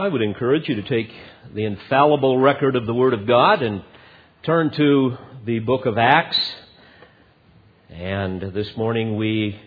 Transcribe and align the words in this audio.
I 0.00 0.08
would 0.08 0.22
encourage 0.22 0.66
you 0.66 0.76
to 0.76 0.88
take 0.88 1.12
the 1.54 1.64
infallible 1.64 2.38
record 2.38 2.74
of 2.74 2.86
the 2.86 2.94
Word 2.94 3.12
of 3.12 3.26
God 3.26 3.60
and 3.60 3.84
turn 4.44 4.70
to 4.70 5.18
the 5.44 5.58
book 5.58 5.84
of 5.84 5.98
Acts. 5.98 6.40
And 7.90 8.40
this 8.40 8.74
morning 8.78 9.16
we 9.16 9.60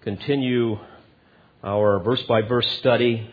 continue 0.00 0.78
our 1.62 1.98
verse 1.98 2.22
by 2.22 2.40
verse 2.40 2.66
study 2.78 3.28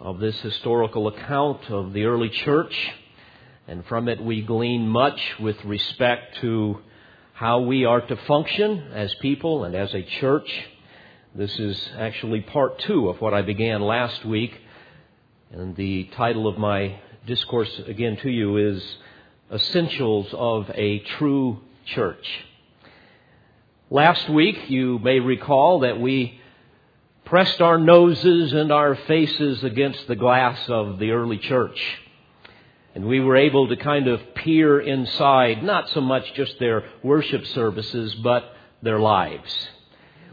of 0.00 0.18
this 0.18 0.40
historical 0.40 1.08
account 1.08 1.68
of 1.68 1.92
the 1.92 2.06
early 2.06 2.30
church. 2.30 2.74
And 3.68 3.84
from 3.84 4.08
it 4.08 4.18
we 4.18 4.40
glean 4.40 4.88
much 4.88 5.20
with 5.40 5.62
respect 5.62 6.38
to 6.40 6.78
how 7.34 7.60
we 7.60 7.84
are 7.84 8.00
to 8.00 8.16
function 8.26 8.92
as 8.94 9.14
people 9.16 9.64
and 9.64 9.74
as 9.74 9.92
a 9.92 10.02
church. 10.02 10.48
This 11.34 11.58
is 11.58 11.90
actually 11.96 12.42
part 12.42 12.78
two 12.80 13.08
of 13.08 13.22
what 13.22 13.32
I 13.32 13.40
began 13.40 13.80
last 13.80 14.22
week. 14.22 14.52
And 15.50 15.74
the 15.76 16.04
title 16.14 16.46
of 16.46 16.58
my 16.58 17.00
discourse 17.26 17.70
again 17.86 18.18
to 18.18 18.28
you 18.28 18.58
is 18.58 18.84
Essentials 19.50 20.26
of 20.34 20.70
a 20.74 20.98
True 20.98 21.60
Church. 21.86 22.26
Last 23.88 24.28
week, 24.28 24.68
you 24.68 24.98
may 24.98 25.20
recall 25.20 25.80
that 25.80 25.98
we 25.98 26.38
pressed 27.24 27.62
our 27.62 27.78
noses 27.78 28.52
and 28.52 28.70
our 28.70 28.94
faces 28.94 29.64
against 29.64 30.06
the 30.08 30.16
glass 30.16 30.58
of 30.68 30.98
the 30.98 31.12
early 31.12 31.38
church. 31.38 31.80
And 32.94 33.06
we 33.06 33.20
were 33.20 33.38
able 33.38 33.68
to 33.68 33.76
kind 33.76 34.06
of 34.06 34.34
peer 34.34 34.78
inside, 34.78 35.62
not 35.62 35.88
so 35.88 36.02
much 36.02 36.34
just 36.34 36.58
their 36.58 36.84
worship 37.02 37.46
services, 37.46 38.14
but 38.16 38.54
their 38.82 39.00
lives 39.00 39.70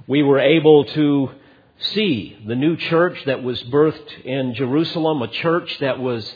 we 0.09 0.23
were 0.23 0.39
able 0.39 0.85
to 0.85 1.29
see 1.77 2.35
the 2.47 2.55
new 2.55 2.75
church 2.75 3.23
that 3.27 3.43
was 3.43 3.61
birthed 3.61 4.25
in 4.25 4.55
Jerusalem, 4.55 5.21
a 5.21 5.27
church 5.27 5.77
that 5.81 5.99
was 5.99 6.33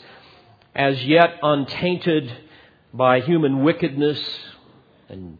as 0.76 1.04
yet 1.04 1.40
untainted 1.42 2.32
by 2.92 3.20
human 3.20 3.64
wickedness 3.64 4.20
and, 5.08 5.38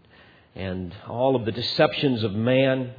and 0.57 0.93
all 1.09 1.37
of 1.37 1.45
the 1.45 1.53
deceptions 1.53 2.25
of 2.25 2.33
man. 2.33 2.91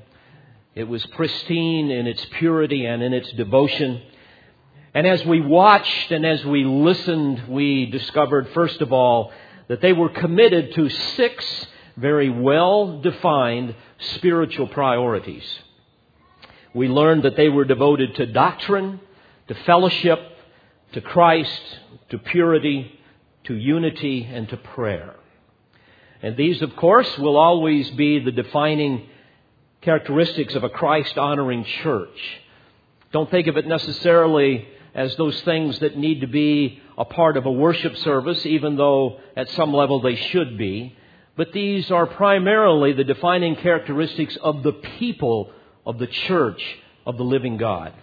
It 0.73 0.85
was 0.85 1.05
pristine 1.07 1.91
in 1.91 2.07
its 2.07 2.25
purity 2.37 2.85
and 2.85 3.03
in 3.03 3.11
its 3.11 3.29
devotion. 3.33 4.01
And 4.93 5.05
as 5.05 5.25
we 5.25 5.41
watched 5.41 6.11
and 6.11 6.25
as 6.25 6.45
we 6.45 6.63
listened, 6.63 7.49
we 7.49 7.87
discovered, 7.87 8.47
first 8.53 8.79
of 8.79 8.93
all, 8.93 9.33
that 9.67 9.81
they 9.81 9.91
were 9.91 10.07
committed 10.07 10.73
to 10.75 10.87
six 10.87 11.67
very 11.97 12.29
well 12.29 12.99
defined 13.01 13.75
spiritual 14.15 14.67
priorities. 14.67 15.45
We 16.73 16.87
learned 16.87 17.23
that 17.23 17.37
they 17.37 17.49
were 17.49 17.65
devoted 17.65 18.15
to 18.15 18.25
doctrine, 18.25 18.99
to 19.47 19.55
fellowship, 19.65 20.19
to 20.91 21.01
Christ, 21.01 21.61
to 22.09 22.17
purity, 22.17 22.99
to 23.45 23.55
unity, 23.55 24.23
and 24.23 24.49
to 24.49 24.57
prayer. 24.57 25.15
And 26.21 26.35
these, 26.35 26.61
of 26.61 26.75
course, 26.75 27.17
will 27.17 27.37
always 27.37 27.89
be 27.91 28.19
the 28.19 28.31
defining 28.31 29.07
characteristics 29.81 30.55
of 30.55 30.63
a 30.63 30.69
Christ 30.69 31.17
honoring 31.17 31.63
church. 31.63 32.41
Don't 33.13 33.29
think 33.29 33.47
of 33.47 33.55
it 33.55 33.67
necessarily 33.67 34.67
as 34.93 35.15
those 35.15 35.39
things 35.41 35.79
that 35.79 35.97
need 35.97 36.21
to 36.21 36.27
be 36.27 36.81
a 36.97 37.05
part 37.05 37.37
of 37.37 37.45
a 37.45 37.51
worship 37.51 37.95
service, 37.97 38.45
even 38.45 38.75
though 38.77 39.19
at 39.35 39.49
some 39.51 39.73
level 39.73 40.01
they 40.01 40.15
should 40.15 40.57
be. 40.57 40.95
But 41.35 41.51
these 41.51 41.91
are 41.91 42.05
primarily 42.05 42.93
the 42.93 43.03
defining 43.03 43.55
characteristics 43.57 44.37
of 44.41 44.63
the 44.63 44.71
people 44.71 45.51
of 45.85 45.99
the 45.99 46.07
church 46.07 46.63
of 47.05 47.17
the 47.17 47.23
living 47.23 47.57
God. 47.57 47.93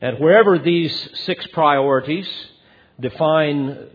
And 0.00 0.18
wherever 0.18 0.58
these 0.58 1.10
six 1.24 1.46
priorities 1.48 2.28
define 3.00 3.88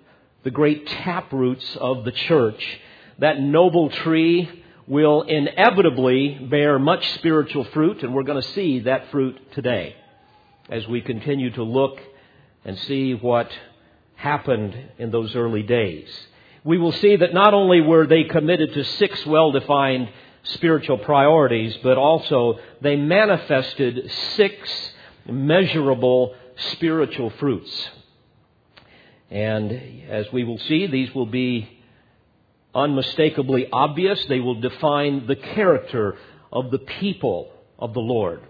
the 0.44 0.52
great 0.52 0.88
taproots 0.88 1.76
of 1.76 2.06
the 2.06 2.12
church, 2.12 2.80
that 3.20 3.40
noble 3.40 3.90
tree 3.90 4.50
will 4.88 5.22
inevitably 5.22 6.48
bear 6.50 6.80
much 6.80 7.08
spiritual 7.14 7.66
fruit, 7.66 8.02
and 8.02 8.14
we're 8.14 8.24
going 8.24 8.42
to 8.42 8.50
see 8.50 8.80
that 8.80 9.12
fruit 9.12 9.52
today 9.52 9.96
as 10.70 10.88
we 10.88 11.02
continue 11.02 11.52
to 11.52 11.64
look 11.64 12.00
and 12.66 12.78
see 12.80 13.14
what 13.14 13.52
happened 14.16 14.76
in 14.98 15.12
those 15.12 15.36
early 15.36 15.62
days 15.62 16.10
we 16.64 16.78
will 16.78 16.92
see 16.92 17.16
that 17.16 17.34
not 17.34 17.54
only 17.54 17.82
were 17.82 18.06
they 18.06 18.26
committed 18.26 18.74
to 18.74 18.84
six 18.84 19.26
well 19.26 19.52
defined 19.52 20.10
spiritual 20.44 20.98
priorities, 20.98 21.76
but 21.84 21.98
also 21.98 22.60
they 22.82 22.96
manifested 22.96 24.12
six 24.36 24.92
measurable 25.28 26.36
spiritual 26.74 27.30
fruits. 27.32 27.90
And 29.30 29.72
as 30.10 30.26
we 30.34 30.44
will 30.44 30.58
see, 30.60 30.88
these 30.88 31.14
will 31.14 31.28
be 31.28 31.70
unmistakably 32.74 33.68
obvious. 33.72 34.24
They 34.28 34.40
will 34.40 34.60
define 34.60 35.28
the 35.28 35.36
character 35.36 36.18
of 36.52 36.72
the 36.72 36.80
people 36.80 37.52
of 37.78 37.94
the 37.94 38.00
Lord 38.00 38.42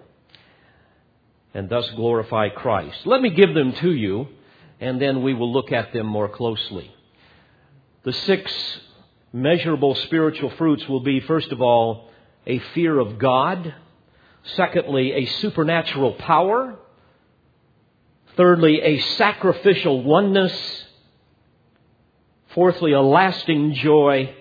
and 1.53 1.69
thus 1.69 1.89
glorify 1.95 2.49
Christ. 2.49 2.97
Let 3.05 3.21
me 3.21 3.31
give 3.31 3.53
them 3.53 3.73
to 3.73 3.91
you, 3.91 4.27
and 4.79 5.01
then 5.01 5.23
we 5.23 5.33
will 5.33 5.51
look 5.51 5.71
at 5.71 5.91
them 5.93 6.05
more 6.05 6.29
closely. 6.29 6.91
The 8.03 8.13
six 8.13 8.79
measurable 9.33 9.95
spiritual 9.95 10.51
fruits 10.51 10.87
will 10.87 11.01
be, 11.01 11.19
first 11.19 11.51
of 11.51 11.61
all, 11.61 12.09
a 12.47 12.59
fear 12.73 12.97
of 12.97 13.19
God. 13.19 13.73
Secondly, 14.55 15.11
a 15.13 15.25
supernatural 15.25 16.13
power. 16.13 16.77
Thirdly, 18.37 18.81
a 18.81 18.99
sacrificial 18.99 20.01
oneness. 20.03 20.85
Fourthly, 22.53 22.93
a 22.93 23.01
lasting 23.01 23.73
joy. 23.73 24.33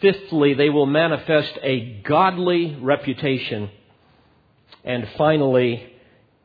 Fifthly, 0.00 0.54
they 0.54 0.68
will 0.68 0.86
manifest 0.86 1.56
a 1.62 2.02
godly 2.02 2.76
reputation. 2.80 3.70
And 4.84 5.08
finally, 5.16 5.92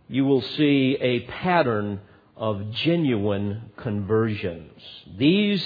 you 0.08 0.25
will 0.25 0.41
see 0.41 0.97
a 1.02 1.22
pattern 1.22 2.00
of 2.36 2.72
genuine 2.72 3.72
conversions. 3.78 4.81
These 5.18 5.64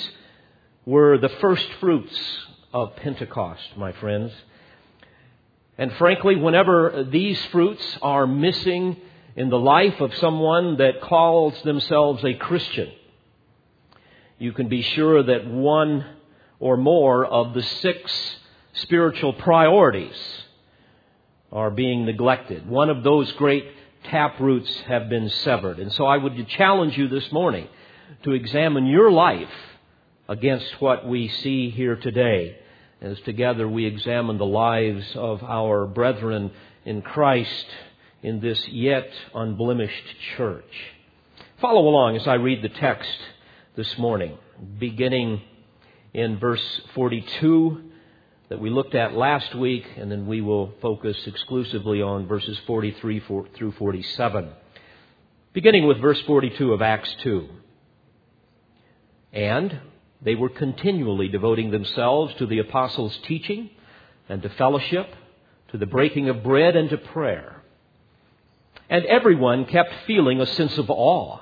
were 0.86 1.18
the 1.18 1.30
first 1.30 1.68
fruits 1.80 2.18
of 2.74 2.96
Pentecost, 2.98 3.78
my 3.78 3.92
friends. 3.94 4.32
And 5.78 5.92
frankly, 5.94 6.36
whenever 6.36 7.06
these 7.10 7.44
fruits 7.46 7.84
are 8.02 8.28
missing 8.28 8.98
in 9.36 9.50
the 9.50 9.60
life 9.60 10.00
of 10.00 10.14
someone 10.16 10.78
that 10.78 11.02
calls 11.02 11.60
themselves 11.64 12.24
a 12.24 12.34
Christian, 12.34 12.92
you 14.38 14.52
can 14.52 14.68
be 14.68 14.82
sure 14.82 15.24
that 15.24 15.48
one 15.48 16.06
or 16.60 16.78
more 16.78 17.26
of 17.26 17.54
the 17.54 17.64
six 17.64 18.38
spiritual 18.74 19.34
priorities 19.34 20.16
are 21.52 21.72
being 21.72 22.06
neglected. 22.06 22.68
One 22.68 22.90
of 22.90 23.04
those 23.04 23.32
great 23.34 23.66
tap 24.10 24.40
roots 24.40 24.74
have 24.88 25.10
been 25.10 25.30
severed. 25.30 25.80
And 25.80 25.92
so 25.94 26.06
I 26.06 26.18
would 26.18 26.48
challenge 26.50 26.98
you 26.98 27.08
this 27.08 27.32
morning 27.32 27.68
to 28.24 28.32
examine 28.32 28.86
your 28.86 29.12
life 29.12 29.50
against 30.28 30.82
what 30.82 31.08
we 31.08 31.28
see 31.28 31.70
here 31.70 31.96
today 31.96 32.58
as 33.02 33.20
together 33.22 33.68
we 33.68 33.86
examine 33.86 34.38
the 34.38 34.46
lives 34.46 35.06
of 35.16 35.44
our 35.44 35.86
brethren 35.86 36.52
in 36.86 37.02
Christ 37.02 37.66
in 38.24 38.40
this 38.40 38.68
yet 38.68 39.10
unblemished 39.34 40.06
church. 40.38 40.64
Follow 41.62 41.88
along 41.88 42.16
as 42.16 42.28
I 42.28 42.36
read 42.36 42.62
the 42.62 42.70
text 42.70 43.18
this 43.76 43.98
morning, 43.98 44.38
beginning 44.80 45.42
in 46.14 46.40
verse 46.40 46.82
42 46.96 47.85
that 48.50 48.60
we 48.60 48.70
looked 48.70 48.94
at 48.94 49.14
last 49.14 49.56
week, 49.56 49.86
and 49.98 50.12
then 50.12 50.28
we 50.28 50.42
will 50.42 50.74
focus 50.82 51.18
exclusively 51.26 52.02
on 52.02 52.28
verses 52.28 52.58
43 52.68 53.24
through 53.56 53.72
47. 53.72 54.50
Beginning 55.54 55.88
with 55.88 56.00
verse 56.00 56.22
42 56.22 56.74
of 56.74 56.82
Acts 56.82 57.14
2. 57.24 57.50
And 59.34 59.80
they 60.22 60.36
were 60.36 60.50
continually 60.50 61.28
devoting 61.28 61.72
themselves 61.72 62.34
to 62.36 62.46
the 62.46 62.60
apostles' 62.60 63.18
teaching 63.26 63.70
and 64.30 64.42
to 64.42 64.50
fellowship, 64.50 65.08
to 65.70 65.78
the 65.78 65.86
breaking 65.86 66.30
of 66.30 66.44
bread 66.44 66.76
and 66.76 66.90
to 66.90 66.98
prayer. 66.98 67.64
And 68.90 69.06
everyone 69.06 69.66
kept 69.66 69.92
feeling 70.06 70.40
a 70.40 70.46
sense 70.46 70.78
of 70.78 70.92
awe, 70.92 71.40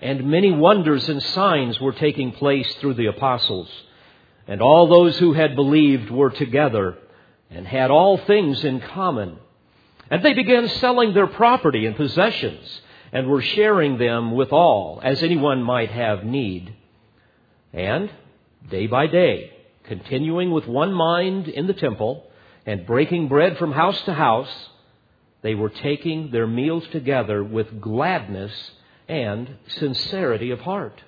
and 0.00 0.30
many 0.30 0.50
wonders 0.50 1.08
and 1.08 1.22
signs 1.22 1.78
were 1.78 1.92
taking 1.92 2.32
place 2.32 2.72
through 2.76 2.94
the 2.94 3.06
apostles. 3.06 3.68
And 4.50 4.60
all 4.60 4.88
those 4.88 5.16
who 5.16 5.32
had 5.32 5.54
believed 5.54 6.10
were 6.10 6.30
together 6.30 6.98
and 7.50 7.64
had 7.64 7.92
all 7.92 8.18
things 8.18 8.64
in 8.64 8.80
common. 8.80 9.36
And 10.10 10.24
they 10.24 10.34
began 10.34 10.68
selling 10.68 11.14
their 11.14 11.28
property 11.28 11.86
and 11.86 11.94
possessions 11.94 12.80
and 13.12 13.28
were 13.28 13.42
sharing 13.42 13.96
them 13.96 14.32
with 14.32 14.52
all 14.52 15.00
as 15.04 15.22
anyone 15.22 15.62
might 15.62 15.92
have 15.92 16.24
need. 16.24 16.74
And 17.72 18.10
day 18.68 18.88
by 18.88 19.06
day, 19.06 19.52
continuing 19.84 20.50
with 20.50 20.66
one 20.66 20.92
mind 20.92 21.46
in 21.46 21.68
the 21.68 21.72
temple 21.72 22.24
and 22.66 22.84
breaking 22.84 23.28
bread 23.28 23.56
from 23.56 23.70
house 23.70 24.02
to 24.02 24.12
house, 24.12 24.68
they 25.42 25.54
were 25.54 25.70
taking 25.70 26.32
their 26.32 26.48
meals 26.48 26.88
together 26.90 27.44
with 27.44 27.80
gladness 27.80 28.52
and 29.06 29.58
sincerity 29.78 30.50
of 30.50 30.58
heart, 30.58 31.00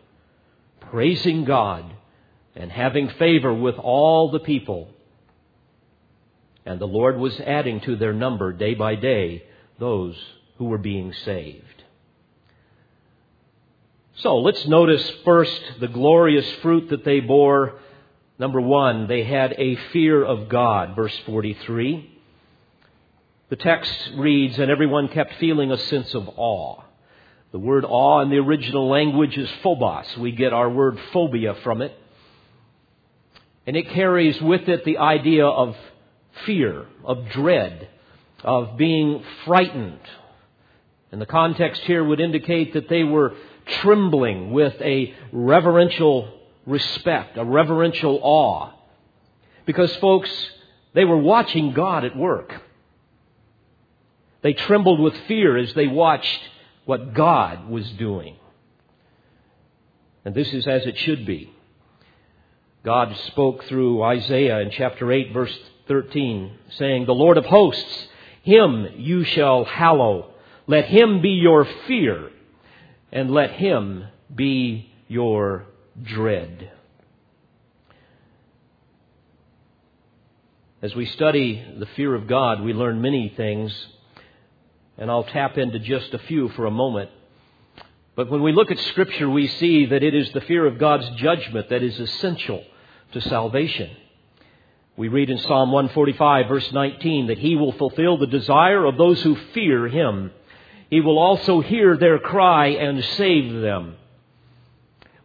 praising 0.81 1.45
God 1.45 1.93
and 2.55 2.71
having 2.71 3.09
favor 3.11 3.53
with 3.53 3.77
all 3.77 4.31
the 4.31 4.41
people. 4.41 4.89
And 6.65 6.81
the 6.81 6.87
Lord 6.87 7.19
was 7.19 7.39
adding 7.41 7.81
to 7.83 7.97
their 7.97 8.13
number 8.13 8.53
day 8.53 8.75
by 8.75 8.95
day 8.95 9.45
those 9.79 10.17
who 10.59 10.67
were 10.67 10.79
being 10.79 11.13
saved. 11.25 11.65
So 14.17 14.39
let's 14.39 14.67
notice 14.67 15.11
first 15.25 15.61
the 15.81 15.89
glorious 15.89 16.49
fruit 16.63 16.91
that 16.91 17.05
they 17.05 17.21
bore. 17.21 17.79
Number 18.39 18.61
one, 18.61 19.09
they 19.09 19.25
had 19.25 19.55
a 19.59 19.77
fear 19.93 20.23
of 20.23 20.49
God, 20.49 20.95
verse 20.95 21.19
43. 21.27 22.11
The 23.49 23.57
text 23.57 23.93
reads, 24.15 24.59
and 24.59 24.71
everyone 24.71 25.09
kept 25.09 25.35
feeling 25.41 25.73
a 25.73 25.79
sense 25.79 26.15
of 26.15 26.29
awe. 26.37 26.83
The 27.53 27.59
word 27.59 27.85
awe 27.87 28.21
in 28.21 28.31
the 28.31 28.39
original 28.39 28.89
language 28.89 29.37
is 29.37 29.51
phobos. 29.63 30.07
We 30.17 30.33
get 30.33 30.53
our 30.53 30.71
word 30.71 30.99
phobia 31.13 31.55
from 31.63 31.83
it. 31.83 31.93
And 33.67 33.77
it 33.77 33.91
carries 33.91 34.41
with 34.41 34.69
it 34.69 34.85
the 34.85 34.99
idea 34.99 35.47
of 35.47 35.77
fear, 36.45 36.87
of 37.05 37.29
dread, 37.31 37.89
of 38.43 38.77
being 38.77 39.23
frightened. 39.45 40.01
And 41.13 41.21
the 41.21 41.27
context 41.27 41.83
here 41.83 42.03
would 42.03 42.21
indicate 42.21 42.75
that 42.75 42.89
they 42.89 43.05
were 43.05 43.35
trembling 43.67 44.53
with 44.53 44.75
a 44.81 45.15
reverential 45.31 46.41
respect, 46.67 47.37
a 47.37 47.45
reverential 47.45 48.19
awe. 48.23 48.73
Because, 49.65 49.95
folks, 49.97 50.31
they 50.95 51.05
were 51.05 51.19
watching 51.19 51.73
God 51.73 52.05
at 52.05 52.17
work. 52.17 52.53
They 54.43 54.55
trembled 54.55 54.99
with 54.99 55.17
fear 55.29 55.57
as 55.57 55.73
they 55.75 55.87
watched 55.87 56.41
what 56.85 57.15
God 57.15 57.69
was 57.69 57.89
doing. 57.93 58.37
And 60.25 60.35
this 60.35 60.53
is 60.53 60.67
as 60.67 60.85
it 60.85 60.99
should 60.99 61.25
be. 61.27 61.53
God 62.85 63.17
spoke 63.29 63.65
through 63.65 64.03
Isaiah 64.03 64.59
in 64.59 64.73
chapter 64.73 65.13
8, 65.13 65.33
verse 65.33 65.57
13, 65.87 66.59
saying, 66.79 67.07
The 67.07 67.15
Lord 67.15 67.39
of 67.39 67.45
hosts, 67.45 68.09
him 68.43 68.89
you 68.97 69.23
shall 69.23 69.65
hallow. 69.65 70.35
Let 70.67 70.87
him 70.87 71.23
be 71.23 71.31
your 71.31 71.65
fear, 71.87 72.31
and 73.13 73.31
let 73.31 73.53
him 73.53 74.07
be 74.35 74.91
your 75.07 75.67
dread. 76.03 76.73
As 80.81 80.93
we 80.97 81.07
study 81.07 81.65
the 81.79 81.87
fear 81.95 82.17
of 82.17 82.27
God, 82.27 82.63
we 82.63 82.73
learn 82.73 83.01
many 83.01 83.33
things, 83.37 83.73
and 84.99 85.09
I'll 85.09 85.23
tap 85.23 85.57
into 85.57 85.79
just 85.79 86.13
a 86.15 86.19
few 86.19 86.49
for 86.49 86.67
a 86.67 86.71
moment. 86.73 87.11
But 88.17 88.29
when 88.29 88.43
we 88.43 88.53
look 88.53 88.73
at 88.73 88.79
Scripture, 88.81 89.31
we 89.31 89.47
see 89.47 89.87
that 89.87 90.03
it 90.03 90.17
is 90.17 90.33
the 90.33 90.41
fear 90.41 90.67
of 90.67 90.81
God's 90.81 91.09
judgment 91.11 91.69
that 91.71 91.85
is 91.85 92.01
essential 92.01 92.65
to 93.13 93.21
salvation. 93.21 93.91
We 94.97 95.09
read 95.09 95.31
in 95.31 95.39
Psalm 95.39 95.73
145, 95.73 96.49
verse 96.49 96.71
19, 96.73 97.29
that 97.29 97.39
He 97.39 97.57
will 97.57 97.73
fulfill 97.73 98.19
the 98.19 98.27
desire 98.27 98.85
of 98.85 98.99
those 98.99 99.23
who 99.23 99.37
fear 99.55 99.89
Him. 99.89 100.31
He 100.91 101.01
will 101.01 101.19
also 101.19 101.61
hear 101.61 101.97
their 101.97 102.19
cry 102.19 102.69
and 102.69 103.03
save 103.17 103.61
them. 103.63 103.97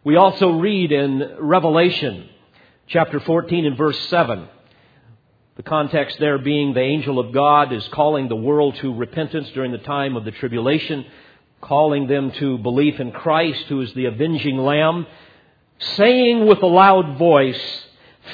We 0.04 0.16
also 0.16 0.52
read 0.52 0.90
in 0.90 1.36
Revelation 1.38 2.28
chapter 2.86 3.20
14 3.20 3.66
and 3.66 3.76
verse 3.76 3.98
7. 4.08 4.48
The 5.56 5.62
context 5.62 6.18
there 6.18 6.38
being 6.38 6.72
the 6.72 6.80
angel 6.80 7.18
of 7.18 7.32
God 7.32 7.72
is 7.72 7.86
calling 7.88 8.28
the 8.28 8.36
world 8.36 8.76
to 8.76 8.94
repentance 8.94 9.50
during 9.50 9.72
the 9.72 9.78
time 9.78 10.16
of 10.16 10.24
the 10.24 10.30
tribulation, 10.30 11.04
calling 11.60 12.06
them 12.06 12.30
to 12.30 12.58
belief 12.58 13.00
in 13.00 13.12
Christ, 13.12 13.64
who 13.64 13.82
is 13.82 13.92
the 13.92 14.06
avenging 14.06 14.56
lamb, 14.56 15.06
saying 15.78 16.46
with 16.46 16.62
a 16.62 16.66
loud 16.66 17.18
voice, 17.18 17.84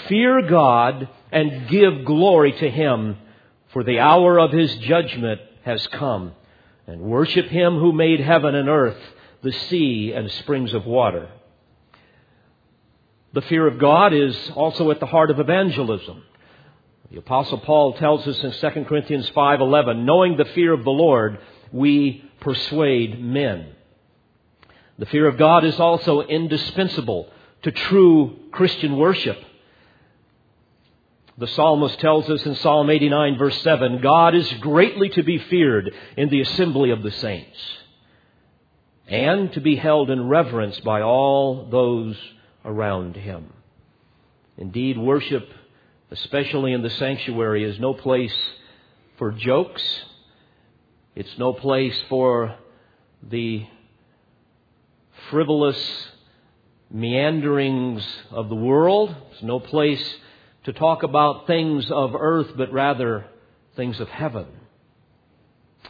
Fear 0.09 0.49
God 0.49 1.09
and 1.31 1.69
give 1.69 2.05
glory 2.05 2.53
to 2.53 2.71
Him, 2.71 3.17
for 3.73 3.85
the 3.85 4.01
hour 4.01 4.39
of 4.39 4.53
His 4.53 4.75
judgment 4.77 5.41
has 5.65 5.87
come 5.89 6.33
and 6.87 7.01
worship 7.01 7.47
him 7.47 7.79
who 7.79 7.93
made 7.93 8.21
heaven 8.21 8.55
and 8.55 8.69
earth, 8.69 8.99
the 9.43 9.53
sea 9.53 10.13
and 10.13 10.31
springs 10.31 10.75
of 10.75 10.87
water. 10.87 11.31
The 13.33 13.43
fear 13.43 13.67
of 13.67 13.79
God 13.79 14.13
is 14.13 14.37
also 14.55 14.91
at 14.91 15.01
the 15.01 15.07
heart 15.07 15.31
of 15.31 15.41
evangelism. 15.41 16.23
The 17.11 17.19
apostle 17.19 17.59
Paul 17.59 17.95
tells 17.95 18.27
us 18.27 18.43
in 18.43 18.53
2 18.53 18.85
Corinthians 18.85 19.29
5:11, 19.31 20.05
knowing 20.05 20.37
the 20.37 20.45
fear 20.45 20.73
of 20.73 20.85
the 20.85 20.91
Lord, 20.91 21.39
we 21.73 22.25
persuade 22.41 23.21
men. 23.21 23.75
The 24.99 25.07
fear 25.07 25.27
of 25.27 25.39
God 25.39 25.65
is 25.65 25.79
also 25.81 26.21
indispensable 26.21 27.29
to 27.63 27.73
true 27.73 28.37
Christian 28.53 28.97
worship. 28.97 29.39
The 31.37 31.49
psalmist 31.49 31.99
tells 31.99 32.31
us 32.31 32.47
in 32.47 32.55
Psalm 32.57 32.91
89 32.91 33.39
verse 33.39 33.61
7, 33.63 34.01
God 34.01 34.37
is 34.37 34.49
greatly 34.61 35.09
to 35.11 35.25
be 35.25 35.39
feared 35.39 35.93
in 36.17 36.29
the 36.29 36.43
assembly 36.43 36.91
of 36.91 37.03
the 37.03 37.11
saints 37.11 37.59
and 39.09 39.53
to 39.53 39.61
be 39.61 39.77
held 39.77 40.11
in 40.11 40.29
reverence 40.29 40.79
by 40.81 41.03
all 41.03 41.67
those 41.71 42.17
around 42.65 43.17
him. 43.17 43.53
Indeed, 44.57 44.97
worship, 44.97 45.49
especially 46.11 46.73
in 46.73 46.83
the 46.83 46.91
sanctuary, 46.91 47.65
is 47.65 47.81
no 47.81 47.95
place 47.95 48.37
for 49.19 49.33
jokes. 49.33 49.83
It's 51.17 51.37
no 51.39 51.53
place 51.53 52.01
for 52.09 52.57
the 53.23 53.67
frivolous 55.35 56.07
meanderings 56.93 58.07
of 58.31 58.49
the 58.49 58.55
world. 58.55 59.13
It's 59.33 59.43
no 59.43 59.59
place 59.59 60.01
to 60.63 60.73
talk 60.73 61.03
about 61.03 61.49
things 61.49 61.91
of 61.91 62.15
earth, 62.15 62.53
but 62.57 62.73
rather 62.73 63.27
things 63.75 63.99
of 63.99 64.09
heaven. 64.09 64.47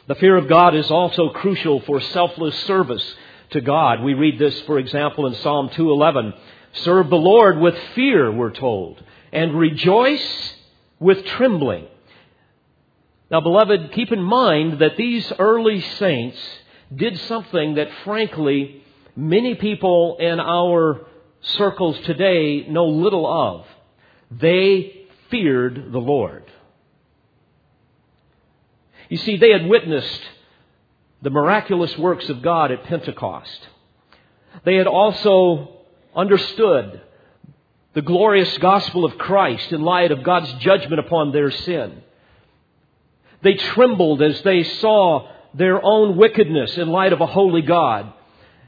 The 0.08 0.14
fear 0.14 0.38
of 0.38 0.48
God 0.48 0.74
is 0.74 0.90
also 0.90 1.28
crucial 1.28 1.82
for 1.82 2.00
selfless 2.00 2.58
service 2.60 3.04
to 3.50 3.60
God. 3.60 4.02
We 4.02 4.14
read 4.14 4.38
this, 4.38 4.58
for 4.62 4.78
example, 4.78 5.26
in 5.26 5.34
Psalm 5.34 5.68
211. 5.68 6.32
Serve 6.72 7.10
the 7.10 7.16
Lord 7.16 7.58
with 7.58 7.76
fear, 7.94 8.32
we're 8.32 8.50
told, 8.50 9.04
and 9.30 9.58
rejoice 9.58 10.54
with 10.98 11.22
trembling. 11.26 11.86
Now, 13.30 13.42
beloved, 13.42 13.92
keep 13.92 14.10
in 14.10 14.22
mind 14.22 14.78
that 14.78 14.96
these 14.96 15.30
early 15.38 15.82
saints 15.82 16.38
did 16.96 17.20
something 17.20 17.74
that, 17.74 17.90
frankly, 18.04 18.80
many 19.16 19.54
people 19.54 20.16
in 20.18 20.40
our 20.40 21.06
circles 21.40 21.98
today 22.04 22.66
know 22.68 22.86
little 22.86 23.26
of. 23.26 23.66
They 24.30 25.06
feared 25.30 25.92
the 25.92 25.98
Lord. 25.98 26.44
You 29.08 29.18
see, 29.18 29.36
they 29.36 29.50
had 29.50 29.66
witnessed 29.66 30.20
the 31.22 31.30
miraculous 31.30 31.96
works 31.98 32.28
of 32.28 32.42
God 32.42 32.72
at 32.72 32.84
Pentecost. 32.84 33.68
They 34.64 34.76
had 34.76 34.86
also 34.86 35.78
understood 36.14 37.00
the 37.94 38.02
glorious 38.02 38.58
gospel 38.58 39.04
of 39.04 39.18
Christ 39.18 39.72
in 39.72 39.82
light 39.82 40.10
of 40.10 40.22
God's 40.22 40.52
judgment 40.54 41.00
upon 41.00 41.32
their 41.32 41.50
sin. 41.50 42.02
They 43.42 43.54
trembled 43.54 44.22
as 44.22 44.42
they 44.42 44.64
saw 44.64 45.28
their 45.54 45.84
own 45.84 46.16
wickedness 46.16 46.76
in 46.76 46.88
light 46.88 47.12
of 47.12 47.20
a 47.20 47.26
holy 47.26 47.62
God, 47.62 48.12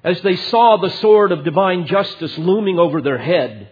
as 0.06 0.22
they 0.22 0.36
saw 0.36 0.76
the 0.76 0.96
sword 1.00 1.32
of 1.32 1.42
divine 1.42 1.84
justice 1.84 2.38
looming 2.38 2.78
over 2.78 3.02
their 3.02 3.18
head. 3.18 3.68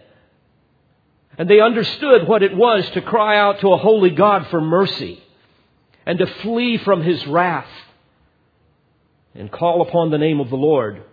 And 1.37 1.49
they 1.49 1.61
understood 1.61 2.27
what 2.27 2.43
it 2.43 2.53
was 2.53 2.87
to 2.89 3.01
cry 3.01 3.37
out 3.39 3.61
to 3.61 3.71
a 3.71 3.77
holy 3.77 4.09
God 4.09 4.47
for 4.47 4.59
mercy 4.59 5.23
and 6.05 6.19
to 6.19 6.27
flee 6.27 6.77
from 6.77 7.01
his 7.01 7.25
wrath 7.25 7.69
and 9.33 9.49
call 9.49 9.81
upon 9.81 10.11
the 10.11 10.17
name 10.17 10.41
of 10.41 10.49
the 10.49 10.57
Lord. 10.57 11.03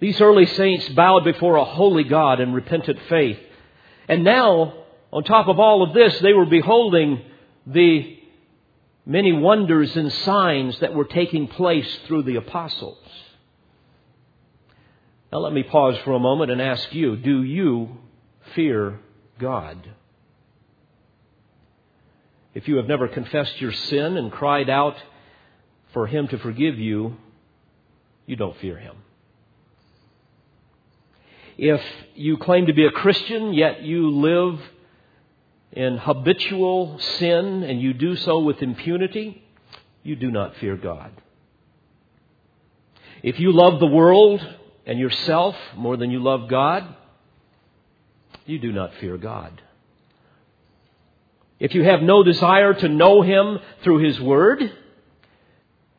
These 0.00 0.20
early 0.20 0.46
saints 0.46 0.86
bowed 0.90 1.24
before 1.24 1.56
a 1.56 1.64
holy 1.64 2.04
God 2.04 2.40
in 2.40 2.52
repentant 2.52 2.98
faith. 3.08 3.38
And 4.06 4.22
now, 4.22 4.84
on 5.14 5.24
top 5.24 5.48
of 5.48 5.58
all 5.58 5.82
of 5.82 5.94
this, 5.94 6.18
they 6.20 6.34
were 6.34 6.44
beholding 6.44 7.22
the 7.66 8.18
many 9.06 9.32
wonders 9.32 9.96
and 9.96 10.12
signs 10.12 10.78
that 10.80 10.92
were 10.92 11.06
taking 11.06 11.48
place 11.48 11.88
through 12.06 12.24
the 12.24 12.36
apostles. 12.36 12.98
Now, 15.34 15.40
let 15.40 15.52
me 15.52 15.64
pause 15.64 15.96
for 16.04 16.12
a 16.12 16.20
moment 16.20 16.52
and 16.52 16.62
ask 16.62 16.94
you 16.94 17.16
do 17.16 17.42
you 17.42 17.96
fear 18.54 19.00
God. 19.40 19.84
If 22.54 22.68
you 22.68 22.76
have 22.76 22.86
never 22.86 23.08
confessed 23.08 23.60
your 23.60 23.72
sin 23.72 24.16
and 24.16 24.30
cried 24.30 24.70
out 24.70 24.94
for 25.92 26.06
Him 26.06 26.28
to 26.28 26.38
forgive 26.38 26.78
you, 26.78 27.16
you 28.26 28.36
don't 28.36 28.56
fear 28.58 28.78
Him. 28.78 28.94
If 31.58 31.82
you 32.14 32.36
claim 32.36 32.66
to 32.66 32.72
be 32.72 32.86
a 32.86 32.92
Christian, 32.92 33.54
yet 33.54 33.82
you 33.82 34.10
live 34.10 34.60
in 35.72 35.96
habitual 35.96 37.00
sin 37.00 37.64
and 37.64 37.80
you 37.80 37.92
do 37.92 38.14
so 38.14 38.38
with 38.38 38.62
impunity, 38.62 39.42
you 40.04 40.14
do 40.14 40.30
not 40.30 40.54
fear 40.58 40.76
God. 40.76 41.10
If 43.24 43.40
you 43.40 43.50
love 43.50 43.80
the 43.80 43.86
world 43.86 44.40
and 44.86 44.98
yourself 44.98 45.56
more 45.76 45.96
than 45.96 46.10
you 46.10 46.20
love 46.20 46.48
God, 46.48 46.84
you 48.46 48.58
do 48.58 48.72
not 48.72 48.94
fear 49.00 49.16
God. 49.16 49.62
If 51.58 51.74
you 51.74 51.84
have 51.84 52.02
no 52.02 52.22
desire 52.22 52.74
to 52.74 52.88
know 52.88 53.22
Him 53.22 53.58
through 53.82 53.98
His 53.98 54.20
Word, 54.20 54.70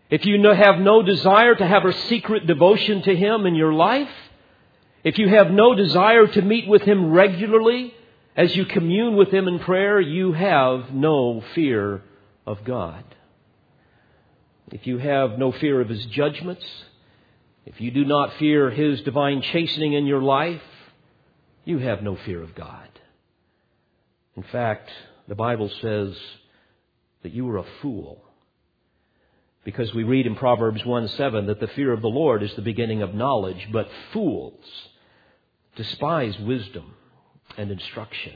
if 0.09 0.25
you 0.25 0.39
have 0.51 0.77
no 0.79 1.01
desire 1.01 1.55
to 1.55 1.65
have 1.65 1.85
a 1.85 1.93
secret 1.93 2.45
devotion 2.45 3.01
to 3.03 3.15
Him 3.15 3.45
in 3.45 3.55
your 3.55 3.73
life, 3.73 4.09
if 5.03 5.17
you 5.17 5.27
have 5.29 5.49
no 5.49 5.73
desire 5.73 6.27
to 6.27 6.41
meet 6.41 6.67
with 6.67 6.83
Him 6.83 7.11
regularly 7.11 7.93
as 8.35 8.55
you 8.55 8.65
commune 8.65 9.15
with 9.15 9.29
Him 9.29 9.47
in 9.47 9.59
prayer, 9.59 9.99
you 9.99 10.33
have 10.33 10.91
no 10.91 11.41
fear 11.55 12.03
of 12.45 12.63
God. 12.63 13.03
If 14.71 14.85
you 14.85 14.97
have 14.97 15.39
no 15.39 15.51
fear 15.51 15.81
of 15.81 15.89
His 15.89 16.05
judgments, 16.07 16.65
if 17.65 17.81
you 17.81 17.91
do 17.91 18.05
not 18.05 18.37
fear 18.37 18.69
His 18.69 19.01
divine 19.01 19.41
chastening 19.41 19.93
in 19.93 20.05
your 20.05 20.21
life, 20.21 20.61
you 21.65 21.79
have 21.79 22.03
no 22.03 22.15
fear 22.25 22.41
of 22.41 22.55
God. 22.55 22.87
In 24.35 24.43
fact, 24.43 24.89
the 25.27 25.35
Bible 25.35 25.69
says 25.81 26.15
that 27.23 27.33
you 27.33 27.49
are 27.49 27.57
a 27.57 27.65
fool. 27.81 28.21
Because 29.63 29.91
we 29.95 30.03
read 30.03 30.27
in 30.27 30.35
Proverbs 30.35 30.85
1 30.85 31.07
7 31.07 31.47
that 31.47 31.59
the 31.59 31.67
fear 31.67 31.91
of 31.91 32.01
the 32.01 32.07
Lord 32.07 32.43
is 32.43 32.53
the 32.55 32.61
beginning 32.61 33.01
of 33.01 33.15
knowledge, 33.15 33.67
but 33.71 33.89
fools 34.13 34.63
despise 35.75 36.37
wisdom 36.39 36.93
and 37.57 37.71
instruction. 37.71 38.33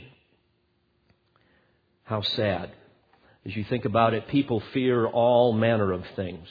How 2.04 2.22
sad. 2.22 2.72
As 3.46 3.56
you 3.56 3.64
think 3.64 3.86
about 3.86 4.16
it, 4.16 4.28
people 4.28 4.64
fear 4.74 5.06
all 5.06 5.54
manner 5.54 5.92
of 5.92 6.04
things, 6.16 6.48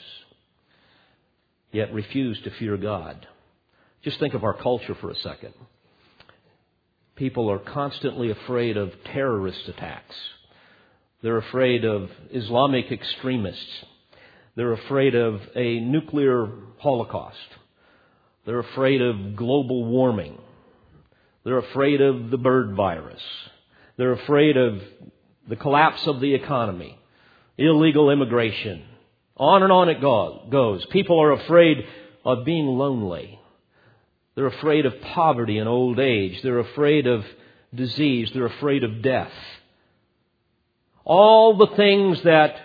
yet 1.71 1.93
refuse 1.93 2.39
to 2.43 2.51
fear 2.51 2.77
God. 2.77 3.27
Just 4.03 4.19
think 4.19 4.33
of 4.33 4.43
our 4.43 4.53
culture 4.53 4.95
for 4.95 5.09
a 5.09 5.15
second 5.15 5.53
people 7.19 7.51
are 7.51 7.59
constantly 7.59 8.31
afraid 8.31 8.77
of 8.77 8.93
terrorist 9.03 9.67
attacks. 9.67 10.15
They're 11.21 11.37
afraid 11.37 11.83
of 11.83 12.09
Islamic 12.31 12.93
extremists. 12.93 13.83
They're 14.55 14.71
afraid 14.71 15.15
of 15.15 15.41
a 15.53 15.81
nuclear 15.81 16.47
holocaust. 16.77 17.37
They're 18.45 18.59
afraid 18.59 19.01
of 19.01 19.35
global 19.35 19.83
warming. 19.83 20.39
They're 21.43 21.57
afraid 21.57 21.99
of 21.99 22.31
the 22.31 22.37
bird 22.37 22.73
virus. 22.73 23.21
They're 23.97 24.13
afraid 24.13 24.55
of 24.55 24.81
the 25.49 25.57
collapse 25.57 26.07
of 26.07 26.21
the 26.21 26.33
economy, 26.33 26.97
illegal 27.57 28.11
immigration. 28.11 28.85
On 29.39 29.63
and 29.63 29.71
on 29.71 29.87
it 29.87 30.01
goes. 30.01 30.85
People 30.87 31.21
are 31.21 31.31
afraid 31.31 31.85
of 32.25 32.43
being 32.43 32.67
lonely. 32.67 33.39
They're 34.35 34.47
afraid 34.47 34.85
of 34.85 35.01
poverty 35.01 35.57
and 35.57 35.67
old 35.67 35.99
age. 35.99 36.41
They're 36.41 36.59
afraid 36.59 37.07
of 37.07 37.25
disease. 37.73 38.29
They're 38.33 38.45
afraid 38.45 38.83
of 38.83 39.01
death. 39.01 39.31
All 41.05 41.57
the 41.57 41.75
things 41.75 42.21
that 42.23 42.55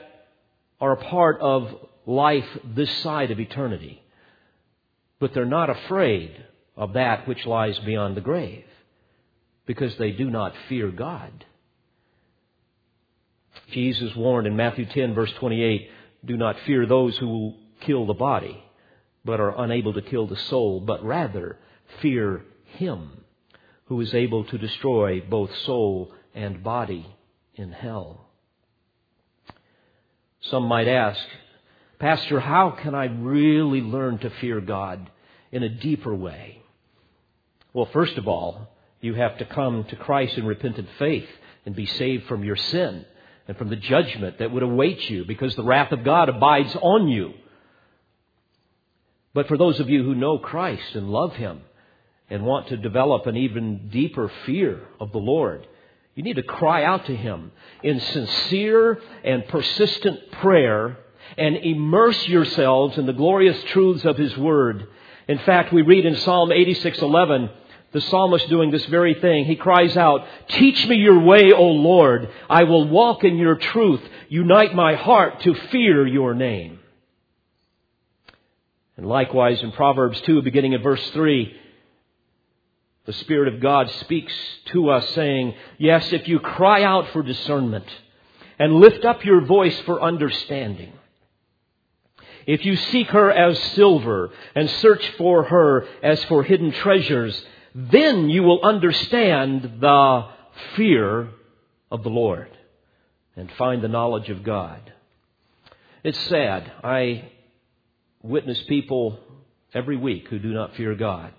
are 0.80 0.92
a 0.92 1.04
part 1.04 1.40
of 1.40 1.74
life 2.06 2.46
this 2.64 2.90
side 2.98 3.30
of 3.30 3.40
eternity. 3.40 4.02
But 5.20 5.32
they're 5.32 5.44
not 5.44 5.70
afraid 5.70 6.44
of 6.76 6.94
that 6.94 7.26
which 7.28 7.46
lies 7.46 7.78
beyond 7.78 8.16
the 8.16 8.20
grave 8.20 8.64
because 9.64 9.96
they 9.96 10.10
do 10.10 10.28
not 10.28 10.54
fear 10.68 10.90
God. 10.90 11.44
Jesus 13.70 14.14
warned 14.16 14.46
in 14.46 14.56
Matthew 14.56 14.84
10, 14.86 15.14
verse 15.14 15.32
28 15.38 15.88
do 16.24 16.36
not 16.36 16.56
fear 16.66 16.86
those 16.86 17.16
who 17.18 17.54
kill 17.80 18.06
the 18.06 18.14
body, 18.14 18.62
but 19.24 19.40
are 19.40 19.62
unable 19.62 19.92
to 19.94 20.02
kill 20.02 20.26
the 20.26 20.36
soul, 20.36 20.80
but 20.80 21.04
rather 21.04 21.58
fear 22.00 22.44
him 22.76 23.24
who 23.86 24.00
is 24.00 24.14
able 24.14 24.44
to 24.44 24.58
destroy 24.58 25.20
both 25.20 25.54
soul 25.58 26.12
and 26.34 26.62
body 26.62 27.06
in 27.54 27.70
hell. 27.72 28.28
Some 30.40 30.64
might 30.64 30.88
ask, 30.88 31.20
Pastor, 31.98 32.40
how 32.40 32.70
can 32.70 32.94
I 32.94 33.06
really 33.06 33.80
learn 33.80 34.18
to 34.18 34.30
fear 34.40 34.60
God 34.60 35.10
in 35.52 35.62
a 35.62 35.68
deeper 35.68 36.14
way? 36.14 36.62
Well, 37.72 37.88
first 37.92 38.18
of 38.18 38.28
all, 38.28 38.68
you 39.00 39.14
have 39.14 39.38
to 39.38 39.44
come 39.44 39.84
to 39.84 39.96
Christ 39.96 40.36
in 40.36 40.46
repentant 40.46 40.88
faith 40.98 41.28
and 41.66 41.74
be 41.74 41.86
saved 41.86 42.26
from 42.26 42.44
your 42.44 42.56
sin 42.56 43.04
and 43.46 43.56
from 43.56 43.68
the 43.68 43.76
judgment 43.76 44.38
that 44.38 44.50
would 44.50 44.62
await 44.62 45.08
you 45.10 45.24
because 45.24 45.54
the 45.54 45.62
wrath 45.62 45.92
of 45.92 46.04
God 46.04 46.28
abides 46.28 46.74
on 46.80 47.08
you. 47.08 47.34
But 49.34 49.48
for 49.48 49.56
those 49.56 49.80
of 49.80 49.90
you 49.90 50.02
who 50.02 50.14
know 50.14 50.38
Christ 50.38 50.94
and 50.94 51.10
love 51.10 51.34
Him, 51.34 51.60
and 52.30 52.44
want 52.44 52.68
to 52.68 52.76
develop 52.76 53.26
an 53.26 53.36
even 53.36 53.88
deeper 53.90 54.30
fear 54.46 54.80
of 54.98 55.12
the 55.12 55.18
Lord, 55.18 55.66
you 56.14 56.22
need 56.22 56.36
to 56.36 56.42
cry 56.42 56.84
out 56.84 57.06
to 57.06 57.16
Him 57.16 57.52
in 57.82 58.00
sincere 58.00 59.00
and 59.24 59.46
persistent 59.48 60.30
prayer 60.32 60.98
and 61.36 61.56
immerse 61.56 62.26
yourselves 62.28 62.96
in 62.98 63.06
the 63.06 63.12
glorious 63.12 63.62
truths 63.64 64.04
of 64.04 64.16
His 64.16 64.36
Word. 64.36 64.86
In 65.26 65.38
fact, 65.38 65.72
we 65.72 65.82
read 65.82 66.06
in 66.06 66.16
Psalm 66.16 66.50
86:11, 66.50 67.50
the 67.94 68.00
psalmist 68.02 68.48
doing 68.48 68.70
this 68.70 68.84
very 68.86 69.14
thing. 69.14 69.46
He 69.46 69.56
cries 69.56 69.96
out, 69.96 70.26
"Teach 70.48 70.86
me 70.86 70.96
your 70.96 71.20
way, 71.20 71.52
O 71.52 71.64
Lord. 71.64 72.28
I 72.50 72.64
will 72.64 72.86
walk 72.86 73.24
in 73.24 73.38
your 73.38 73.54
truth. 73.54 74.02
Unite 74.28 74.74
my 74.74 74.94
heart 74.94 75.40
to 75.40 75.54
fear 75.54 76.06
your 76.06 76.34
name." 76.34 76.80
And 78.96 79.06
likewise 79.06 79.62
in 79.62 79.72
Proverbs 79.72 80.20
2 80.22 80.42
beginning 80.42 80.74
at 80.74 80.82
verse 80.82 81.08
3, 81.10 81.54
the 83.06 83.12
Spirit 83.12 83.54
of 83.54 83.60
God 83.60 83.90
speaks 83.90 84.34
to 84.66 84.90
us 84.90 85.08
saying, 85.10 85.54
Yes, 85.78 86.12
if 86.12 86.26
you 86.26 86.40
cry 86.40 86.82
out 86.82 87.08
for 87.08 87.22
discernment 87.22 87.86
and 88.58 88.80
lift 88.80 89.04
up 89.04 89.24
your 89.24 89.42
voice 89.42 89.78
for 89.82 90.02
understanding, 90.02 90.92
if 92.46 92.64
you 92.64 92.76
seek 92.76 93.08
her 93.08 93.30
as 93.30 93.58
silver 93.74 94.30
and 94.54 94.68
search 94.68 95.06
for 95.18 95.44
her 95.44 95.86
as 96.02 96.22
for 96.24 96.42
hidden 96.42 96.72
treasures, 96.72 97.44
then 97.74 98.30
you 98.30 98.42
will 98.42 98.60
understand 98.62 99.80
the 99.80 100.28
fear 100.76 101.28
of 101.90 102.02
the 102.02 102.08
Lord 102.08 102.50
and 103.36 103.50
find 103.58 103.82
the 103.82 103.88
knowledge 103.88 104.30
of 104.30 104.44
God. 104.44 104.92
It's 106.04 106.18
sad. 106.28 106.70
I 106.84 107.30
witness 108.22 108.62
people 108.68 109.18
every 109.72 109.96
week 109.96 110.28
who 110.28 110.38
do 110.38 110.52
not 110.52 110.76
fear 110.76 110.94
God. 110.94 111.32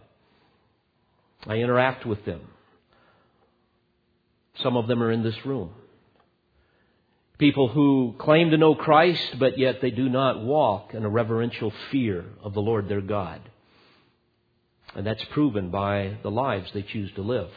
I 1.47 1.55
interact 1.55 2.05
with 2.05 2.25
them. 2.25 2.41
Some 4.61 4.75
of 4.75 4.87
them 4.87 5.01
are 5.01 5.11
in 5.11 5.23
this 5.23 5.45
room. 5.45 5.71
People 7.37 7.67
who 7.67 8.15
claim 8.17 8.51
to 8.51 8.57
know 8.57 8.75
Christ, 8.75 9.37
but 9.39 9.57
yet 9.57 9.81
they 9.81 9.91
do 9.91 10.07
not 10.07 10.41
walk 10.41 10.93
in 10.93 11.03
a 11.03 11.09
reverential 11.09 11.73
fear 11.91 12.25
of 12.41 12.53
the 12.53 12.61
Lord 12.61 12.87
their 12.87 13.01
God. 13.01 13.41
And 14.95 15.05
that's 15.05 15.23
proven 15.31 15.69
by 15.69 16.17
the 16.23 16.31
lives 16.31 16.69
they 16.73 16.81
choose 16.81 17.11
to 17.15 17.21
live. 17.21 17.49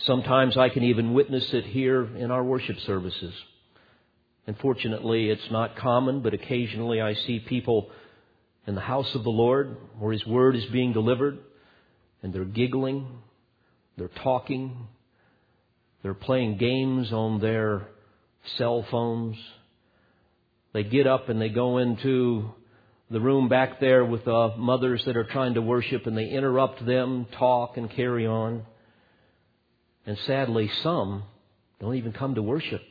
Sometimes 0.00 0.56
I 0.56 0.68
can 0.68 0.82
even 0.82 1.14
witness 1.14 1.48
it 1.52 1.64
here 1.64 2.04
in 2.16 2.30
our 2.30 2.44
worship 2.44 2.78
services. 2.80 3.32
Unfortunately, 4.46 5.30
it's 5.30 5.50
not 5.50 5.76
common, 5.76 6.20
but 6.20 6.34
occasionally 6.34 7.00
I 7.00 7.14
see 7.14 7.38
people 7.38 7.90
in 8.66 8.74
the 8.74 8.80
house 8.80 9.14
of 9.14 9.22
the 9.22 9.30
Lord 9.30 9.76
where 9.98 10.12
His 10.12 10.26
Word 10.26 10.56
is 10.56 10.64
being 10.66 10.92
delivered 10.92 11.38
and 12.22 12.32
they're 12.32 12.44
giggling, 12.44 13.06
they're 13.96 14.08
talking, 14.08 14.88
they're 16.02 16.14
playing 16.14 16.58
games 16.58 17.12
on 17.12 17.40
their 17.40 17.88
cell 18.56 18.84
phones. 18.90 19.36
They 20.72 20.84
get 20.84 21.06
up 21.06 21.28
and 21.28 21.40
they 21.40 21.48
go 21.48 21.78
into 21.78 22.50
the 23.10 23.20
room 23.20 23.48
back 23.48 23.80
there 23.80 24.04
with 24.04 24.24
the 24.24 24.54
mothers 24.56 25.04
that 25.06 25.16
are 25.16 25.24
trying 25.24 25.54
to 25.54 25.62
worship 25.62 26.06
and 26.06 26.16
they 26.16 26.28
interrupt 26.28 26.84
them, 26.84 27.26
talk, 27.32 27.76
and 27.76 27.90
carry 27.90 28.26
on. 28.26 28.64
And 30.06 30.18
sadly, 30.26 30.70
some 30.82 31.24
don't 31.80 31.94
even 31.96 32.12
come 32.12 32.34
to 32.34 32.42
worship. 32.42 32.82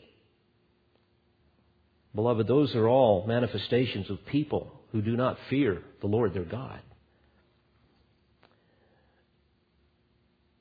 Beloved, 2.15 2.47
those 2.47 2.75
are 2.75 2.87
all 2.87 3.27
manifestations 3.27 4.09
of 4.09 4.25
people 4.25 4.71
who 4.91 5.01
do 5.01 5.15
not 5.15 5.37
fear 5.49 5.83
the 6.01 6.07
Lord 6.07 6.33
their 6.33 6.45
God. 6.45 6.79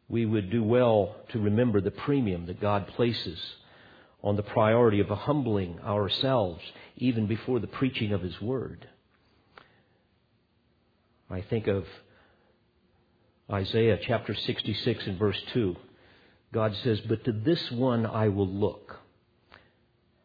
we 0.08 0.24
would 0.24 0.50
do 0.50 0.62
well 0.62 1.16
to 1.30 1.40
remember 1.40 1.80
the 1.80 1.90
premium 1.90 2.46
that 2.46 2.60
God 2.60 2.86
places 2.88 3.38
on 4.22 4.36
the 4.36 4.42
priority 4.42 5.00
of 5.00 5.08
humbling 5.08 5.80
ourselves 5.80 6.62
even 6.96 7.26
before 7.26 7.58
the 7.58 7.66
preaching 7.66 8.12
of 8.12 8.22
His 8.22 8.40
Word. 8.40 8.88
I 11.30 11.40
think 11.40 11.66
of 11.66 11.84
Isaiah 13.50 13.98
chapter 14.00 14.34
66 14.34 15.06
and 15.06 15.18
verse 15.18 15.40
2. 15.52 15.76
God 16.52 16.74
says, 16.82 17.00
But 17.00 17.24
to 17.24 17.32
this 17.32 17.70
one 17.70 18.06
I 18.06 18.28
will 18.28 18.48
look, 18.48 19.00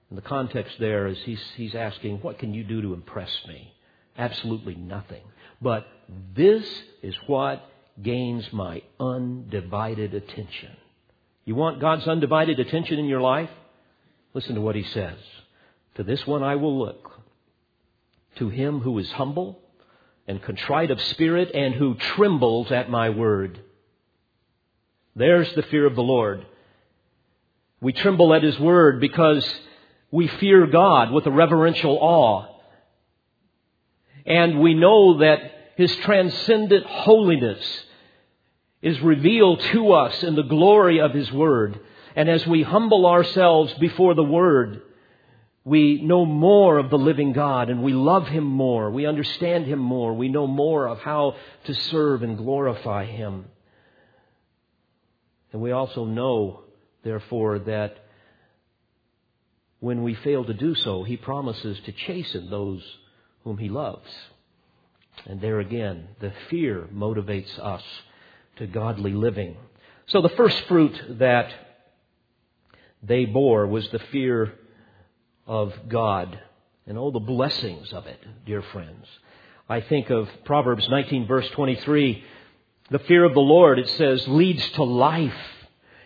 And 0.10 0.18
the 0.18 0.24
context 0.24 0.76
there 0.80 1.08
is 1.08 1.18
he's, 1.20 1.42
he's 1.56 1.76
asking, 1.76 2.18
What 2.18 2.38
can 2.38 2.54
you 2.54 2.64
do 2.64 2.82
to 2.82 2.94
impress 2.94 3.32
me? 3.48 3.74
Absolutely 4.18 4.76
nothing. 4.76 5.24
But 5.62 5.88
this 6.36 6.66
is 7.02 7.16
what 7.28 7.64
gains 8.02 8.52
my 8.52 8.84
undivided 9.00 10.14
attention. 10.14 10.76
You 11.46 11.56
want 11.56 11.82
God's 11.82 12.08
undivided 12.08 12.60
attention 12.60 13.00
in 13.00 13.06
your 13.06 13.22
life? 13.22 13.50
Listen 14.34 14.56
to 14.56 14.62
what 14.62 14.76
he 14.76 14.84
says. 14.84 15.18
To 15.96 16.04
this 16.04 16.26
one 16.28 16.44
I 16.44 16.56
will 16.56 16.78
look. 16.78 17.12
To 18.38 18.50
him 18.50 18.80
who 18.80 18.98
is 19.00 19.12
humble 19.12 19.61
and 20.28 20.42
contrite 20.42 20.92
of 20.92 21.02
spirit 21.02 21.52
and 21.54 21.74
who 21.74 21.96
trembles 21.96 22.72
at 22.72 22.90
my 22.90 23.10
word. 23.10 23.60
There's 25.16 25.54
the 25.56 25.64
fear 25.64 25.86
of 25.86 25.96
the 25.96 26.04
Lord. 26.04 26.46
We 27.82 27.94
tremble 27.94 28.34
at 28.34 28.44
his 28.44 28.60
word 28.60 29.00
because 29.02 29.46
we 30.12 30.28
fear 30.28 30.68
God 30.68 31.12
with 31.12 31.26
a 31.26 31.32
reverential 31.32 31.98
awe. 32.00 32.48
And 34.26 34.60
we 34.60 34.74
know 34.74 35.20
that 35.20 35.40
his 35.76 35.96
transcendent 35.98 36.86
holiness 36.86 37.86
is 38.82 39.00
revealed 39.02 39.60
to 39.60 39.94
us 39.94 40.24
in 40.24 40.36
the 40.36 40.44
glory 40.44 41.00
of 41.00 41.14
His 41.14 41.32
Word. 41.32 41.80
And 42.16 42.30
as 42.30 42.46
we 42.46 42.64
humble 42.64 43.06
ourselves 43.06 43.74
before 43.76 44.16
the 44.16 44.24
Word, 44.24 44.82
we 45.64 46.02
know 46.02 46.26
more 46.26 46.80
of 46.80 46.90
the 46.90 46.98
living 46.98 47.34
God 47.34 47.70
and 47.70 47.84
we 47.84 47.94
love 47.94 48.28
Him 48.28 48.44
more. 48.44 48.90
We 48.90 49.06
understand 49.06 49.68
Him 49.68 49.80
more. 49.80 50.14
We 50.14 50.30
know 50.30 50.48
more 50.48 50.88
of 50.88 51.00
how 51.00 51.36
to 51.66 51.74
serve 51.74 52.24
and 52.24 52.38
glorify 52.38 53.06
Him. 53.06 53.46
And 55.54 55.62
we 55.62 55.72
also 55.72 56.06
know, 56.06 56.62
therefore, 57.04 57.60
that 57.60 57.98
when 59.80 60.02
we 60.02 60.16
fail 60.16 60.46
to 60.46 60.54
do 60.54 60.74
so, 60.74 61.04
He 61.04 61.18
promises 61.18 61.80
to 61.86 61.92
chasten 61.92 62.50
those 62.50 62.84
whom 63.44 63.58
He 63.58 63.70
loves. 63.70 64.10
And 65.26 65.42
there 65.42 65.60
again, 65.60 66.08
the 66.20 66.34
fear 66.50 66.88
motivates 66.92 67.60
us 67.60 67.84
to 68.56 68.66
godly 68.66 69.14
living. 69.14 69.58
So 70.08 70.22
the 70.22 70.30
first 70.30 70.60
fruit 70.68 71.20
that 71.20 71.52
they 73.04 73.26
bore 73.26 73.68
was 73.68 73.88
the 73.90 74.00
fear 74.12 74.54
of 75.52 75.74
God 75.90 76.40
and 76.88 76.98
all 76.98 77.12
the 77.12 77.20
blessings 77.20 77.92
of 77.92 78.08
it, 78.08 78.24
dear 78.46 78.62
friends. 78.62 79.06
I 79.68 79.82
think 79.82 80.10
of 80.10 80.30
Proverbs 80.46 80.88
19 80.90 81.28
verse 81.28 81.48
23. 81.50 82.24
The 82.90 83.00
fear 83.00 83.26
of 83.26 83.34
the 83.34 83.42
Lord, 83.42 83.78
it 83.78 83.90
says, 83.90 84.26
leads 84.30 84.66
to 84.72 84.84
life. 84.84 85.34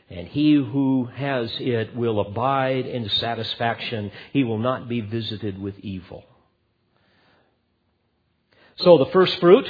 And 0.10 0.28
he 0.28 0.56
who 0.56 1.10
has 1.14 1.52
it 1.60 1.96
will 1.96 2.20
abide 2.22 2.88
in 2.88 3.08
satisfaction. 3.08 4.12
He 4.34 4.44
will 4.44 4.58
not 4.58 4.90
be 4.90 5.02
visited 5.02 5.62
with 5.62 5.78
evil. 5.80 6.24
So 8.78 8.98
the 8.98 9.12
first 9.12 9.40
fruit 9.40 9.70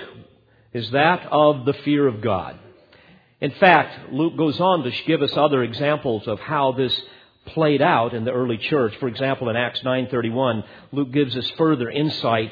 is 0.74 0.90
that 0.92 1.28
of 1.32 1.66
the 1.66 1.74
fear 1.74 2.08
of 2.08 2.22
God. 2.22 2.58
In 3.42 3.52
fact, 3.52 4.14
Luke 4.14 4.38
goes 4.38 4.58
on 4.62 4.84
to 4.84 4.92
give 5.06 5.22
us 5.22 5.34
other 5.36 5.64
examples 5.64 6.28
of 6.28 6.40
how 6.40 6.72
this 6.72 6.98
played 7.46 7.82
out 7.82 8.14
in 8.14 8.26
the 8.26 8.32
early 8.32 8.58
church. 8.58 8.96
For 9.00 9.08
example, 9.08 9.50
in 9.50 9.56
Acts 9.56 9.82
9:31, 9.84 10.64
Luke 10.92 11.12
gives 11.12 11.36
us 11.38 11.50
further 11.52 11.90
insight 11.90 12.52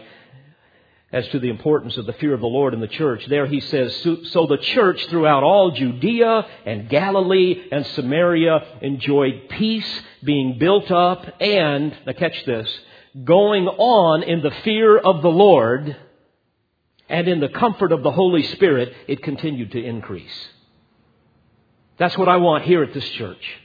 as 1.13 1.27
to 1.27 1.39
the 1.39 1.49
importance 1.49 1.95
of 1.97 2.07
the 2.07 2.13
fear 2.13 2.33
of 2.33 2.41
the 2.41 2.47
Lord 2.47 2.73
in 2.73 2.79
the 2.79 2.87
church. 2.87 3.23
There 3.27 3.45
he 3.45 3.59
says, 3.59 3.95
So 4.31 4.47
the 4.47 4.57
church 4.57 5.05
throughout 5.07 5.43
all 5.43 5.69
Judea 5.71 6.47
and 6.65 6.89
Galilee 6.89 7.67
and 7.71 7.85
Samaria 7.85 8.79
enjoyed 8.81 9.47
peace, 9.49 10.01
being 10.23 10.57
built 10.57 10.89
up, 10.89 11.39
and, 11.39 11.95
now 12.07 12.13
catch 12.13 12.43
this, 12.45 12.67
going 13.23 13.67
on 13.67 14.23
in 14.23 14.41
the 14.41 14.51
fear 14.63 14.97
of 14.97 15.21
the 15.21 15.29
Lord 15.29 15.95
and 17.09 17.27
in 17.27 17.39
the 17.39 17.49
comfort 17.49 17.91
of 17.91 18.01
the 18.01 18.11
Holy 18.11 18.41
Spirit, 18.41 18.91
it 19.07 19.21
continued 19.21 19.71
to 19.73 19.83
increase. 19.83 20.47
That's 21.97 22.17
what 22.17 22.27
I 22.27 22.37
want 22.37 22.63
here 22.63 22.81
at 22.81 22.91
this 22.93 23.07
church. 23.09 23.61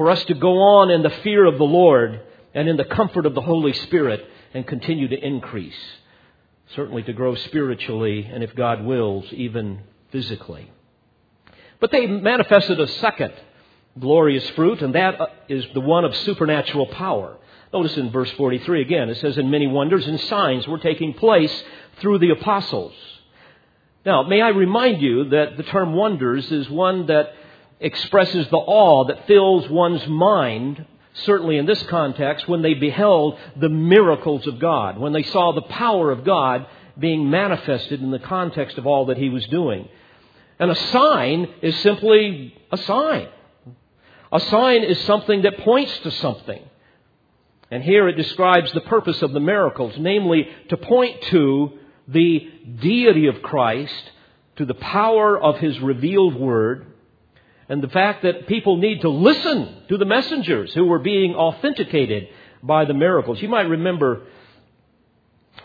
For 0.00 0.10
us 0.10 0.24
to 0.24 0.34
go 0.34 0.62
on 0.62 0.90
in 0.90 1.02
the 1.02 1.10
fear 1.10 1.44
of 1.44 1.58
the 1.58 1.64
Lord 1.64 2.22
and 2.54 2.70
in 2.70 2.78
the 2.78 2.86
comfort 2.86 3.26
of 3.26 3.34
the 3.34 3.42
Holy 3.42 3.74
Spirit 3.74 4.26
and 4.54 4.66
continue 4.66 5.08
to 5.08 5.26
increase. 5.26 5.76
Certainly 6.74 7.02
to 7.02 7.12
grow 7.12 7.34
spiritually 7.34 8.24
and, 8.24 8.42
if 8.42 8.54
God 8.54 8.82
wills, 8.82 9.26
even 9.30 9.80
physically. 10.10 10.72
But 11.80 11.90
they 11.90 12.06
manifested 12.06 12.80
a 12.80 12.88
second 12.88 13.34
glorious 13.98 14.48
fruit, 14.56 14.80
and 14.80 14.94
that 14.94 15.20
uh, 15.20 15.26
is 15.50 15.66
the 15.74 15.82
one 15.82 16.06
of 16.06 16.16
supernatural 16.16 16.86
power. 16.86 17.36
Notice 17.70 17.98
in 17.98 18.10
verse 18.10 18.30
43 18.38 18.80
again, 18.80 19.10
it 19.10 19.18
says, 19.18 19.36
And 19.36 19.50
many 19.50 19.66
wonders 19.66 20.06
and 20.06 20.18
signs 20.18 20.66
were 20.66 20.78
taking 20.78 21.12
place 21.12 21.52
through 22.00 22.20
the 22.20 22.30
apostles. 22.30 22.94
Now, 24.06 24.22
may 24.22 24.40
I 24.40 24.48
remind 24.48 25.02
you 25.02 25.28
that 25.28 25.58
the 25.58 25.62
term 25.64 25.92
wonders 25.92 26.50
is 26.50 26.70
one 26.70 27.04
that 27.08 27.34
expresses 27.80 28.46
the 28.48 28.56
awe 28.56 29.04
that 29.06 29.26
fills 29.26 29.68
one's 29.68 30.06
mind, 30.06 30.84
certainly 31.14 31.56
in 31.56 31.66
this 31.66 31.82
context, 31.84 32.46
when 32.46 32.62
they 32.62 32.74
beheld 32.74 33.38
the 33.56 33.68
miracles 33.68 34.46
of 34.46 34.58
God, 34.58 34.98
when 34.98 35.12
they 35.12 35.22
saw 35.22 35.52
the 35.52 35.62
power 35.62 36.10
of 36.10 36.24
God 36.24 36.66
being 36.98 37.30
manifested 37.30 38.02
in 38.02 38.10
the 38.10 38.18
context 38.18 38.76
of 38.78 38.86
all 38.86 39.06
that 39.06 39.16
he 39.16 39.28
was 39.30 39.46
doing. 39.46 39.88
And 40.58 40.70
a 40.70 40.76
sign 40.76 41.48
is 41.62 41.74
simply 41.80 42.54
a 42.70 42.76
sign. 42.76 43.28
A 44.30 44.40
sign 44.40 44.84
is 44.84 45.00
something 45.04 45.42
that 45.42 45.58
points 45.58 45.96
to 46.00 46.10
something. 46.10 46.62
And 47.70 47.82
here 47.82 48.08
it 48.08 48.16
describes 48.16 48.70
the 48.72 48.82
purpose 48.82 49.22
of 49.22 49.32
the 49.32 49.40
miracles, 49.40 49.94
namely 49.98 50.48
to 50.68 50.76
point 50.76 51.22
to 51.30 51.72
the 52.06 52.48
deity 52.80 53.26
of 53.26 53.42
Christ, 53.42 54.10
to 54.56 54.66
the 54.66 54.74
power 54.74 55.40
of 55.40 55.58
his 55.58 55.78
revealed 55.80 56.34
word, 56.34 56.86
and 57.70 57.80
the 57.80 57.88
fact 57.88 58.24
that 58.24 58.48
people 58.48 58.78
need 58.78 59.02
to 59.02 59.08
listen 59.08 59.84
to 59.88 59.96
the 59.96 60.04
messengers 60.04 60.74
who 60.74 60.86
were 60.86 60.98
being 60.98 61.36
authenticated 61.36 62.26
by 62.64 62.84
the 62.84 62.94
miracles. 62.94 63.40
You 63.40 63.48
might 63.48 63.68
remember 63.68 64.22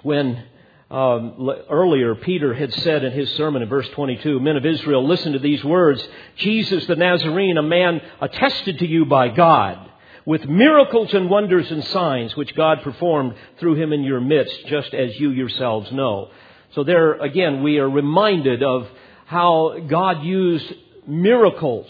when 0.04 0.46
um, 0.92 1.50
earlier 1.68 2.14
Peter 2.14 2.54
had 2.54 2.72
said 2.76 3.04
in 3.04 3.12
his 3.12 3.32
sermon 3.32 3.64
in 3.64 3.70
verse 3.70 3.90
22, 3.90 4.40
Men 4.40 4.56
of 4.56 4.68
Israel, 4.68 5.06
listen 5.08 5.34
to 5.34 5.40
these 5.40 5.64
words 5.64 6.08
Jesus 6.38 6.86
the 6.86 6.96
Nazarene, 6.96 7.58
a 7.58 7.64
man 7.64 8.00
attested 8.22 8.78
to 8.80 8.88
you 8.88 9.06
by 9.06 9.30
God 9.30 9.90
with 10.28 10.46
miracles 10.46 11.12
and 11.12 11.28
wonders 11.28 11.72
and 11.72 11.84
signs 11.86 12.36
which 12.36 12.54
God 12.54 12.84
performed 12.84 13.34
through 13.60 13.82
him 13.82 13.92
in 13.92 14.04
your 14.04 14.22
midst, 14.22 14.68
just 14.68 14.94
as 14.94 15.20
you 15.20 15.32
yourselves 15.32 15.92
know. 15.92 16.30
So 16.76 16.84
there 16.84 17.14
again, 17.14 17.64
we 17.64 17.80
are 17.80 17.90
reminded 17.90 18.62
of 18.62 18.88
how 19.26 19.80
God 19.88 20.24
used 20.24 20.72
miracles, 21.08 21.88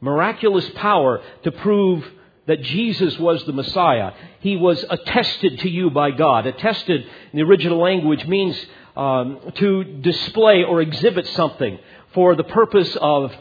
miraculous 0.00 0.68
power 0.74 1.22
to 1.44 1.52
prove 1.52 2.04
that 2.46 2.62
Jesus 2.62 3.18
was 3.18 3.44
the 3.44 3.52
Messiah. 3.52 4.12
He 4.40 4.56
was 4.56 4.84
attested 4.88 5.60
to 5.60 5.68
you 5.68 5.90
by 5.90 6.12
God. 6.12 6.46
Attested 6.46 7.02
in 7.02 7.36
the 7.38 7.42
original 7.42 7.78
language 7.78 8.24
means 8.26 8.56
um, 8.96 9.40
to 9.56 9.84
display 9.84 10.62
or 10.62 10.80
exhibit 10.80 11.26
something 11.28 11.78
for 12.14 12.34
the 12.34 12.44
purpose 12.44 12.96
of 13.00 13.32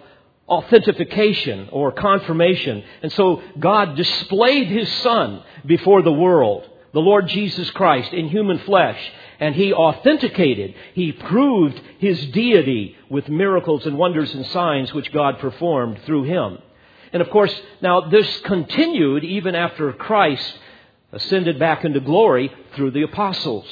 authentication 0.47 1.69
or 1.71 1.91
confirmation. 1.91 2.83
And 3.01 3.11
so 3.13 3.41
God 3.57 3.95
displayed 3.95 4.67
His 4.67 4.91
Son 4.97 5.43
before 5.65 6.01
the 6.01 6.11
world, 6.11 6.67
the 6.95 7.01
Lord 7.01 7.27
Jesus 7.27 7.69
Christ 7.71 8.13
in 8.13 8.29
human 8.29 8.57
flesh, 8.59 8.97
and 9.41 9.53
He 9.53 9.73
authenticated, 9.73 10.73
He 10.93 11.11
proved 11.11 11.79
His 11.99 12.25
deity 12.27 12.95
with 13.09 13.27
miracles 13.27 13.85
and 13.85 13.97
wonders 13.97 14.33
and 14.33 14.45
signs 14.47 14.93
which 14.93 15.11
God 15.11 15.37
performed 15.39 15.99
through 16.05 16.23
Him. 16.23 16.57
And 17.11 17.21
of 17.21 17.29
course, 17.29 17.53
now 17.81 17.99
this 18.09 18.39
continued 18.45 19.25
even 19.25 19.55
after 19.55 19.91
Christ 19.91 20.57
ascended 21.11 21.59
back 21.59 21.83
into 21.83 21.99
glory 21.99 22.49
through 22.75 22.91
the 22.91 23.03
apostles 23.03 23.67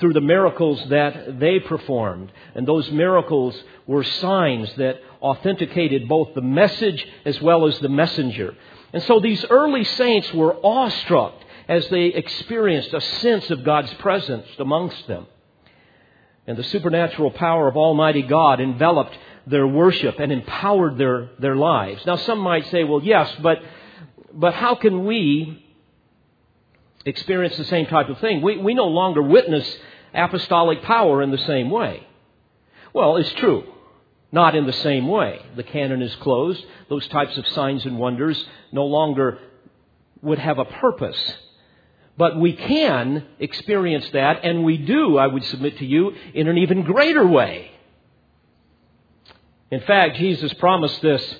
through 0.00 0.14
the 0.14 0.20
miracles 0.20 0.82
that 0.88 1.38
they 1.38 1.60
performed. 1.60 2.32
And 2.56 2.66
those 2.66 2.90
miracles 2.90 3.54
were 3.86 4.02
signs 4.02 4.74
that 4.74 4.96
authenticated 5.20 6.08
both 6.08 6.34
the 6.34 6.40
message 6.40 7.06
as 7.24 7.40
well 7.40 7.68
as 7.68 7.78
the 7.78 7.88
messenger. 7.88 8.56
And 8.92 9.02
so 9.04 9.20
these 9.20 9.44
early 9.48 9.84
saints 9.84 10.32
were 10.34 10.56
awestruck 10.56 11.34
as 11.68 11.88
they 11.88 12.06
experienced 12.06 12.92
a 12.92 13.00
sense 13.00 13.50
of 13.50 13.64
God's 13.64 13.92
presence 13.94 14.46
amongst 14.58 15.06
them. 15.06 15.26
And 16.46 16.56
the 16.56 16.64
supernatural 16.64 17.30
power 17.30 17.68
of 17.68 17.76
Almighty 17.76 18.22
God 18.22 18.60
enveloped 18.60 19.16
their 19.46 19.66
worship 19.66 20.18
and 20.18 20.32
empowered 20.32 20.98
their, 20.98 21.30
their 21.38 21.56
lives. 21.56 22.04
Now, 22.06 22.16
some 22.16 22.38
might 22.38 22.68
say, 22.70 22.84
well, 22.84 23.02
yes, 23.02 23.32
but, 23.42 23.58
but 24.32 24.54
how 24.54 24.74
can 24.74 25.04
we 25.04 25.64
experience 27.04 27.56
the 27.56 27.64
same 27.64 27.86
type 27.86 28.08
of 28.08 28.18
thing? 28.18 28.42
We, 28.42 28.58
we 28.58 28.74
no 28.74 28.86
longer 28.86 29.22
witness 29.22 29.68
apostolic 30.14 30.82
power 30.82 31.22
in 31.22 31.30
the 31.30 31.38
same 31.38 31.70
way. 31.70 32.06
Well, 32.92 33.16
it's 33.16 33.32
true. 33.34 33.64
Not 34.30 34.54
in 34.54 34.66
the 34.66 34.72
same 34.72 35.08
way. 35.08 35.40
The 35.56 35.62
canon 35.62 36.02
is 36.02 36.14
closed. 36.16 36.64
Those 36.88 37.06
types 37.08 37.36
of 37.36 37.46
signs 37.48 37.84
and 37.84 37.98
wonders 37.98 38.42
no 38.72 38.86
longer 38.86 39.38
would 40.22 40.38
have 40.38 40.58
a 40.58 40.64
purpose. 40.64 41.36
But 42.16 42.38
we 42.38 42.52
can 42.52 43.24
experience 43.38 44.08
that, 44.10 44.44
and 44.44 44.64
we 44.64 44.76
do, 44.76 45.16
I 45.16 45.26
would 45.26 45.44
submit 45.44 45.78
to 45.78 45.86
you, 45.86 46.12
in 46.34 46.48
an 46.48 46.58
even 46.58 46.82
greater 46.82 47.26
way. 47.26 47.70
In 49.70 49.80
fact, 49.80 50.16
Jesus 50.16 50.52
promised 50.54 51.00
this 51.00 51.36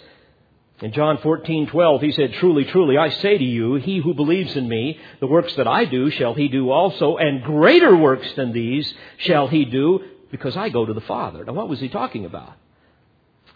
in 0.80 0.92
John 0.92 1.18
14, 1.18 1.66
12. 1.66 2.00
He 2.00 2.12
said, 2.12 2.32
Truly, 2.34 2.64
truly, 2.64 2.96
I 2.96 3.10
say 3.10 3.36
to 3.36 3.44
you, 3.44 3.74
he 3.74 3.98
who 3.98 4.14
believes 4.14 4.56
in 4.56 4.66
me, 4.66 4.98
the 5.20 5.26
works 5.26 5.54
that 5.56 5.68
I 5.68 5.84
do 5.84 6.10
shall 6.10 6.32
he 6.32 6.48
do 6.48 6.70
also, 6.70 7.18
and 7.18 7.42
greater 7.42 7.94
works 7.94 8.32
than 8.34 8.52
these 8.52 8.92
shall 9.18 9.48
he 9.48 9.66
do, 9.66 10.00
because 10.30 10.56
I 10.56 10.70
go 10.70 10.86
to 10.86 10.94
the 10.94 11.02
Father. 11.02 11.44
Now, 11.44 11.52
what 11.52 11.68
was 11.68 11.80
he 11.80 11.90
talking 11.90 12.24
about? 12.24 12.54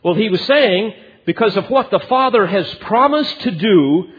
Well, 0.02 0.14
he 0.14 0.29
was 0.29 0.42
saying, 0.42 0.92
because 1.24 1.57
of 1.57 1.68
what 1.70 1.90
the 1.90 2.00
Father 2.00 2.46
has 2.46 2.72
promised 2.76 3.40
to 3.40 3.50
do 3.50 4.11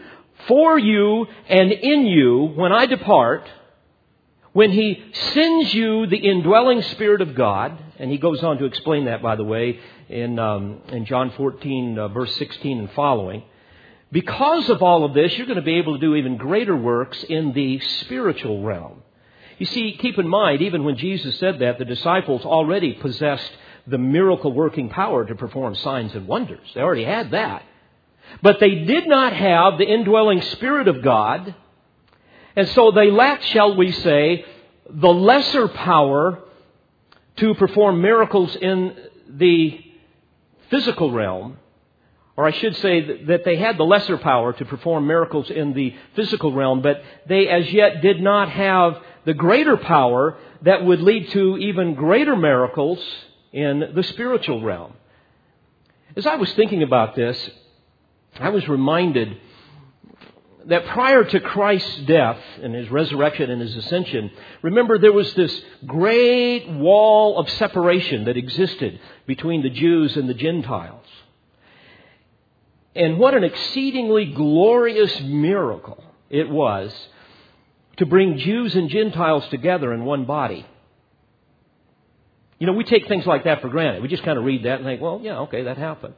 for 0.48 0.78
you 0.78 1.26
and 1.48 1.70
in 1.70 2.06
you 2.06 2.52
when 2.56 2.72
I 2.72 2.86
depart, 2.86 3.48
when 4.52 4.72
He 4.72 5.04
sends 5.12 5.72
you 5.74 6.06
the 6.06 6.16
indwelling 6.16 6.82
Spirit 6.82 7.20
of 7.20 7.34
God, 7.34 7.78
and 7.98 8.10
He 8.10 8.18
goes 8.18 8.42
on 8.42 8.58
to 8.58 8.64
explain 8.64 9.04
that, 9.04 9.22
by 9.22 9.36
the 9.36 9.44
way, 9.44 9.78
in, 10.08 10.38
um, 10.38 10.80
in 10.88 11.04
John 11.04 11.30
14, 11.36 11.98
uh, 11.98 12.08
verse 12.08 12.34
16 12.36 12.78
and 12.78 12.90
following. 12.92 13.44
Because 14.10 14.70
of 14.70 14.82
all 14.82 15.04
of 15.04 15.12
this, 15.12 15.36
you're 15.36 15.46
going 15.46 15.56
to 15.56 15.62
be 15.62 15.76
able 15.76 15.94
to 15.94 16.00
do 16.00 16.14
even 16.14 16.38
greater 16.38 16.74
works 16.74 17.22
in 17.24 17.52
the 17.52 17.78
spiritual 17.78 18.62
realm. 18.62 19.02
You 19.58 19.66
see, 19.66 19.98
keep 20.00 20.18
in 20.18 20.26
mind, 20.26 20.62
even 20.62 20.84
when 20.84 20.96
Jesus 20.96 21.38
said 21.38 21.58
that, 21.58 21.78
the 21.78 21.84
disciples 21.84 22.44
already 22.44 22.94
possessed 22.94 23.50
the 23.86 23.98
miracle 23.98 24.52
working 24.52 24.88
power 24.88 25.26
to 25.26 25.34
perform 25.34 25.74
signs 25.74 26.14
and 26.14 26.26
wonders. 26.26 26.66
They 26.74 26.80
already 26.80 27.04
had 27.04 27.32
that. 27.32 27.62
But 28.42 28.60
they 28.60 28.84
did 28.84 29.08
not 29.08 29.32
have 29.32 29.78
the 29.78 29.86
indwelling 29.86 30.42
Spirit 30.42 30.88
of 30.88 31.02
God, 31.02 31.54
and 32.54 32.68
so 32.68 32.90
they 32.90 33.10
lacked, 33.10 33.44
shall 33.44 33.76
we 33.76 33.92
say, 33.92 34.44
the 34.90 35.08
lesser 35.12 35.68
power 35.68 36.40
to 37.36 37.54
perform 37.54 38.00
miracles 38.00 38.56
in 38.56 38.96
the 39.28 39.80
physical 40.70 41.12
realm. 41.12 41.58
Or 42.36 42.46
I 42.46 42.52
should 42.52 42.76
say 42.76 43.24
that 43.24 43.44
they 43.44 43.56
had 43.56 43.78
the 43.78 43.84
lesser 43.84 44.16
power 44.16 44.52
to 44.52 44.64
perform 44.64 45.06
miracles 45.06 45.50
in 45.50 45.72
the 45.72 45.94
physical 46.14 46.52
realm, 46.52 46.82
but 46.82 47.02
they 47.28 47.48
as 47.48 47.72
yet 47.72 48.00
did 48.00 48.20
not 48.20 48.48
have 48.48 49.02
the 49.24 49.34
greater 49.34 49.76
power 49.76 50.36
that 50.62 50.84
would 50.84 51.00
lead 51.00 51.30
to 51.30 51.58
even 51.58 51.94
greater 51.94 52.36
miracles 52.36 53.04
in 53.52 53.90
the 53.94 54.02
spiritual 54.04 54.62
realm. 54.62 54.92
As 56.16 56.26
I 56.26 56.36
was 56.36 56.52
thinking 56.54 56.82
about 56.82 57.14
this, 57.14 57.50
I 58.38 58.50
was 58.50 58.68
reminded 58.68 59.36
that 60.66 60.86
prior 60.86 61.24
to 61.24 61.40
Christ's 61.40 62.00
death 62.00 62.38
and 62.62 62.74
his 62.74 62.90
resurrection 62.90 63.50
and 63.50 63.60
his 63.60 63.74
ascension, 63.76 64.30
remember 64.62 64.98
there 64.98 65.12
was 65.12 65.32
this 65.34 65.62
great 65.86 66.68
wall 66.68 67.38
of 67.38 67.48
separation 67.50 68.24
that 68.24 68.36
existed 68.36 69.00
between 69.26 69.62
the 69.62 69.70
Jews 69.70 70.16
and 70.16 70.28
the 70.28 70.34
Gentiles. 70.34 71.06
And 72.94 73.18
what 73.18 73.34
an 73.34 73.44
exceedingly 73.44 74.26
glorious 74.26 75.20
miracle 75.20 76.02
it 76.28 76.48
was 76.50 76.92
to 77.96 78.06
bring 78.06 78.38
Jews 78.38 78.74
and 78.74 78.90
Gentiles 78.90 79.48
together 79.48 79.92
in 79.92 80.04
one 80.04 80.24
body. 80.24 80.66
You 82.58 82.66
know, 82.66 82.72
we 82.72 82.84
take 82.84 83.08
things 83.08 83.24
like 83.24 83.44
that 83.44 83.60
for 83.60 83.68
granted. 83.68 84.02
We 84.02 84.08
just 84.08 84.24
kind 84.24 84.38
of 84.38 84.44
read 84.44 84.64
that 84.64 84.76
and 84.76 84.84
think, 84.84 85.00
well, 85.00 85.20
yeah, 85.22 85.38
okay, 85.40 85.62
that 85.62 85.78
happened. 85.78 86.14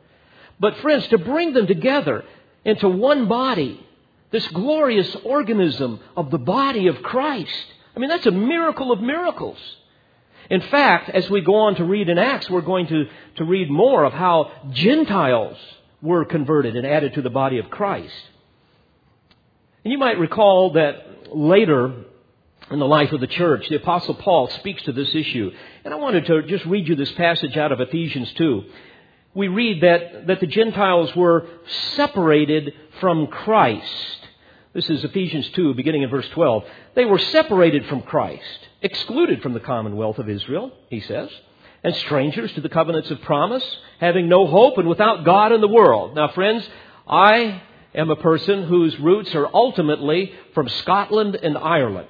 But 0.60 0.76
friends, 0.78 1.08
to 1.08 1.18
bring 1.18 1.54
them 1.54 1.66
together 1.66 2.24
into 2.64 2.88
one 2.88 3.26
body, 3.26 3.84
this 4.30 4.46
glorious 4.48 5.16
organism 5.24 6.00
of 6.16 6.30
the 6.30 6.38
body 6.38 6.86
of 6.86 7.02
Christ, 7.02 7.66
I 7.96 7.98
mean, 7.98 8.10
that's 8.10 8.26
a 8.26 8.30
miracle 8.30 8.92
of 8.92 9.00
miracles. 9.00 9.58
In 10.50 10.60
fact, 10.60 11.10
as 11.10 11.30
we 11.30 11.40
go 11.40 11.54
on 11.54 11.76
to 11.76 11.84
read 11.84 12.08
in 12.08 12.18
Acts, 12.18 12.50
we're 12.50 12.60
going 12.60 12.86
to, 12.88 13.06
to 13.36 13.44
read 13.44 13.70
more 13.70 14.04
of 14.04 14.12
how 14.12 14.52
Gentiles 14.70 15.56
were 16.02 16.24
converted 16.24 16.76
and 16.76 16.86
added 16.86 17.14
to 17.14 17.22
the 17.22 17.30
body 17.30 17.58
of 17.58 17.70
Christ. 17.70 18.14
And 19.84 19.92
you 19.92 19.98
might 19.98 20.18
recall 20.18 20.72
that 20.72 21.34
later 21.34 22.04
in 22.70 22.78
the 22.78 22.86
life 22.86 23.12
of 23.12 23.20
the 23.20 23.26
church. 23.26 23.68
The 23.68 23.76
Apostle 23.76 24.14
Paul 24.14 24.48
speaks 24.48 24.82
to 24.84 24.92
this 24.92 25.14
issue. 25.14 25.50
And 25.84 25.94
I 25.94 25.96
wanted 25.96 26.26
to 26.26 26.42
just 26.42 26.64
read 26.66 26.88
you 26.88 26.94
this 26.94 27.12
passage 27.12 27.56
out 27.56 27.72
of 27.72 27.80
Ephesians 27.80 28.32
2. 28.34 28.64
We 29.34 29.48
read 29.48 29.82
that, 29.82 30.26
that 30.26 30.40
the 30.40 30.46
Gentiles 30.46 31.14
were 31.14 31.46
separated 31.94 32.74
from 33.00 33.28
Christ. 33.28 34.18
This 34.72 34.90
is 34.90 35.04
Ephesians 35.04 35.48
2, 35.50 35.74
beginning 35.74 36.02
in 36.02 36.10
verse 36.10 36.28
12. 36.30 36.64
They 36.94 37.04
were 37.04 37.18
separated 37.18 37.86
from 37.86 38.02
Christ, 38.02 38.68
excluded 38.82 39.42
from 39.42 39.52
the 39.52 39.60
commonwealth 39.60 40.18
of 40.18 40.28
Israel, 40.28 40.72
he 40.88 41.00
says, 41.00 41.28
and 41.84 41.94
strangers 41.94 42.52
to 42.54 42.60
the 42.60 42.68
covenants 42.68 43.10
of 43.10 43.20
promise, 43.22 43.64
having 44.00 44.28
no 44.28 44.46
hope 44.46 44.78
and 44.78 44.88
without 44.88 45.24
God 45.24 45.52
in 45.52 45.60
the 45.60 45.68
world. 45.68 46.14
Now, 46.14 46.28
friends, 46.28 46.68
I 47.08 47.62
am 47.94 48.10
a 48.10 48.16
person 48.16 48.64
whose 48.64 48.98
roots 48.98 49.34
are 49.34 49.48
ultimately 49.52 50.32
from 50.54 50.68
Scotland 50.68 51.36
and 51.36 51.56
Ireland. 51.56 52.08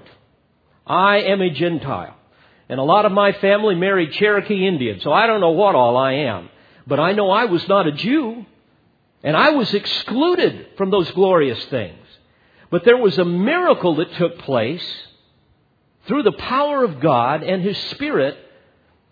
I 0.86 1.18
am 1.18 1.40
a 1.40 1.50
Gentile. 1.50 2.16
And 2.68 2.78
a 2.78 2.84
lot 2.84 3.04
of 3.04 3.12
my 3.12 3.32
family 3.32 3.74
married 3.74 4.12
Cherokee 4.12 4.66
Indians, 4.66 5.02
so 5.02 5.12
I 5.12 5.26
don't 5.26 5.40
know 5.40 5.50
what 5.50 5.74
all 5.74 5.96
I 5.96 6.12
am. 6.12 6.48
But 6.90 7.00
I 7.00 7.12
know 7.12 7.30
I 7.30 7.46
was 7.46 7.66
not 7.68 7.86
a 7.86 7.92
Jew. 7.92 8.44
And 9.22 9.36
I 9.36 9.50
was 9.50 9.72
excluded 9.72 10.66
from 10.76 10.90
those 10.90 11.10
glorious 11.12 11.62
things. 11.66 12.06
But 12.70 12.84
there 12.84 12.96
was 12.96 13.16
a 13.18 13.24
miracle 13.24 13.96
that 13.96 14.14
took 14.14 14.38
place 14.40 14.86
through 16.06 16.24
the 16.24 16.32
power 16.32 16.82
of 16.84 17.00
God 17.00 17.42
and 17.42 17.62
His 17.62 17.78
Spirit 17.90 18.36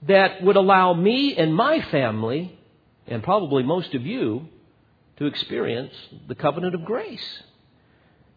that 0.03 0.43
would 0.43 0.57
allow 0.57 0.95
me 0.95 1.37
and 1.37 1.55
my 1.55 1.81
family, 1.83 2.59
and 3.07 3.23
probably 3.23 3.63
most 3.63 3.95
of 3.95 4.07
you, 4.07 4.49
to 5.19 5.27
experience 5.27 5.95
the 6.27 6.35
covenant 6.35 6.75
of 6.75 6.85
grace. 6.85 7.43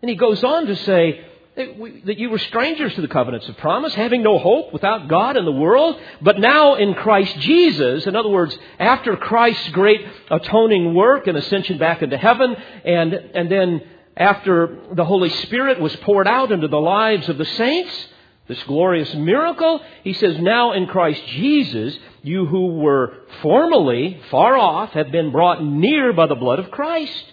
And 0.02 0.10
he 0.10 0.16
goes 0.16 0.44
on 0.44 0.66
to 0.66 0.76
say, 0.76 1.26
that 1.56 2.18
you 2.18 2.30
were 2.30 2.40
strangers 2.40 2.94
to 2.96 3.02
the 3.02 3.10
covenants 3.10 3.48
of 3.50 3.58
promise, 3.58 3.94
having 3.94 4.24
no 4.24 4.40
hope 4.40 4.72
without 4.72 5.10
God 5.10 5.36
in 5.36 5.44
the 5.44 5.52
world, 5.52 6.00
but 6.22 6.40
now 6.40 6.76
in 6.76 6.94
Christ 6.94 7.38
Jesus, 7.40 8.08
in 8.08 8.16
other 8.16 8.30
words, 8.30 8.58
after 8.80 9.18
Christ's 9.18 9.70
great 9.70 10.02
atoning 10.30 10.94
work 10.94 11.28
and 11.28 11.38
ascension 11.38 11.78
back 11.78 12.02
into 12.02 12.18
heaven, 12.18 12.56
and, 12.86 13.14
and 13.14 13.52
then 13.52 13.82
after 14.16 14.80
the 14.94 15.04
Holy 15.04 15.30
Spirit 15.30 15.82
was 15.82 15.94
poured 15.98 16.28
out 16.28 16.54
into 16.54 16.70
the 16.70 16.80
lives 16.80 17.28
of 17.28 17.38
the 17.38 17.46
saints, 17.46 18.08
this 18.48 18.64
glorious 18.64 19.14
miracle, 19.14 19.82
he 20.04 20.14
says, 20.14 20.38
now 20.40 20.72
in 20.72 20.88
Christ 20.88 21.22
Jesus, 21.28 21.98
you 22.22 22.46
who 22.46 22.80
were 22.80 23.14
formerly 23.42 24.22
far 24.30 24.58
off 24.58 24.92
have 24.92 25.12
been 25.12 25.32
brought 25.32 25.64
near 25.64 26.14
by 26.14 26.28
the 26.28 26.36
blood 26.36 26.60
of 26.60 26.72
Christ. 26.72 27.26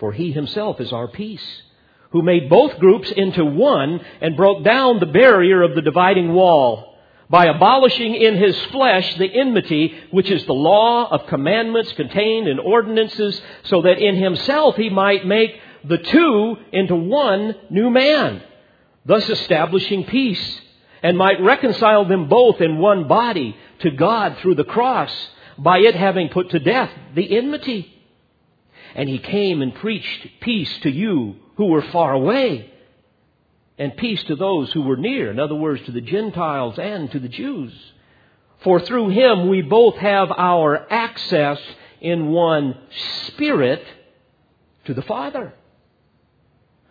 For 0.00 0.12
he 0.12 0.32
himself 0.32 0.80
is 0.80 0.92
our 0.92 1.06
peace 1.06 1.62
who 2.12 2.22
made 2.22 2.48
both 2.48 2.78
groups 2.78 3.10
into 3.10 3.44
one 3.44 4.00
and 4.20 4.36
broke 4.36 4.64
down 4.64 5.00
the 5.00 5.06
barrier 5.06 5.62
of 5.62 5.74
the 5.74 5.82
dividing 5.82 6.32
wall 6.32 6.92
by 7.32 7.46
abolishing 7.46 8.14
in 8.14 8.36
his 8.36 8.56
flesh 8.66 9.14
the 9.16 9.40
enmity, 9.40 9.94
which 10.10 10.30
is 10.30 10.44
the 10.44 10.52
law 10.52 11.08
of 11.10 11.26
commandments 11.28 11.90
contained 11.94 12.46
in 12.46 12.58
ordinances, 12.58 13.40
so 13.62 13.80
that 13.80 13.98
in 13.98 14.16
himself 14.16 14.76
he 14.76 14.90
might 14.90 15.26
make 15.26 15.58
the 15.84 15.96
two 15.96 16.56
into 16.72 16.94
one 16.94 17.54
new 17.70 17.88
man, 17.88 18.42
thus 19.06 19.26
establishing 19.30 20.04
peace, 20.04 20.60
and 21.02 21.16
might 21.16 21.42
reconcile 21.42 22.04
them 22.04 22.28
both 22.28 22.60
in 22.60 22.78
one 22.78 23.08
body 23.08 23.56
to 23.80 23.90
God 23.90 24.36
through 24.38 24.56
the 24.56 24.64
cross, 24.64 25.10
by 25.56 25.78
it 25.78 25.94
having 25.94 26.28
put 26.28 26.50
to 26.50 26.58
death 26.58 26.90
the 27.14 27.36
enmity. 27.36 27.91
And 28.94 29.08
he 29.08 29.18
came 29.18 29.62
and 29.62 29.74
preached 29.74 30.40
peace 30.40 30.78
to 30.82 30.90
you 30.90 31.36
who 31.56 31.66
were 31.66 31.82
far 31.82 32.12
away, 32.12 32.70
and 33.78 33.96
peace 33.96 34.22
to 34.24 34.36
those 34.36 34.72
who 34.72 34.82
were 34.82 34.96
near. 34.96 35.30
In 35.30 35.40
other 35.40 35.54
words, 35.54 35.84
to 35.86 35.92
the 35.92 36.00
Gentiles 36.00 36.78
and 36.78 37.10
to 37.10 37.18
the 37.18 37.28
Jews. 37.28 37.72
For 38.60 38.80
through 38.80 39.10
him 39.10 39.48
we 39.48 39.62
both 39.62 39.96
have 39.96 40.30
our 40.30 40.86
access 40.90 41.58
in 42.00 42.28
one 42.28 42.76
spirit 43.26 43.84
to 44.84 44.94
the 44.94 45.02
Father. 45.02 45.54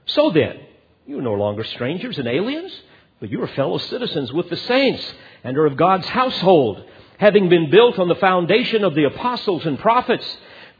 So 0.06 0.32
then, 0.32 0.60
you 1.06 1.20
are 1.20 1.24
no 1.24 1.34
longer 1.34 1.64
strangers 1.64 2.18
and 2.18 2.28
aliens, 2.28 2.74
but 3.20 3.30
you 3.30 3.42
are 3.42 3.48
fellow 3.48 3.78
citizens 3.78 4.34
with 4.34 4.50
the 4.50 4.58
saints 4.58 5.14
and 5.44 5.58
are 5.58 5.66
of 5.66 5.78
God's 5.78 6.08
household, 6.08 6.84
having 7.18 7.50
been 7.50 7.70
built 7.70 8.00
on 8.00 8.08
the 8.08 8.16
foundation 8.16 8.84
of 8.84 8.96
the 8.96 9.06
apostles 9.06 9.66
and 9.66 9.80
prophets 9.80 10.26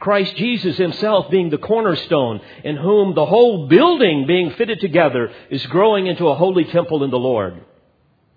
Christ 0.02 0.34
Jesus 0.34 0.76
himself 0.78 1.30
being 1.30 1.50
the 1.50 1.58
cornerstone, 1.58 2.40
in 2.64 2.76
whom 2.76 3.14
the 3.14 3.24
whole 3.24 3.68
building 3.68 4.26
being 4.26 4.50
fitted 4.50 4.80
together 4.80 5.30
is 5.48 5.64
growing 5.66 6.08
into 6.08 6.26
a 6.26 6.34
holy 6.34 6.64
temple 6.64 7.04
in 7.04 7.12
the 7.12 7.20
Lord, 7.20 7.64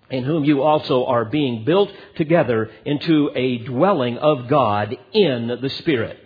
in 0.08 0.22
whom 0.22 0.44
you 0.44 0.62
also 0.62 1.06
are 1.06 1.24
being 1.24 1.64
built 1.64 1.90
together 2.14 2.70
into 2.84 3.32
a 3.34 3.58
dwelling 3.58 4.16
of 4.16 4.46
God 4.46 4.96
in 5.12 5.58
the 5.60 5.70
Spirit. 5.70 6.16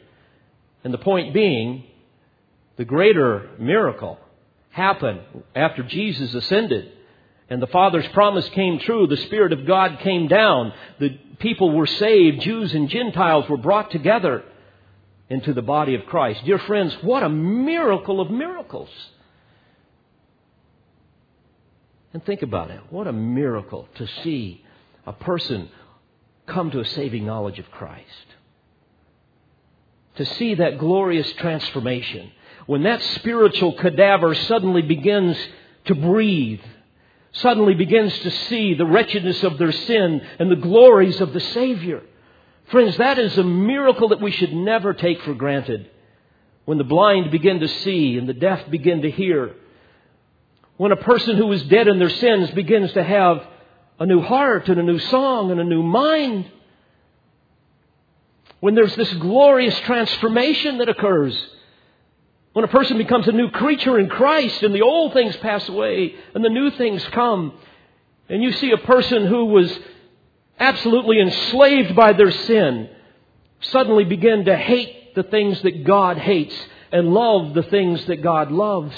And 0.84 0.92
the 0.92 0.98
point 0.98 1.32
being, 1.32 1.84
the 2.76 2.84
greater 2.84 3.48
miracle 3.58 4.18
happened 4.68 5.20
after 5.56 5.82
Jesus 5.82 6.34
ascended 6.34 6.92
and 7.48 7.62
the 7.62 7.66
Father's 7.68 8.08
promise 8.08 8.46
came 8.50 8.78
true. 8.78 9.06
The 9.06 9.16
Spirit 9.16 9.54
of 9.54 9.66
God 9.66 10.00
came 10.00 10.28
down. 10.28 10.74
The 10.98 11.18
people 11.38 11.72
were 11.72 11.86
saved. 11.86 12.42
Jews 12.42 12.74
and 12.74 12.90
Gentiles 12.90 13.48
were 13.48 13.56
brought 13.56 13.90
together 13.90 14.44
into 15.30 15.54
the 15.54 15.62
body 15.62 15.94
of 15.94 16.04
Christ. 16.06 16.44
Dear 16.44 16.58
friends, 16.58 16.94
what 17.02 17.22
a 17.22 17.28
miracle 17.28 18.20
of 18.20 18.30
miracles. 18.30 18.90
And 22.12 22.24
think 22.24 22.42
about 22.42 22.72
it. 22.72 22.80
What 22.90 23.06
a 23.06 23.12
miracle 23.12 23.88
to 23.94 24.06
see 24.24 24.64
a 25.06 25.12
person 25.12 25.70
come 26.46 26.72
to 26.72 26.80
a 26.80 26.84
saving 26.84 27.24
knowledge 27.24 27.60
of 27.60 27.70
Christ. 27.70 28.26
To 30.16 30.26
see 30.26 30.56
that 30.56 30.78
glorious 30.78 31.32
transformation. 31.34 32.32
When 32.66 32.82
that 32.82 33.00
spiritual 33.00 33.74
cadaver 33.74 34.34
suddenly 34.34 34.82
begins 34.82 35.36
to 35.84 35.94
breathe, 35.94 36.60
suddenly 37.32 37.74
begins 37.74 38.18
to 38.18 38.30
see 38.30 38.74
the 38.74 38.86
wretchedness 38.86 39.44
of 39.44 39.58
their 39.58 39.70
sin 39.70 40.20
and 40.40 40.50
the 40.50 40.56
glories 40.56 41.20
of 41.20 41.32
the 41.32 41.40
Savior. 41.40 42.02
Friends, 42.70 42.96
that 42.98 43.18
is 43.18 43.36
a 43.36 43.44
miracle 43.44 44.08
that 44.10 44.20
we 44.20 44.30
should 44.30 44.52
never 44.52 44.94
take 44.94 45.22
for 45.22 45.34
granted. 45.34 45.90
When 46.64 46.78
the 46.78 46.84
blind 46.84 47.30
begin 47.30 47.60
to 47.60 47.68
see 47.68 48.16
and 48.16 48.28
the 48.28 48.34
deaf 48.34 48.70
begin 48.70 49.02
to 49.02 49.10
hear, 49.10 49.54
when 50.76 50.92
a 50.92 50.96
person 50.96 51.36
who 51.36 51.50
is 51.52 51.62
dead 51.64 51.88
in 51.88 51.98
their 51.98 52.10
sins 52.10 52.50
begins 52.52 52.92
to 52.92 53.02
have 53.02 53.44
a 53.98 54.06
new 54.06 54.22
heart 54.22 54.68
and 54.68 54.80
a 54.80 54.82
new 54.82 54.98
song 54.98 55.50
and 55.50 55.60
a 55.60 55.64
new 55.64 55.82
mind. 55.82 56.50
When 58.60 58.74
there's 58.74 58.96
this 58.96 59.12
glorious 59.14 59.78
transformation 59.80 60.78
that 60.78 60.88
occurs. 60.88 61.38
When 62.54 62.64
a 62.64 62.68
person 62.68 62.96
becomes 62.96 63.28
a 63.28 63.32
new 63.32 63.50
creature 63.50 63.98
in 63.98 64.08
Christ 64.08 64.62
and 64.62 64.74
the 64.74 64.82
old 64.82 65.12
things 65.12 65.36
pass 65.36 65.68
away 65.68 66.14
and 66.34 66.42
the 66.42 66.48
new 66.48 66.70
things 66.70 67.04
come. 67.08 67.52
And 68.28 68.42
you 68.42 68.52
see 68.52 68.70
a 68.70 68.78
person 68.78 69.26
who 69.26 69.46
was 69.46 69.78
absolutely 70.60 71.18
enslaved 71.18 71.96
by 71.96 72.12
their 72.12 72.30
sin 72.30 72.90
suddenly 73.62 74.04
begin 74.04 74.44
to 74.44 74.56
hate 74.56 75.14
the 75.14 75.22
things 75.24 75.60
that 75.62 75.84
God 75.84 76.18
hates 76.18 76.54
and 76.92 77.12
love 77.12 77.54
the 77.54 77.62
things 77.64 78.04
that 78.06 78.22
God 78.22 78.52
loves. 78.52 78.94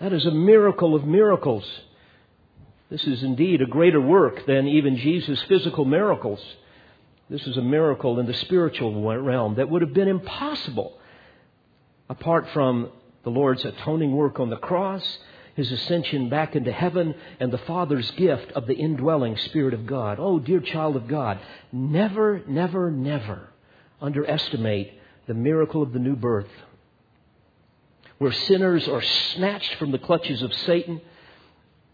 That 0.00 0.12
is 0.12 0.24
a 0.26 0.30
miracle 0.30 0.94
of 0.94 1.04
miracles. 1.04 1.64
This 2.90 3.04
is 3.04 3.22
indeed 3.22 3.60
a 3.60 3.66
greater 3.66 4.00
work 4.00 4.46
than 4.46 4.66
even 4.66 4.96
Jesus' 4.96 5.42
physical 5.42 5.84
miracles. 5.84 6.40
This 7.28 7.46
is 7.46 7.56
a 7.56 7.62
miracle 7.62 8.18
in 8.18 8.26
the 8.26 8.34
spiritual 8.34 9.02
realm 9.20 9.56
that 9.56 9.68
would 9.68 9.82
have 9.82 9.92
been 9.92 10.08
impossible 10.08 10.98
apart 12.08 12.48
from 12.54 12.90
the 13.24 13.30
Lord's 13.30 13.64
atoning 13.64 14.16
work 14.16 14.40
on 14.40 14.48
the 14.48 14.56
cross, 14.56 15.18
His 15.58 15.72
ascension 15.72 16.28
back 16.28 16.54
into 16.54 16.70
heaven, 16.70 17.16
and 17.40 17.52
the 17.52 17.58
Father's 17.58 18.08
gift 18.12 18.52
of 18.52 18.68
the 18.68 18.76
indwelling 18.76 19.36
Spirit 19.36 19.74
of 19.74 19.86
God. 19.86 20.18
Oh, 20.20 20.38
dear 20.38 20.60
child 20.60 20.94
of 20.94 21.08
God, 21.08 21.40
never, 21.72 22.42
never, 22.46 22.92
never 22.92 23.48
underestimate 24.00 24.92
the 25.26 25.34
miracle 25.34 25.82
of 25.82 25.92
the 25.92 25.98
new 25.98 26.14
birth 26.14 26.46
where 28.18 28.30
sinners 28.30 28.86
are 28.86 29.02
snatched 29.02 29.74
from 29.80 29.90
the 29.90 29.98
clutches 29.98 30.42
of 30.42 30.54
Satan, 30.54 31.00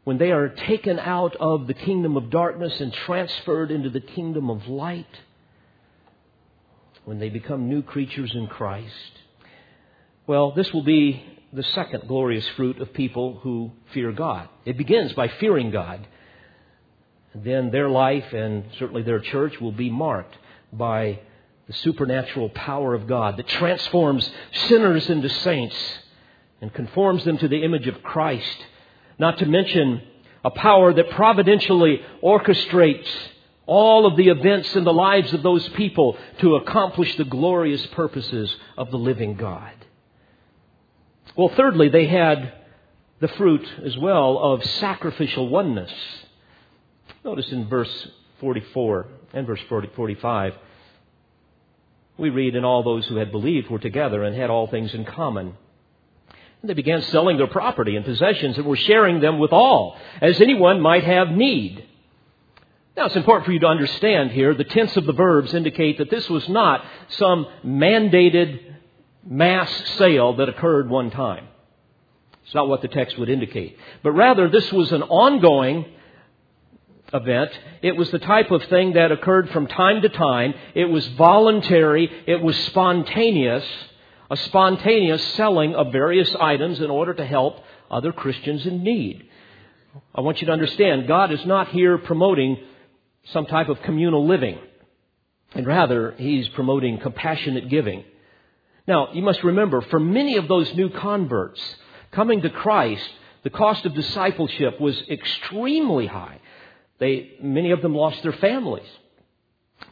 when 0.04 0.18
they 0.18 0.30
are 0.30 0.50
taken 0.50 0.98
out 0.98 1.34
of 1.36 1.66
the 1.66 1.72
kingdom 1.72 2.18
of 2.18 2.28
darkness 2.28 2.78
and 2.82 2.92
transferred 2.92 3.70
into 3.70 3.88
the 3.88 4.00
kingdom 4.00 4.50
of 4.50 4.66
light, 4.66 5.06
when 7.06 7.18
they 7.18 7.30
become 7.30 7.70
new 7.70 7.80
creatures 7.80 8.34
in 8.34 8.46
Christ. 8.46 9.20
Well, 10.26 10.52
this 10.52 10.70
will 10.70 10.84
be 10.84 11.33
the 11.54 11.62
second 11.62 12.08
glorious 12.08 12.46
fruit 12.56 12.80
of 12.80 12.92
people 12.92 13.38
who 13.42 13.70
fear 13.92 14.10
God. 14.10 14.48
It 14.64 14.76
begins 14.76 15.12
by 15.12 15.28
fearing 15.28 15.70
God. 15.70 16.06
then 17.36 17.70
their 17.70 17.88
life 17.88 18.32
and 18.32 18.64
certainly 18.78 19.02
their 19.02 19.18
church 19.18 19.60
will 19.60 19.72
be 19.72 19.90
marked 19.90 20.36
by 20.72 21.18
the 21.66 21.72
supernatural 21.72 22.48
power 22.50 22.94
of 22.94 23.08
God 23.08 23.36
that 23.36 23.48
transforms 23.48 24.30
sinners 24.68 25.08
into 25.10 25.28
saints 25.28 25.76
and 26.60 26.72
conforms 26.72 27.24
them 27.24 27.38
to 27.38 27.48
the 27.48 27.64
image 27.64 27.88
of 27.88 28.02
Christ. 28.02 28.58
Not 29.18 29.38
to 29.38 29.46
mention 29.46 30.02
a 30.44 30.50
power 30.50 30.92
that 30.92 31.10
providentially 31.10 32.02
orchestrates 32.22 33.08
all 33.66 34.06
of 34.06 34.16
the 34.16 34.28
events 34.28 34.76
in 34.76 34.84
the 34.84 34.92
lives 34.92 35.32
of 35.32 35.42
those 35.42 35.66
people 35.70 36.16
to 36.40 36.56
accomplish 36.56 37.16
the 37.16 37.24
glorious 37.24 37.84
purposes 37.88 38.54
of 38.76 38.90
the 38.90 38.98
living 38.98 39.34
God. 39.34 39.72
Well, 41.36 41.50
thirdly, 41.56 41.88
they 41.88 42.06
had 42.06 42.52
the 43.20 43.28
fruit 43.28 43.66
as 43.84 43.96
well 43.96 44.38
of 44.38 44.64
sacrificial 44.64 45.48
oneness. 45.48 45.92
Notice 47.24 47.50
in 47.50 47.68
verse 47.68 48.08
44 48.40 49.06
and 49.32 49.46
verse 49.46 49.60
40, 49.68 49.90
45, 49.96 50.54
we 52.18 52.30
read, 52.30 52.54
And 52.54 52.64
all 52.64 52.82
those 52.82 53.06
who 53.06 53.16
had 53.16 53.32
believed 53.32 53.68
were 53.68 53.78
together 53.78 54.22
and 54.22 54.36
had 54.36 54.50
all 54.50 54.68
things 54.68 54.94
in 54.94 55.04
common. 55.04 55.54
And 56.60 56.70
they 56.70 56.74
began 56.74 57.02
selling 57.02 57.36
their 57.36 57.48
property 57.48 57.96
and 57.96 58.04
possessions 58.04 58.56
and 58.56 58.66
were 58.66 58.76
sharing 58.76 59.20
them 59.20 59.38
with 59.38 59.52
all, 59.52 59.98
as 60.20 60.40
anyone 60.40 60.80
might 60.80 61.04
have 61.04 61.30
need. 61.30 61.84
Now, 62.96 63.06
it's 63.06 63.16
important 63.16 63.46
for 63.46 63.52
you 63.52 63.58
to 63.60 63.66
understand 63.66 64.30
here 64.30 64.54
the 64.54 64.62
tense 64.62 64.96
of 64.96 65.04
the 65.04 65.12
verbs 65.12 65.52
indicate 65.52 65.98
that 65.98 66.10
this 66.10 66.30
was 66.30 66.48
not 66.48 66.84
some 67.08 67.46
mandated 67.64 68.73
mass 69.26 69.70
sale 69.96 70.36
that 70.36 70.48
occurred 70.48 70.88
one 70.88 71.10
time. 71.10 71.48
It's 72.44 72.54
not 72.54 72.68
what 72.68 72.82
the 72.82 72.88
text 72.88 73.18
would 73.18 73.28
indicate. 73.30 73.78
But 74.02 74.12
rather, 74.12 74.48
this 74.48 74.70
was 74.72 74.92
an 74.92 75.02
ongoing 75.02 75.86
event. 77.12 77.50
It 77.80 77.96
was 77.96 78.10
the 78.10 78.18
type 78.18 78.50
of 78.50 78.62
thing 78.64 78.94
that 78.94 79.12
occurred 79.12 79.50
from 79.50 79.66
time 79.66 80.02
to 80.02 80.08
time. 80.08 80.52
It 80.74 80.86
was 80.86 81.06
voluntary. 81.08 82.10
It 82.26 82.42
was 82.42 82.56
spontaneous 82.66 83.64
a 84.30 84.36
spontaneous 84.36 85.22
selling 85.34 85.74
of 85.74 85.92
various 85.92 86.34
items 86.40 86.80
in 86.80 86.90
order 86.90 87.14
to 87.14 87.24
help 87.24 87.62
other 87.90 88.12
Christians 88.12 88.66
in 88.66 88.82
need. 88.82 89.28
I 90.14 90.22
want 90.22 90.40
you 90.40 90.46
to 90.46 90.52
understand, 90.52 91.06
God 91.06 91.30
is 91.30 91.44
not 91.46 91.68
here 91.68 91.98
promoting 91.98 92.58
some 93.32 93.46
type 93.46 93.68
of 93.68 93.80
communal 93.82 94.26
living. 94.26 94.58
And 95.52 95.66
rather, 95.66 96.12
He's 96.18 96.48
promoting 96.48 96.98
compassionate 96.98 97.68
giving. 97.68 98.04
Now, 98.86 99.12
you 99.12 99.22
must 99.22 99.42
remember, 99.42 99.80
for 99.80 99.98
many 99.98 100.36
of 100.36 100.46
those 100.48 100.72
new 100.74 100.90
converts, 100.90 101.60
coming 102.12 102.42
to 102.42 102.50
Christ, 102.50 103.08
the 103.42 103.50
cost 103.50 103.84
of 103.86 103.94
discipleship 103.94 104.80
was 104.80 105.00
extremely 105.08 106.06
high. 106.06 106.40
They, 106.98 107.32
many 107.42 107.70
of 107.70 107.82
them 107.82 107.94
lost 107.94 108.22
their 108.22 108.32
families. 108.32 108.86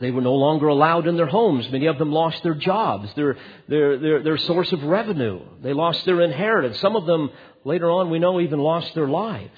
They 0.00 0.10
were 0.10 0.20
no 0.20 0.34
longer 0.34 0.68
allowed 0.68 1.06
in 1.06 1.16
their 1.16 1.26
homes. 1.26 1.70
Many 1.70 1.86
of 1.86 1.98
them 1.98 2.12
lost 2.12 2.42
their 2.42 2.54
jobs, 2.54 3.12
their, 3.14 3.36
their, 3.68 3.98
their, 3.98 4.22
their 4.22 4.38
source 4.38 4.72
of 4.72 4.82
revenue. 4.82 5.40
They 5.62 5.72
lost 5.72 6.04
their 6.04 6.20
inheritance. 6.20 6.78
Some 6.80 6.96
of 6.96 7.06
them, 7.06 7.30
later 7.64 7.90
on, 7.90 8.10
we 8.10 8.18
know, 8.18 8.40
even 8.40 8.60
lost 8.60 8.94
their 8.94 9.08
lives. 9.08 9.50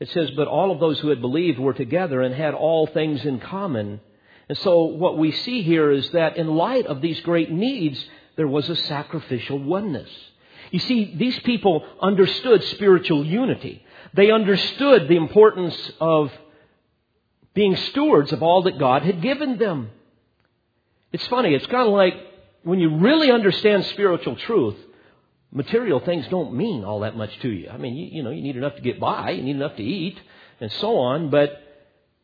It 0.00 0.08
says, 0.10 0.30
but 0.36 0.46
all 0.46 0.70
of 0.70 0.80
those 0.80 0.98
who 1.00 1.08
had 1.08 1.20
believed 1.20 1.58
were 1.58 1.72
together 1.72 2.22
and 2.22 2.34
had 2.34 2.54
all 2.54 2.86
things 2.86 3.24
in 3.24 3.40
common. 3.40 4.00
And 4.48 4.56
so 4.58 4.84
what 4.84 5.18
we 5.18 5.32
see 5.32 5.62
here 5.62 5.90
is 5.90 6.10
that 6.10 6.36
in 6.36 6.46
light 6.46 6.86
of 6.86 7.00
these 7.00 7.20
great 7.20 7.50
needs, 7.50 8.02
there 8.36 8.48
was 8.48 8.68
a 8.68 8.76
sacrificial 8.76 9.58
oneness. 9.58 10.08
You 10.70 10.78
see, 10.78 11.14
these 11.16 11.38
people 11.40 11.84
understood 12.00 12.62
spiritual 12.64 13.24
unity. 13.24 13.84
They 14.14 14.30
understood 14.30 15.08
the 15.08 15.16
importance 15.16 15.76
of 16.00 16.32
being 17.54 17.76
stewards 17.76 18.32
of 18.32 18.42
all 18.42 18.62
that 18.62 18.78
God 18.78 19.02
had 19.02 19.20
given 19.20 19.58
them. 19.58 19.90
It's 21.12 21.26
funny, 21.26 21.54
it's 21.54 21.66
kind 21.66 21.86
of 21.86 21.92
like 21.92 22.14
when 22.62 22.78
you 22.78 22.98
really 22.98 23.30
understand 23.30 23.84
spiritual 23.86 24.36
truth, 24.36 24.76
material 25.50 26.00
things 26.00 26.26
don't 26.28 26.54
mean 26.54 26.84
all 26.84 27.00
that 27.00 27.16
much 27.16 27.36
to 27.40 27.48
you. 27.48 27.70
I 27.70 27.78
mean, 27.78 27.96
you, 27.96 28.08
you, 28.12 28.22
know, 28.22 28.30
you 28.30 28.42
need 28.42 28.56
enough 28.56 28.76
to 28.76 28.82
get 28.82 29.00
by, 29.00 29.30
you 29.30 29.42
need 29.42 29.56
enough 29.56 29.76
to 29.76 29.82
eat, 29.82 30.18
and 30.60 30.70
so 30.72 30.98
on, 30.98 31.30
but 31.30 31.50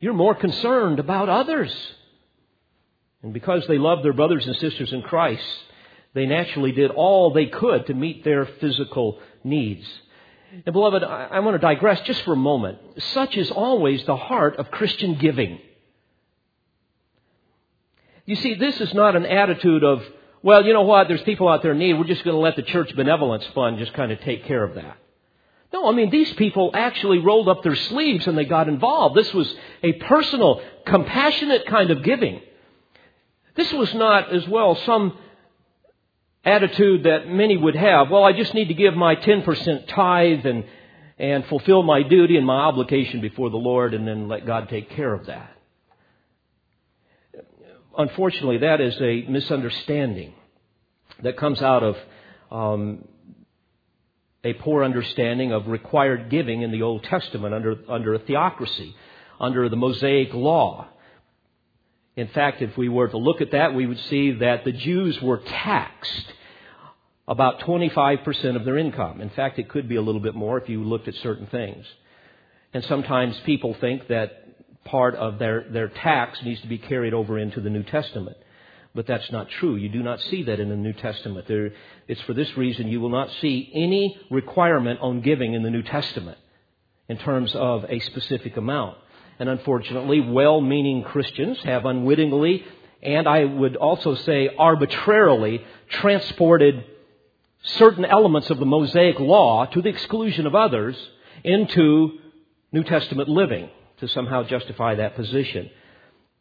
you're 0.00 0.12
more 0.12 0.34
concerned 0.34 0.98
about 0.98 1.28
others. 1.28 1.74
And 3.24 3.32
because 3.32 3.66
they 3.66 3.78
loved 3.78 4.04
their 4.04 4.12
brothers 4.12 4.46
and 4.46 4.54
sisters 4.56 4.92
in 4.92 5.00
Christ, 5.00 5.42
they 6.12 6.26
naturally 6.26 6.72
did 6.72 6.90
all 6.90 7.32
they 7.32 7.46
could 7.46 7.87
to 7.87 7.94
meet 7.94 8.22
their 8.22 8.44
physical 8.60 9.18
needs. 9.42 9.84
And 10.66 10.72
beloved, 10.72 11.02
I, 11.02 11.40
want 11.40 11.54
to 11.54 11.58
digress 11.58 12.02
just 12.02 12.22
for 12.22 12.34
a 12.34 12.37
moment. 12.37 12.78
Such 13.14 13.34
is 13.37 13.50
always 13.50 14.04
the 14.04 14.14
heart 14.14 14.56
of 14.56 14.70
Christian 14.70 15.14
giving. 15.14 15.58
You 18.26 18.37
see, 18.37 18.54
this 18.54 18.78
is 18.78 18.92
not 18.92 19.16
an 19.16 19.24
attitude 19.24 19.82
of, 19.82 20.02
well, 20.42 20.62
you 20.64 20.74
know 20.74 20.82
what, 20.82 21.08
there's 21.08 21.22
people 21.22 21.48
out 21.48 21.62
there 21.62 21.72
in 21.72 21.78
need, 21.78 21.94
we're 21.94 22.04
just 22.04 22.24
going 22.24 22.37
to 22.37 22.40
let 22.40 22.56
the 22.56 22.62
church 22.62 22.94
benevolence 22.94 23.44
fund 23.54 23.78
just 23.78 23.94
kind 23.94 24.12
of 24.12 24.20
take 24.20 24.44
care 24.44 24.62
of 24.62 24.74
that. 24.74 24.98
No, 25.72 25.88
I 25.88 25.92
mean, 25.92 26.10
these 26.10 26.32
people 26.34 26.70
actually 26.74 27.18
rolled 27.18 27.48
up 27.48 27.62
their 27.62 27.74
sleeves 27.74 28.26
and 28.26 28.37
they 28.37 28.44
got 28.44 28.68
involved. 28.68 29.16
This 29.16 29.32
was 29.32 29.52
a 29.82 29.94
personal, 29.94 30.62
compassionate 30.87 31.66
kind 31.66 31.90
of 31.90 32.02
giving. 32.04 32.42
This 33.54 33.72
was 33.72 33.92
not, 33.94 34.32
as 34.34 34.46
well, 34.48 34.74
some 34.74 35.16
attitude 36.44 37.04
that 37.04 37.28
many 37.28 37.56
would 37.56 37.76
have. 37.76 38.10
Well, 38.10 38.24
I 38.24 38.32
just 38.32 38.54
need 38.54 38.68
to 38.68 38.74
give 38.74 38.94
my 38.94 39.16
10% 39.16 39.88
tithe 39.88 40.44
and, 40.44 40.64
and 41.18 41.44
fulfill 41.46 41.82
my 41.82 42.02
duty 42.02 42.36
and 42.36 42.46
my 42.46 42.60
obligation 42.60 43.20
before 43.20 43.50
the 43.50 43.56
Lord 43.56 43.94
and 43.94 44.06
then 44.06 44.28
let 44.28 44.46
God 44.46 44.68
take 44.68 44.90
care 44.90 45.12
of 45.12 45.26
that. 45.26 45.50
Unfortunately, 47.96 48.58
that 48.58 48.80
is 48.80 48.96
a 49.00 49.22
misunderstanding 49.30 50.34
that 51.22 51.36
comes 51.36 51.62
out 51.62 51.82
of 51.84 51.96
um, 52.50 53.04
a 54.42 54.52
poor 54.54 54.84
understanding 54.84 55.52
of 55.52 55.68
required 55.68 56.28
giving 56.28 56.62
in 56.62 56.72
the 56.72 56.82
Old 56.82 57.04
Testament 57.04 57.54
under, 57.54 57.76
under 57.88 58.14
a 58.14 58.18
theocracy, 58.18 58.94
under 59.40 59.68
the 59.68 59.76
Mosaic 59.76 60.34
law. 60.34 60.88
In 62.16 62.29
fact, 62.29 62.62
if 62.62 62.77
we 62.77 62.88
were 62.88 63.09
to 63.09 63.16
look 63.16 63.40
at 63.40 63.53
that, 63.53 63.74
we 63.74 63.87
would 63.87 63.98
see 64.11 64.33
that 64.33 64.64
the 64.64 64.72
Jews 64.72 65.20
were 65.20 65.38
taxed 65.38 66.33
about 67.27 67.61
25% 67.61 68.57
of 68.57 68.64
their 68.64 68.79
income. 68.79 69.20
In 69.20 69.31
fact, 69.31 69.59
it 69.59 69.68
could 69.68 69.88
be 69.88 69.96
a 69.96 70.03
little 70.03 70.20
bit 70.20 70.35
more 70.35 70.59
if 70.59 70.68
you 70.68 70.85
looked 70.85 71.09
at 71.09 71.14
certain 71.16 71.46
things. 71.46 71.85
And 72.72 72.85
sometimes 72.85 73.38
people 73.40 73.74
think 73.81 74.09
that 74.09 74.85
part 74.85 75.14
of 75.14 75.38
their, 75.38 75.64
their 75.70 75.88
tax 75.88 76.40
needs 76.42 76.61
to 76.61 76.68
be 76.68 76.79
carried 76.79 77.14
over 77.14 77.38
into 77.38 77.61
the 77.61 77.70
New 77.70 77.83
Testament. 77.83 78.37
But 78.94 79.07
that's 79.07 79.31
not 79.33 79.48
true. 79.48 79.74
You 79.74 79.88
do 79.88 80.03
not 80.03 80.20
see 80.20 80.44
that 80.44 80.61
in 80.61 80.68
the 80.68 80.77
New 80.77 80.92
Testament. 80.92 81.48
There, 81.48 81.72
it's 82.07 82.20
for 82.22 82.35
this 82.35 82.57
reason 82.57 82.88
you 82.88 83.00
will 83.00 83.09
not 83.09 83.29
see 83.40 83.70
any 83.74 84.16
requirement 84.31 85.00
on 85.00 85.20
giving 85.20 85.55
in 85.55 85.62
the 85.62 85.70
New 85.70 85.83
Testament 85.83 86.38
in 87.09 87.18
terms 87.18 87.55
of 87.55 87.85
a 87.88 87.98
specific 88.00 88.57
amount. 88.57 88.98
And 89.38 89.48
unfortunately, 89.48 90.20
well 90.20 90.60
meaning 90.60 91.02
Christians 91.02 91.58
have 91.64 91.84
unwittingly, 91.84 92.64
and 93.02 93.28
I 93.28 93.44
would 93.44 93.76
also 93.76 94.14
say 94.14 94.50
arbitrarily, 94.56 95.64
transported 95.88 96.84
certain 97.62 98.04
elements 98.04 98.50
of 98.50 98.58
the 98.58 98.66
Mosaic 98.66 99.18
law 99.18 99.66
to 99.66 99.82
the 99.82 99.88
exclusion 99.88 100.46
of 100.46 100.54
others 100.54 100.96
into 101.42 102.18
New 102.72 102.84
Testament 102.84 103.28
living 103.28 103.70
to 103.98 104.08
somehow 104.08 104.44
justify 104.44 104.96
that 104.96 105.16
position. 105.16 105.70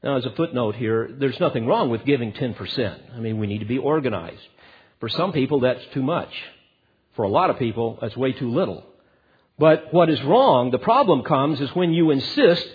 Now, 0.03 0.17
as 0.17 0.25
a 0.25 0.31
footnote 0.31 0.75
here, 0.75 1.09
there's 1.17 1.39
nothing 1.39 1.65
wrong 1.65 1.89
with 1.89 2.05
giving 2.05 2.33
10%. 2.33 3.15
I 3.15 3.19
mean, 3.19 3.39
we 3.39 3.47
need 3.47 3.59
to 3.59 3.65
be 3.65 3.77
organized. 3.77 4.41
For 4.99 5.07
some 5.09 5.31
people, 5.31 5.61
that's 5.61 5.85
too 5.93 6.03
much. 6.03 6.33
For 7.15 7.23
a 7.23 7.29
lot 7.29 7.49
of 7.49 7.59
people, 7.59 7.99
that's 8.01 8.17
way 8.17 8.33
too 8.33 8.49
little. 8.51 8.83
But 9.57 9.93
what 9.93 10.09
is 10.09 10.21
wrong, 10.23 10.71
the 10.71 10.79
problem 10.79 11.23
comes, 11.23 11.61
is 11.61 11.73
when 11.75 11.93
you 11.93 12.11
insist 12.11 12.67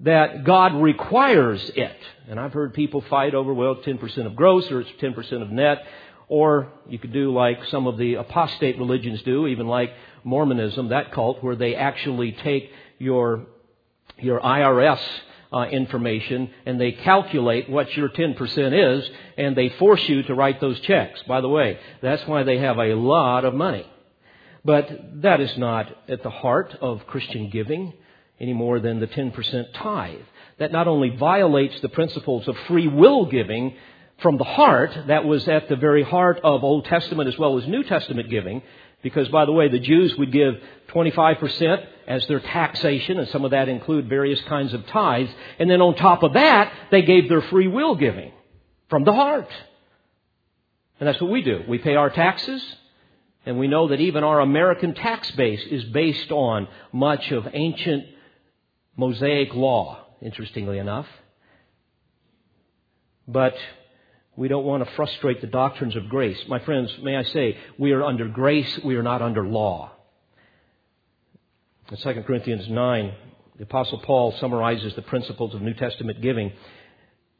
that 0.00 0.44
God 0.44 0.74
requires 0.74 1.70
it. 1.74 1.96
And 2.28 2.40
I've 2.40 2.52
heard 2.52 2.74
people 2.74 3.04
fight 3.10 3.34
over, 3.34 3.52
well, 3.52 3.76
10% 3.76 4.26
of 4.26 4.36
gross 4.36 4.70
or 4.70 4.80
it's 4.80 4.90
10% 5.00 5.42
of 5.42 5.50
net. 5.50 5.84
Or 6.28 6.72
you 6.88 6.98
could 6.98 7.12
do 7.12 7.34
like 7.34 7.58
some 7.70 7.86
of 7.86 7.98
the 7.98 8.14
apostate 8.14 8.78
religions 8.78 9.22
do, 9.22 9.46
even 9.46 9.66
like 9.66 9.92
Mormonism, 10.24 10.88
that 10.88 11.12
cult, 11.12 11.42
where 11.42 11.56
they 11.56 11.74
actually 11.74 12.32
take 12.32 12.70
your, 12.98 13.46
your 14.18 14.40
IRS 14.40 15.00
uh, 15.52 15.62
information 15.64 16.50
and 16.64 16.80
they 16.80 16.92
calculate 16.92 17.68
what 17.68 17.94
your 17.96 18.08
10% 18.08 18.98
is 18.98 19.10
and 19.36 19.56
they 19.56 19.70
force 19.70 20.08
you 20.08 20.22
to 20.22 20.34
write 20.34 20.60
those 20.60 20.78
checks. 20.80 21.20
By 21.26 21.40
the 21.40 21.48
way, 21.48 21.78
that's 22.00 22.26
why 22.26 22.44
they 22.44 22.58
have 22.58 22.78
a 22.78 22.94
lot 22.94 23.44
of 23.44 23.52
money. 23.52 23.86
But 24.64 25.22
that 25.22 25.40
is 25.40 25.56
not 25.58 25.88
at 26.08 26.22
the 26.22 26.30
heart 26.30 26.76
of 26.80 27.06
Christian 27.06 27.50
giving 27.50 27.92
any 28.40 28.52
more 28.52 28.80
than 28.80 29.00
the 29.00 29.06
10% 29.06 29.66
tithe. 29.74 30.20
That 30.58 30.72
not 30.72 30.88
only 30.88 31.10
violates 31.10 31.80
the 31.80 31.88
principles 31.88 32.48
of 32.48 32.56
free 32.68 32.88
will 32.88 33.26
giving 33.26 33.74
from 34.18 34.38
the 34.38 34.44
heart, 34.44 34.92
that 35.06 35.24
was 35.24 35.46
at 35.48 35.68
the 35.68 35.76
very 35.76 36.02
heart 36.02 36.40
of 36.42 36.64
Old 36.64 36.86
Testament 36.86 37.28
as 37.28 37.38
well 37.38 37.58
as 37.58 37.66
New 37.66 37.84
Testament 37.84 38.28
giving, 38.28 38.62
because, 39.02 39.28
by 39.28 39.46
the 39.46 39.52
way, 39.52 39.68
the 39.68 39.78
Jews 39.78 40.14
would 40.16 40.32
give 40.32 40.54
25% 40.88 41.86
as 42.06 42.26
their 42.26 42.40
taxation, 42.40 43.18
and 43.18 43.28
some 43.28 43.44
of 43.44 43.52
that 43.52 43.68
include 43.68 44.08
various 44.08 44.40
kinds 44.42 44.74
of 44.74 44.86
tithes. 44.88 45.30
And 45.58 45.70
then 45.70 45.80
on 45.80 45.94
top 45.94 46.22
of 46.22 46.34
that, 46.34 46.72
they 46.90 47.02
gave 47.02 47.28
their 47.28 47.40
free 47.42 47.68
will 47.68 47.94
giving 47.94 48.32
from 48.90 49.04
the 49.04 49.12
heart. 49.12 49.48
And 50.98 51.08
that's 51.08 51.20
what 51.20 51.30
we 51.30 51.40
do. 51.40 51.62
We 51.66 51.78
pay 51.78 51.94
our 51.94 52.10
taxes, 52.10 52.62
and 53.46 53.58
we 53.58 53.68
know 53.68 53.88
that 53.88 54.00
even 54.00 54.22
our 54.22 54.40
American 54.40 54.94
tax 54.94 55.30
base 55.30 55.62
is 55.70 55.84
based 55.84 56.30
on 56.30 56.68
much 56.92 57.30
of 57.30 57.48
ancient 57.54 58.04
Mosaic 59.00 59.54
law, 59.54 60.04
interestingly 60.20 60.76
enough. 60.76 61.06
But 63.26 63.56
we 64.36 64.46
don't 64.46 64.66
want 64.66 64.84
to 64.84 64.94
frustrate 64.94 65.40
the 65.40 65.46
doctrines 65.46 65.96
of 65.96 66.10
grace. 66.10 66.38
My 66.48 66.58
friends, 66.58 66.92
may 67.02 67.16
I 67.16 67.22
say, 67.22 67.56
we 67.78 67.92
are 67.92 68.04
under 68.04 68.28
grace, 68.28 68.78
we 68.84 68.96
are 68.96 69.02
not 69.02 69.22
under 69.22 69.46
law. 69.46 69.90
In 71.90 71.96
2 71.96 72.22
Corinthians 72.26 72.68
9, 72.68 73.14
the 73.56 73.64
Apostle 73.64 74.00
Paul 74.00 74.32
summarizes 74.38 74.94
the 74.94 75.02
principles 75.02 75.54
of 75.54 75.62
New 75.62 75.74
Testament 75.74 76.20
giving. 76.20 76.52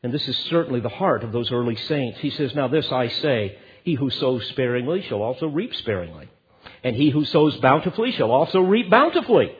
And 0.02 0.14
this 0.14 0.26
is 0.26 0.38
certainly 0.48 0.80
the 0.80 0.88
heart 0.88 1.22
of 1.24 1.32
those 1.32 1.52
early 1.52 1.76
saints. 1.76 2.20
He 2.20 2.30
says, 2.30 2.54
Now 2.54 2.68
this 2.68 2.90
I 2.90 3.08
say, 3.08 3.58
he 3.84 3.96
who 3.96 4.08
sows 4.08 4.46
sparingly 4.48 5.02
shall 5.02 5.20
also 5.20 5.46
reap 5.46 5.74
sparingly. 5.74 6.30
And 6.82 6.96
he 6.96 7.10
who 7.10 7.26
sows 7.26 7.58
bountifully 7.58 8.12
shall 8.12 8.30
also 8.30 8.60
reap 8.60 8.88
bountifully. 8.88 9.54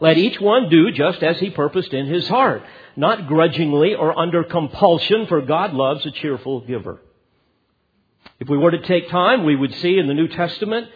Let 0.00 0.16
each 0.16 0.40
one 0.40 0.70
do 0.70 0.90
just 0.92 1.22
as 1.22 1.38
he 1.38 1.50
purposed 1.50 1.92
in 1.92 2.06
his 2.06 2.26
heart, 2.26 2.62
not 2.96 3.26
grudgingly 3.26 3.94
or 3.94 4.18
under 4.18 4.42
compulsion, 4.44 5.26
for 5.26 5.42
God 5.42 5.74
loves 5.74 6.04
a 6.06 6.10
cheerful 6.10 6.62
giver. 6.62 7.00
If 8.38 8.48
we 8.48 8.56
were 8.56 8.70
to 8.70 8.82
take 8.82 9.10
time, 9.10 9.44
we 9.44 9.54
would 9.54 9.74
see 9.76 9.98
in 9.98 10.06
the 10.06 10.14
New 10.14 10.28
Testament 10.28 10.88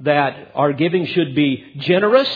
that 0.00 0.52
our 0.54 0.72
giving 0.72 1.06
should 1.06 1.34
be 1.34 1.74
generous, 1.78 2.28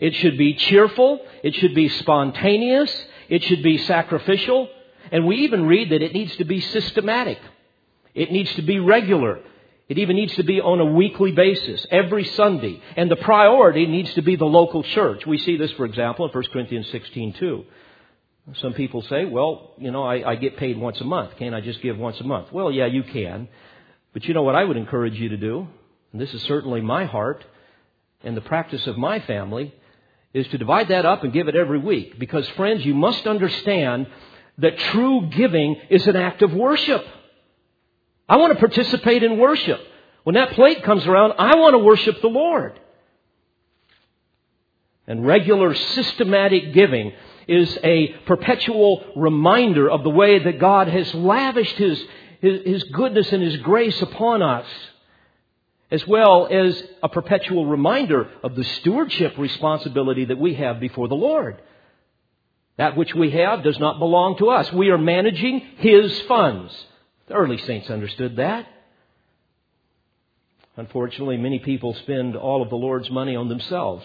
it 0.00 0.14
should 0.14 0.38
be 0.38 0.54
cheerful, 0.54 1.20
it 1.42 1.54
should 1.54 1.74
be 1.74 1.88
spontaneous, 1.90 3.06
it 3.28 3.42
should 3.44 3.62
be 3.62 3.78
sacrificial, 3.78 4.68
and 5.12 5.26
we 5.26 5.36
even 5.36 5.66
read 5.66 5.90
that 5.90 6.02
it 6.02 6.14
needs 6.14 6.34
to 6.36 6.44
be 6.44 6.60
systematic. 6.60 7.38
It 8.14 8.32
needs 8.32 8.54
to 8.54 8.62
be 8.62 8.78
regular. 8.78 9.40
It 9.88 9.98
even 9.98 10.16
needs 10.16 10.34
to 10.36 10.42
be 10.42 10.60
on 10.60 10.80
a 10.80 10.84
weekly 10.84 11.32
basis, 11.32 11.86
every 11.90 12.24
Sunday. 12.24 12.82
And 12.96 13.10
the 13.10 13.16
priority 13.16 13.86
needs 13.86 14.12
to 14.14 14.22
be 14.22 14.36
the 14.36 14.44
local 14.44 14.82
church. 14.82 15.26
We 15.26 15.38
see 15.38 15.56
this, 15.56 15.70
for 15.72 15.86
example, 15.86 16.26
in 16.26 16.32
1 16.32 16.44
Corinthians 16.52 16.90
16, 16.90 17.32
2. 17.34 17.64
Some 18.56 18.74
people 18.74 19.02
say, 19.02 19.24
well, 19.24 19.72
you 19.78 19.90
know, 19.90 20.04
I, 20.04 20.30
I 20.30 20.34
get 20.36 20.56
paid 20.56 20.78
once 20.78 21.00
a 21.00 21.04
month. 21.04 21.36
Can't 21.38 21.54
I 21.54 21.60
just 21.60 21.82
give 21.82 21.98
once 21.98 22.20
a 22.20 22.24
month? 22.24 22.52
Well, 22.52 22.70
yeah, 22.70 22.86
you 22.86 23.02
can. 23.02 23.48
But 24.12 24.24
you 24.24 24.34
know 24.34 24.42
what 24.42 24.54
I 24.54 24.64
would 24.64 24.76
encourage 24.76 25.14
you 25.14 25.30
to 25.30 25.36
do? 25.36 25.66
And 26.12 26.20
this 26.20 26.32
is 26.32 26.42
certainly 26.42 26.80
my 26.80 27.04
heart 27.04 27.44
and 28.24 28.36
the 28.36 28.40
practice 28.42 28.86
of 28.86 28.96
my 28.98 29.20
family 29.20 29.74
is 30.34 30.46
to 30.48 30.58
divide 30.58 30.88
that 30.88 31.06
up 31.06 31.24
and 31.24 31.32
give 31.32 31.48
it 31.48 31.56
every 31.56 31.78
week. 31.78 32.18
Because 32.18 32.46
friends, 32.50 32.84
you 32.84 32.94
must 32.94 33.26
understand 33.26 34.06
that 34.58 34.78
true 34.78 35.28
giving 35.30 35.76
is 35.88 36.06
an 36.06 36.16
act 36.16 36.42
of 36.42 36.52
worship. 36.52 37.06
I 38.28 38.36
want 38.36 38.52
to 38.52 38.58
participate 38.58 39.22
in 39.22 39.38
worship. 39.38 39.80
When 40.24 40.34
that 40.34 40.52
plate 40.52 40.82
comes 40.82 41.06
around, 41.06 41.34
I 41.38 41.56
want 41.56 41.74
to 41.74 41.78
worship 41.78 42.20
the 42.20 42.28
Lord. 42.28 42.78
And 45.06 45.26
regular 45.26 45.74
systematic 45.74 46.74
giving 46.74 47.12
is 47.46 47.78
a 47.82 48.08
perpetual 48.26 49.04
reminder 49.16 49.90
of 49.90 50.04
the 50.04 50.10
way 50.10 50.38
that 50.38 50.58
God 50.58 50.88
has 50.88 51.14
lavished 51.14 51.76
His, 51.76 52.04
His, 52.42 52.60
His 52.66 52.82
goodness 52.84 53.32
and 53.32 53.42
His 53.42 53.56
grace 53.58 54.00
upon 54.02 54.42
us, 54.42 54.66
as 55.90 56.06
well 56.06 56.46
as 56.46 56.82
a 57.02 57.08
perpetual 57.08 57.64
reminder 57.64 58.30
of 58.42 58.54
the 58.54 58.64
stewardship 58.64 59.38
responsibility 59.38 60.26
that 60.26 60.38
we 60.38 60.52
have 60.54 60.78
before 60.78 61.08
the 61.08 61.14
Lord. 61.14 61.62
That 62.76 62.94
which 62.94 63.14
we 63.14 63.30
have 63.30 63.62
does 63.64 63.78
not 63.78 63.98
belong 63.98 64.36
to 64.38 64.50
us. 64.50 64.70
We 64.74 64.90
are 64.90 64.98
managing 64.98 65.60
His 65.78 66.20
funds. 66.22 66.74
The 67.28 67.34
early 67.34 67.58
saints 67.58 67.90
understood 67.90 68.36
that. 68.36 68.66
Unfortunately, 70.76 71.36
many 71.36 71.58
people 71.58 71.94
spend 72.02 72.36
all 72.36 72.62
of 72.62 72.70
the 72.70 72.76
Lord's 72.76 73.10
money 73.10 73.36
on 73.36 73.48
themselves. 73.48 74.04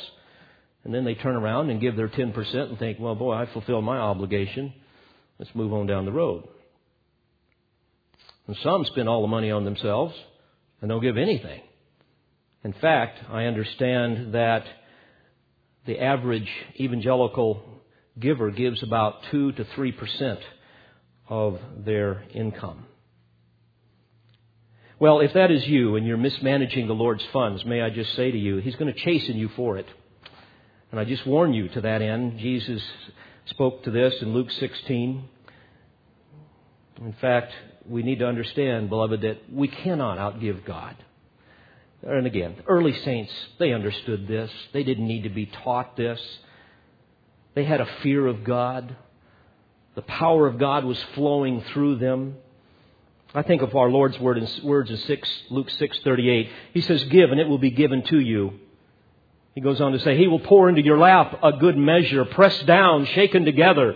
And 0.83 0.93
then 0.93 1.05
they 1.05 1.15
turn 1.15 1.35
around 1.35 1.69
and 1.69 1.79
give 1.79 1.95
their 1.95 2.09
10% 2.09 2.53
and 2.53 2.77
think, 2.77 2.99
well, 2.99 3.15
boy, 3.15 3.33
I 3.33 3.45
fulfilled 3.53 3.85
my 3.85 3.97
obligation. 3.97 4.73
Let's 5.39 5.53
move 5.55 5.71
on 5.71 5.87
down 5.87 6.05
the 6.05 6.11
road. 6.11 6.47
And 8.47 8.57
some 8.61 8.83
spend 8.85 9.07
all 9.07 9.21
the 9.21 9.27
money 9.27 9.51
on 9.51 9.63
themselves 9.63 10.13
and 10.81 10.89
don't 10.89 11.01
give 11.01 11.17
anything. 11.17 11.61
In 12.65 12.73
fact, 12.73 13.19
I 13.29 13.45
understand 13.45 14.33
that 14.33 14.65
the 15.85 15.99
average 15.99 16.49
evangelical 16.77 17.63
giver 18.19 18.51
gives 18.51 18.83
about 18.83 19.15
2 19.31 19.53
to 19.53 19.63
3% 19.63 20.39
of 21.29 21.59
their 21.85 22.23
income. 22.33 22.85
Well, 25.03 25.19
if 25.19 25.33
that 25.33 25.51
is 25.51 25.67
you 25.67 25.97
and 25.97 26.07
you're 26.07 26.15
mismanaging 26.15 26.87
the 26.87 26.93
Lord's 26.93 27.25
funds, 27.33 27.65
may 27.65 27.81
I 27.81 27.89
just 27.89 28.15
say 28.15 28.31
to 28.31 28.37
you, 28.37 28.59
He's 28.59 28.77
going 28.77 28.93
to 28.93 28.97
chasten 28.97 29.35
you 29.35 29.49
for 29.49 29.77
it. 29.77 29.85
And 30.91 30.97
I 30.97 31.03
just 31.03 31.27
warn 31.27 31.53
you 31.53 31.67
to 31.67 31.81
that 31.81 32.01
end. 32.01 32.39
Jesus 32.39 32.81
spoke 33.47 33.83
to 33.83 33.91
this 33.91 34.13
in 34.21 34.33
Luke 34.33 34.49
16. 34.49 35.25
In 37.01 37.13
fact, 37.19 37.51
we 37.85 38.01
need 38.01 38.19
to 38.19 38.25
understand, 38.25 38.87
beloved, 38.87 39.19
that 39.23 39.53
we 39.53 39.67
cannot 39.67 40.19
outgive 40.19 40.63
God. 40.63 40.95
And 42.01 42.25
again, 42.25 42.63
early 42.65 42.97
saints, 43.03 43.33
they 43.59 43.73
understood 43.73 44.25
this. 44.25 44.51
They 44.71 44.85
didn't 44.85 45.05
need 45.05 45.23
to 45.23 45.29
be 45.29 45.47
taught 45.47 45.97
this. 45.97 46.21
They 47.55 47.65
had 47.65 47.81
a 47.81 47.89
fear 48.03 48.25
of 48.25 48.45
God. 48.45 48.95
The 49.95 50.01
power 50.01 50.47
of 50.47 50.57
God 50.57 50.85
was 50.85 51.03
flowing 51.13 51.61
through 51.73 51.97
them. 51.97 52.37
I 53.35 53.41
think 53.41 53.61
of 53.63 53.75
our 53.75 53.89
Lord's 53.89 54.19
word 54.19 54.37
in, 54.37 54.47
words 54.63 54.91
in 54.91 54.97
6, 54.97 55.29
Luke 55.49 55.69
6:38. 55.69 56.49
He 56.73 56.81
says, 56.81 57.03
"Give 57.05 57.31
and 57.31 57.39
it 57.39 57.47
will 57.47 57.57
be 57.57 57.71
given 57.71 58.03
to 58.03 58.19
you." 58.19 58.53
He 59.55 59.61
goes 59.61 59.81
on 59.81 59.91
to 59.93 59.99
say, 59.99 60.15
"He 60.17 60.27
will 60.27 60.39
pour 60.39 60.69
into 60.69 60.83
your 60.83 60.97
lap 60.97 61.39
a 61.41 61.53
good 61.53 61.77
measure, 61.77 62.25
pressed 62.25 62.65
down, 62.65 63.05
shaken 63.05 63.45
together, 63.45 63.95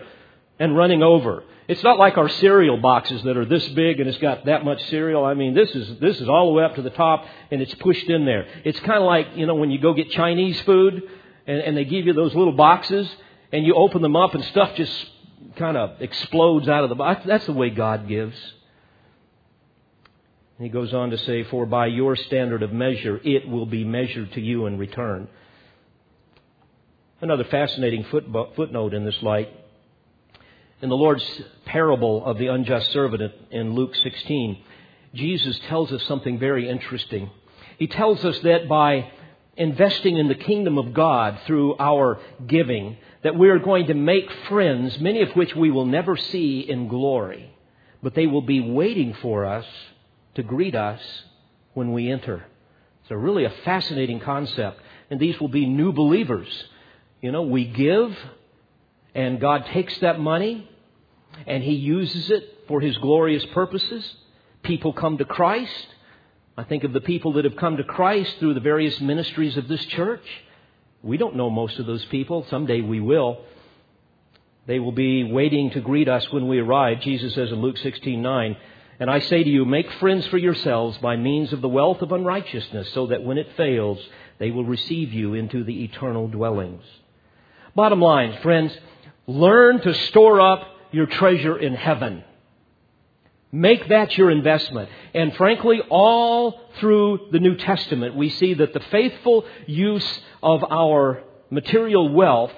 and 0.59 0.75
running 0.75 1.03
over." 1.03 1.43
It's 1.67 1.83
not 1.83 1.99
like 1.99 2.17
our 2.17 2.29
cereal 2.29 2.77
boxes 2.77 3.21
that 3.23 3.35
are 3.35 3.45
this 3.45 3.67
big 3.69 3.99
and 3.99 4.07
it's 4.07 4.17
got 4.19 4.45
that 4.45 4.63
much 4.63 4.81
cereal. 4.85 5.25
I 5.25 5.33
mean, 5.33 5.53
this 5.53 5.69
is 5.75 5.99
this 5.99 6.19
is 6.19 6.29
all 6.29 6.47
the 6.47 6.53
way 6.53 6.63
up 6.63 6.75
to 6.75 6.81
the 6.81 6.89
top 6.89 7.25
and 7.51 7.61
it's 7.61 7.75
pushed 7.75 8.09
in 8.09 8.25
there. 8.25 8.47
It's 8.63 8.79
kind 8.79 8.99
of 8.99 9.03
like 9.03 9.35
you 9.35 9.45
know 9.45 9.55
when 9.55 9.69
you 9.69 9.77
go 9.77 9.93
get 9.93 10.09
Chinese 10.11 10.59
food 10.61 11.03
and, 11.45 11.59
and 11.59 11.77
they 11.77 11.85
give 11.85 12.07
you 12.07 12.13
those 12.13 12.33
little 12.33 12.53
boxes 12.53 13.07
and 13.51 13.65
you 13.65 13.75
open 13.75 14.01
them 14.01 14.15
up 14.15 14.33
and 14.33 14.43
stuff 14.45 14.75
just 14.75 14.93
kind 15.57 15.75
of 15.77 16.01
explodes 16.01 16.69
out 16.69 16.83
of 16.83 16.89
the 16.89 16.95
box. 16.95 17.23
That's 17.25 17.45
the 17.45 17.53
way 17.53 17.69
God 17.69 18.07
gives. 18.07 18.35
He 20.59 20.69
goes 20.69 20.93
on 20.93 21.11
to 21.11 21.17
say, 21.19 21.43
For 21.43 21.65
by 21.65 21.87
your 21.87 22.15
standard 22.15 22.63
of 22.63 22.73
measure, 22.73 23.19
it 23.23 23.47
will 23.47 23.67
be 23.67 23.83
measured 23.83 24.31
to 24.33 24.41
you 24.41 24.65
in 24.65 24.77
return. 24.77 25.27
Another 27.21 27.43
fascinating 27.45 28.05
footnote 28.05 28.93
in 28.93 29.05
this 29.05 29.21
light. 29.21 29.49
In 30.81 30.89
the 30.89 30.95
Lord's 30.95 31.25
parable 31.65 32.25
of 32.25 32.37
the 32.37 32.47
unjust 32.47 32.91
servant 32.91 33.33
in 33.51 33.73
Luke 33.73 33.95
16, 33.95 34.61
Jesus 35.13 35.59
tells 35.67 35.91
us 35.91 36.03
something 36.03 36.37
very 36.37 36.69
interesting. 36.69 37.29
He 37.77 37.87
tells 37.87 38.23
us 38.23 38.37
that 38.39 38.67
by 38.67 39.11
investing 39.55 40.17
in 40.17 40.27
the 40.27 40.35
kingdom 40.35 40.77
of 40.77 40.93
God 40.93 41.39
through 41.45 41.75
our 41.79 42.19
giving, 42.45 42.97
that 43.23 43.35
we 43.35 43.49
are 43.49 43.59
going 43.59 43.87
to 43.87 43.95
make 43.95 44.31
friends, 44.47 44.99
many 44.99 45.21
of 45.21 45.31
which 45.31 45.55
we 45.55 45.71
will 45.71 45.85
never 45.85 46.15
see 46.15 46.59
in 46.59 46.87
glory, 46.87 47.51
but 48.03 48.13
they 48.13 48.27
will 48.27 48.43
be 48.43 48.61
waiting 48.61 49.15
for 49.21 49.45
us 49.45 49.65
to 50.37 50.43
greet 50.43 50.75
us 50.75 51.01
when 51.73 51.91
we 51.91 52.09
enter. 52.09 52.45
It's 53.03 53.11
a 53.11 53.17
really 53.17 53.43
a 53.43 53.53
fascinating 53.63 54.19
concept. 54.19 54.79
And 55.09 55.19
these 55.19 55.39
will 55.39 55.47
be 55.49 55.65
new 55.65 55.91
believers. 55.91 56.47
You 57.21 57.31
know, 57.31 57.41
we 57.41 57.65
give, 57.65 58.17
and 59.15 59.39
God 59.39 59.65
takes 59.67 59.97
that 59.99 60.19
money, 60.19 60.69
and 61.45 61.63
He 61.63 61.73
uses 61.73 62.29
it 62.29 62.65
for 62.67 62.81
His 62.81 62.97
glorious 62.97 63.45
purposes. 63.47 64.15
People 64.63 64.93
come 64.93 65.17
to 65.17 65.25
Christ. 65.25 65.87
I 66.57 66.63
think 66.63 66.83
of 66.83 66.93
the 66.93 67.01
people 67.01 67.33
that 67.33 67.45
have 67.45 67.55
come 67.55 67.77
to 67.77 67.83
Christ 67.83 68.35
through 68.39 68.53
the 68.53 68.59
various 68.59 68.99
ministries 68.99 69.57
of 69.57 69.67
this 69.67 69.83
church. 69.85 70.25
We 71.01 71.17
don't 71.17 71.35
know 71.35 71.49
most 71.49 71.79
of 71.79 71.85
those 71.85 72.03
people. 72.05 72.45
Someday 72.49 72.81
we 72.81 72.99
will. 72.99 73.39
They 74.65 74.79
will 74.79 74.91
be 74.91 75.23
waiting 75.23 75.71
to 75.71 75.79
greet 75.79 76.09
us 76.09 76.29
when 76.31 76.47
we 76.47 76.59
arrive. 76.59 77.01
Jesus 77.01 77.33
says 77.33 77.49
in 77.49 77.61
Luke 77.61 77.77
16 77.77 78.21
9, 78.21 78.57
and 78.99 79.09
I 79.09 79.19
say 79.19 79.43
to 79.43 79.49
you, 79.49 79.65
make 79.65 79.91
friends 79.93 80.25
for 80.27 80.37
yourselves 80.37 80.97
by 80.97 81.15
means 81.15 81.53
of 81.53 81.61
the 81.61 81.69
wealth 81.69 82.01
of 82.01 82.11
unrighteousness, 82.11 82.91
so 82.93 83.07
that 83.07 83.23
when 83.23 83.37
it 83.37 83.55
fails, 83.55 83.99
they 84.39 84.51
will 84.51 84.65
receive 84.65 85.13
you 85.13 85.35
into 85.35 85.63
the 85.63 85.83
eternal 85.83 86.27
dwellings. 86.27 86.83
Bottom 87.75 88.01
line, 88.01 88.41
friends, 88.41 88.75
learn 89.27 89.81
to 89.81 89.93
store 89.93 90.41
up 90.41 90.61
your 90.91 91.05
treasure 91.05 91.57
in 91.57 91.75
heaven. 91.75 92.23
Make 93.51 93.87
that 93.89 94.17
your 94.17 94.31
investment. 94.31 94.89
And 95.13 95.35
frankly, 95.35 95.81
all 95.89 96.59
through 96.79 97.27
the 97.31 97.39
New 97.39 97.55
Testament, 97.55 98.15
we 98.15 98.29
see 98.29 98.55
that 98.55 98.73
the 98.73 98.79
faithful 98.91 99.45
use 99.67 100.19
of 100.41 100.63
our 100.63 101.23
material 101.49 102.09
wealth 102.09 102.51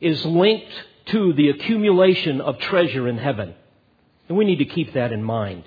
is 0.00 0.24
linked 0.24 0.72
to 1.06 1.32
the 1.32 1.48
accumulation 1.50 2.40
of 2.40 2.58
treasure 2.58 3.08
in 3.08 3.18
heaven. 3.18 3.54
And 4.28 4.36
we 4.36 4.44
need 4.44 4.58
to 4.58 4.64
keep 4.64 4.92
that 4.94 5.12
in 5.12 5.22
mind. 5.22 5.64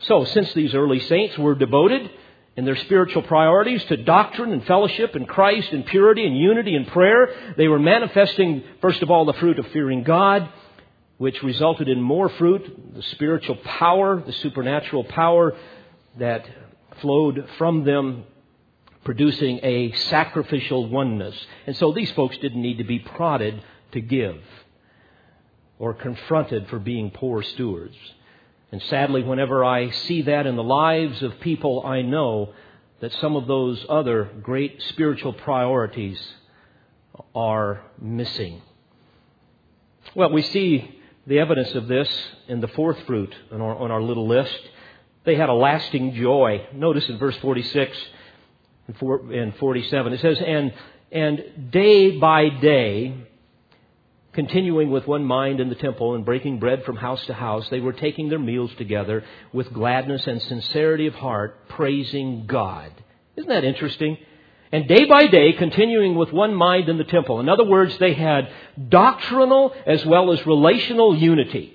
So, 0.00 0.24
since 0.24 0.52
these 0.52 0.74
early 0.74 1.00
saints 1.00 1.36
were 1.38 1.54
devoted 1.54 2.10
in 2.56 2.64
their 2.64 2.76
spiritual 2.76 3.22
priorities 3.22 3.82
to 3.84 3.96
doctrine 3.96 4.52
and 4.52 4.64
fellowship 4.66 5.14
and 5.14 5.28
Christ 5.28 5.72
and 5.72 5.84
purity 5.86 6.24
and 6.26 6.36
unity 6.36 6.74
and 6.74 6.86
prayer, 6.88 7.54
they 7.56 7.68
were 7.68 7.78
manifesting, 7.78 8.62
first 8.80 9.02
of 9.02 9.10
all, 9.10 9.24
the 9.24 9.32
fruit 9.34 9.58
of 9.58 9.66
fearing 9.68 10.04
God, 10.04 10.48
which 11.16 11.42
resulted 11.42 11.88
in 11.88 12.00
more 12.00 12.28
fruit, 12.28 12.94
the 12.94 13.02
spiritual 13.02 13.56
power, 13.56 14.22
the 14.24 14.32
supernatural 14.32 15.04
power 15.04 15.56
that 16.18 16.46
flowed 17.00 17.48
from 17.58 17.84
them, 17.84 18.24
producing 19.04 19.58
a 19.62 19.92
sacrificial 19.92 20.88
oneness. 20.88 21.34
And 21.66 21.76
so 21.76 21.92
these 21.92 22.10
folks 22.12 22.36
didn't 22.38 22.62
need 22.62 22.78
to 22.78 22.84
be 22.84 22.98
prodded 22.98 23.62
to 23.92 24.00
give 24.00 24.36
or 25.78 25.94
confronted 25.94 26.68
for 26.68 26.78
being 26.78 27.10
poor 27.10 27.42
stewards. 27.42 27.96
And 28.70 28.82
sadly, 28.82 29.22
whenever 29.22 29.64
I 29.64 29.90
see 29.90 30.22
that 30.22 30.46
in 30.46 30.56
the 30.56 30.62
lives 30.62 31.22
of 31.22 31.40
people 31.40 31.84
I 31.86 32.02
know, 32.02 32.52
that 33.00 33.12
some 33.14 33.36
of 33.36 33.46
those 33.46 33.84
other 33.88 34.30
great 34.42 34.82
spiritual 34.88 35.32
priorities 35.32 36.20
are 37.34 37.82
missing. 38.00 38.60
Well, 40.14 40.30
we 40.30 40.42
see 40.42 41.00
the 41.26 41.38
evidence 41.38 41.74
of 41.74 41.86
this 41.86 42.08
in 42.48 42.60
the 42.60 42.68
fourth 42.68 42.98
fruit 43.06 43.34
on 43.52 43.60
our, 43.60 43.76
on 43.76 43.90
our 43.90 44.02
little 44.02 44.26
list. 44.26 44.58
They 45.24 45.36
had 45.36 45.48
a 45.48 45.54
lasting 45.54 46.14
joy. 46.14 46.66
Notice 46.74 47.08
in 47.08 47.18
verse 47.18 47.36
46 47.36 47.96
and 48.88 49.54
47, 49.56 50.12
it 50.12 50.20
says, 50.20 50.38
And, 50.44 50.72
and 51.12 51.70
day 51.70 52.18
by 52.18 52.48
day, 52.48 53.27
continuing 54.32 54.90
with 54.90 55.06
one 55.06 55.24
mind 55.24 55.60
in 55.60 55.68
the 55.68 55.74
temple 55.74 56.14
and 56.14 56.24
breaking 56.24 56.58
bread 56.58 56.84
from 56.84 56.96
house 56.96 57.24
to 57.26 57.34
house, 57.34 57.68
they 57.70 57.80
were 57.80 57.92
taking 57.92 58.28
their 58.28 58.38
meals 58.38 58.70
together 58.76 59.24
with 59.52 59.72
gladness 59.72 60.26
and 60.26 60.40
sincerity 60.42 61.06
of 61.06 61.14
heart, 61.14 61.68
praising 61.68 62.46
God. 62.46 62.92
Isn't 63.36 63.48
that 63.48 63.64
interesting? 63.64 64.18
And 64.70 64.86
day 64.86 65.06
by 65.06 65.26
day, 65.26 65.54
continuing 65.54 66.14
with 66.14 66.32
one 66.32 66.54
mind 66.54 66.88
in 66.88 66.98
the 66.98 67.04
temple. 67.04 67.40
In 67.40 67.48
other 67.48 67.64
words, 67.64 67.96
they 67.98 68.12
had 68.12 68.50
doctrinal 68.88 69.74
as 69.86 70.04
well 70.04 70.30
as 70.32 70.44
relational 70.46 71.16
unity. 71.16 71.74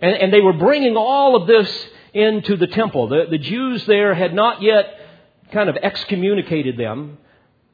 And, 0.00 0.16
and 0.16 0.32
they 0.32 0.40
were 0.40 0.52
bringing 0.52 0.96
all 0.96 1.36
of 1.36 1.46
this 1.46 1.88
into 2.12 2.56
the 2.56 2.66
temple. 2.66 3.08
The, 3.08 3.26
the 3.30 3.38
Jews 3.38 3.86
there 3.86 4.12
had 4.14 4.34
not 4.34 4.60
yet 4.60 4.86
kind 5.52 5.68
of 5.68 5.76
excommunicated 5.76 6.76
them. 6.76 7.18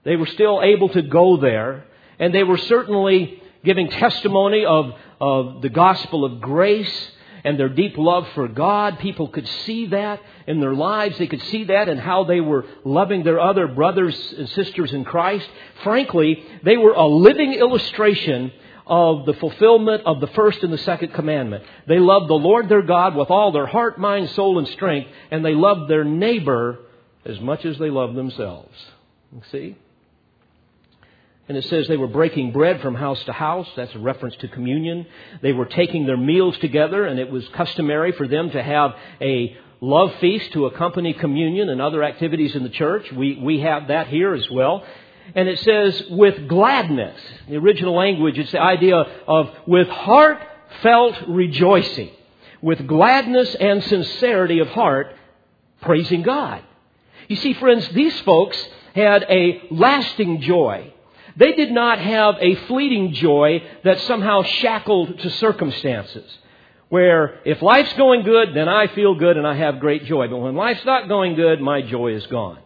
They 0.04 0.16
were 0.16 0.26
still 0.26 0.60
able 0.62 0.90
to 0.90 1.02
go 1.02 1.38
there. 1.38 1.86
And 2.18 2.34
they 2.34 2.44
were 2.44 2.58
certainly 2.58 3.41
giving 3.64 3.88
testimony 3.88 4.64
of, 4.64 4.92
of 5.20 5.62
the 5.62 5.68
gospel 5.68 6.24
of 6.24 6.40
grace 6.40 7.10
and 7.44 7.58
their 7.58 7.68
deep 7.68 7.96
love 7.98 8.26
for 8.34 8.48
God. 8.48 8.98
People 8.98 9.28
could 9.28 9.46
see 9.64 9.86
that 9.86 10.20
in 10.46 10.60
their 10.60 10.74
lives. 10.74 11.18
They 11.18 11.26
could 11.26 11.42
see 11.42 11.64
that 11.64 11.88
in 11.88 11.98
how 11.98 12.24
they 12.24 12.40
were 12.40 12.64
loving 12.84 13.24
their 13.24 13.40
other 13.40 13.66
brothers 13.66 14.34
and 14.36 14.48
sisters 14.50 14.92
in 14.92 15.04
Christ. 15.04 15.48
Frankly, 15.82 16.44
they 16.62 16.76
were 16.76 16.92
a 16.92 17.06
living 17.06 17.54
illustration 17.54 18.52
of 18.86 19.26
the 19.26 19.34
fulfillment 19.34 20.02
of 20.06 20.20
the 20.20 20.26
first 20.28 20.62
and 20.62 20.72
the 20.72 20.78
second 20.78 21.14
commandment. 21.14 21.64
They 21.86 21.98
loved 21.98 22.28
the 22.28 22.34
Lord 22.34 22.68
their 22.68 22.82
God 22.82 23.14
with 23.14 23.30
all 23.30 23.52
their 23.52 23.66
heart, 23.66 23.98
mind, 23.98 24.30
soul, 24.30 24.58
and 24.58 24.68
strength, 24.68 25.08
and 25.30 25.44
they 25.44 25.54
loved 25.54 25.90
their 25.90 26.04
neighbor 26.04 26.78
as 27.24 27.40
much 27.40 27.64
as 27.64 27.78
they 27.78 27.90
loved 27.90 28.16
themselves. 28.16 28.74
See? 29.50 29.76
And 31.52 31.58
it 31.58 31.68
says 31.68 31.86
they 31.86 31.98
were 31.98 32.06
breaking 32.06 32.52
bread 32.52 32.80
from 32.80 32.94
house 32.94 33.22
to 33.24 33.32
house. 33.34 33.68
That's 33.76 33.94
a 33.94 33.98
reference 33.98 34.34
to 34.36 34.48
communion. 34.48 35.04
They 35.42 35.52
were 35.52 35.66
taking 35.66 36.06
their 36.06 36.16
meals 36.16 36.56
together, 36.56 37.04
and 37.04 37.20
it 37.20 37.30
was 37.30 37.46
customary 37.48 38.12
for 38.12 38.26
them 38.26 38.50
to 38.52 38.62
have 38.62 38.94
a 39.20 39.54
love 39.82 40.14
feast 40.18 40.50
to 40.54 40.64
accompany 40.64 41.12
communion 41.12 41.68
and 41.68 41.78
other 41.78 42.02
activities 42.02 42.54
in 42.54 42.62
the 42.62 42.70
church. 42.70 43.12
We, 43.12 43.34
we 43.36 43.60
have 43.60 43.88
that 43.88 44.06
here 44.06 44.32
as 44.32 44.48
well. 44.50 44.82
And 45.34 45.46
it 45.46 45.58
says, 45.58 46.02
with 46.08 46.48
gladness. 46.48 47.20
The 47.46 47.58
original 47.58 47.94
language, 47.94 48.38
it's 48.38 48.52
the 48.52 48.62
idea 48.62 48.96
of 48.96 49.50
with 49.66 49.88
heartfelt 49.88 51.16
rejoicing. 51.28 52.12
With 52.62 52.86
gladness 52.86 53.54
and 53.56 53.84
sincerity 53.84 54.60
of 54.60 54.68
heart, 54.68 55.14
praising 55.82 56.22
God. 56.22 56.62
You 57.28 57.36
see, 57.36 57.52
friends, 57.52 57.86
these 57.90 58.18
folks 58.20 58.56
had 58.94 59.26
a 59.28 59.64
lasting 59.70 60.40
joy 60.40 60.94
they 61.36 61.52
did 61.52 61.70
not 61.70 61.98
have 61.98 62.36
a 62.40 62.54
fleeting 62.66 63.12
joy 63.14 63.62
that 63.84 64.00
somehow 64.00 64.42
shackled 64.42 65.18
to 65.18 65.30
circumstances. 65.30 66.38
Where 66.88 67.40
if 67.46 67.62
life's 67.62 67.92
going 67.94 68.22
good, 68.22 68.54
then 68.54 68.68
I 68.68 68.86
feel 68.88 69.14
good 69.14 69.38
and 69.38 69.46
I 69.46 69.54
have 69.54 69.80
great 69.80 70.04
joy. 70.04 70.28
But 70.28 70.36
when 70.38 70.54
life's 70.54 70.84
not 70.84 71.08
going 71.08 71.36
good, 71.36 71.60
my 71.60 71.80
joy 71.80 72.14
is 72.14 72.26
gone. 72.26 72.58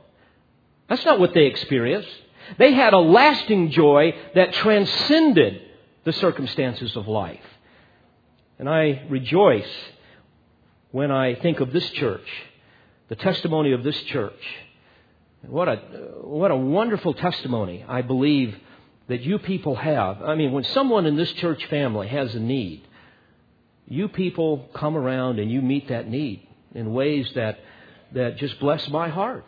That's 0.88 1.04
not 1.04 1.20
what 1.20 1.32
they 1.32 1.46
experienced. 1.46 2.10
They 2.58 2.72
had 2.72 2.92
a 2.92 2.98
lasting 2.98 3.70
joy 3.70 4.14
that 4.34 4.52
transcended 4.54 5.62
the 6.04 6.12
circumstances 6.12 6.96
of 6.96 7.08
life. 7.08 7.40
And 8.58 8.68
I 8.68 9.04
rejoice 9.08 9.70
when 10.90 11.10
I 11.10 11.34
think 11.34 11.60
of 11.60 11.72
this 11.72 11.88
church, 11.90 12.26
the 13.08 13.16
testimony 13.16 13.72
of 13.72 13.82
this 13.82 14.00
church. 14.04 14.40
What 15.48 15.68
a, 15.68 15.76
what 16.22 16.50
a 16.50 16.56
wonderful 16.56 17.14
testimony 17.14 17.84
I 17.88 18.02
believe 18.02 18.56
that 19.08 19.22
you 19.22 19.38
people 19.38 19.76
have. 19.76 20.22
I 20.22 20.34
mean, 20.34 20.52
when 20.52 20.64
someone 20.64 21.06
in 21.06 21.16
this 21.16 21.32
church 21.34 21.64
family 21.66 22.08
has 22.08 22.34
a 22.34 22.40
need, 22.40 22.86
you 23.86 24.08
people 24.08 24.68
come 24.74 24.96
around 24.96 25.38
and 25.38 25.50
you 25.50 25.62
meet 25.62 25.88
that 25.88 26.08
need 26.08 26.46
in 26.74 26.92
ways 26.92 27.30
that, 27.34 27.60
that 28.12 28.36
just 28.38 28.58
bless 28.58 28.88
my 28.88 29.08
heart. 29.08 29.46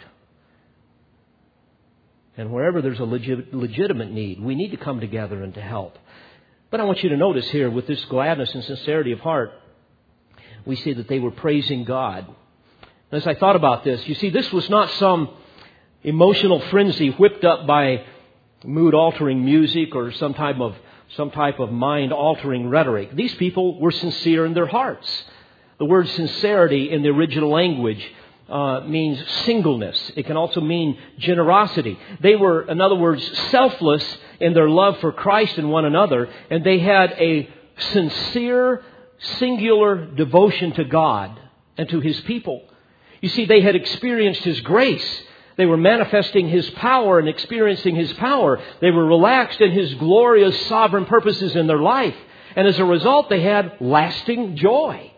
And 2.37 2.53
wherever 2.53 2.81
there's 2.81 3.01
a 3.01 3.05
legit, 3.05 3.53
legitimate 3.53 4.13
need, 4.13 4.41
we 4.41 4.55
need 4.55 4.71
to 4.71 4.77
come 4.77 5.01
together 5.01 5.43
and 5.43 5.53
to 5.55 5.61
help. 5.61 5.99
But 6.71 6.81
I 6.81 6.85
want 6.85 7.03
you 7.03 7.09
to 7.09 7.17
notice 7.17 7.49
here, 7.49 7.69
with 7.69 7.89
this 7.89 8.05
gladness 8.05 8.55
and 8.55 8.63
sincerity 8.63 9.11
of 9.11 9.21
heart, 9.21 9.51
we 10.65 10.77
see 10.77 10.93
that 10.93 11.09
they 11.09 11.19
were 11.19 11.33
praising 11.33 11.83
God. 11.83 12.27
As 13.11 13.27
I 13.27 13.35
thought 13.35 13.57
about 13.57 13.83
this, 13.83 14.07
you 14.07 14.15
see, 14.15 14.31
this 14.31 14.53
was 14.53 14.71
not 14.71 14.91
some 14.93 15.31
emotional 16.03 16.61
frenzy 16.71 17.11
whipped 17.11 17.45
up 17.45 17.67
by 17.67 18.05
mood 18.65 18.95
altering 18.95 19.45
music 19.45 19.95
or 19.95 20.13
some 20.13 20.35
type 20.35 20.61
of 20.61 20.75
some 21.17 21.31
type 21.31 21.59
of 21.59 21.73
mind 21.73 22.13
altering 22.13 22.69
rhetoric. 22.69 23.15
These 23.15 23.35
people 23.37 23.81
were 23.81 23.91
sincere 23.91 24.45
in 24.45 24.53
their 24.53 24.67
hearts. 24.67 25.09
The 25.79 25.87
word 25.87 26.09
sincerity 26.09 26.91
in 26.91 27.03
the 27.03 27.09
original 27.09 27.51
language 27.51 28.05
uh, 28.49 28.81
means 28.81 29.19
singleness. 29.45 30.13
It 30.17 30.27
can 30.27 30.37
also 30.37 30.61
mean 30.61 30.99
generosity. 31.19 31.99
They 32.21 32.37
were, 32.37 32.63
in 32.63 32.81
other 32.81 32.95
words, 32.95 33.25
selfless 33.51 34.19
in 34.41 34.55
their 34.55 34.69
love 34.69 34.99
for 35.01 35.13
Christ 35.13 35.57
and 35.59 35.71
one 35.71 35.85
another, 35.85 36.29
and 36.51 36.65
they 36.65 36.79
had 36.79 37.13
a 37.13 37.49
sincere, 37.93 38.83
singular 39.19 40.07
devotion 40.07 40.73
to 40.73 40.85
God 40.85 41.39
and 41.77 41.89
to 41.91 42.01
His 42.01 42.21
people. 42.23 42.63
You 43.21 43.29
see, 43.29 43.47
they 43.47 43.61
had 43.61 43.77
experienced 43.77 44.43
His 44.43 44.61
grace. 44.61 45.23
They 45.59 45.67
were 45.67 45.77
manifesting 45.77 46.49
His 46.49 46.71
power 46.71 47.19
and 47.19 47.29
experiencing 47.29 47.97
His 47.97 48.13
power. 48.15 48.63
They 48.81 48.93
were 48.93 49.05
relaxed 49.05 49.61
in 49.61 49.73
His 49.73 49.93
glorious 49.95 50.67
sovereign 50.69 51.05
purposes 51.05 51.57
in 51.57 51.67
their 51.67 51.81
life. 51.81 52.15
And 52.55 52.67
as 52.67 52.79
a 52.79 52.85
result, 52.85 53.29
they 53.29 53.43
had 53.43 53.77
lasting 53.81 54.57
joy. 54.57 55.13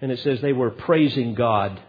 And 0.00 0.10
it 0.10 0.18
says 0.18 0.40
they 0.40 0.52
were 0.52 0.70
praising 0.70 1.34
God. 1.34 1.80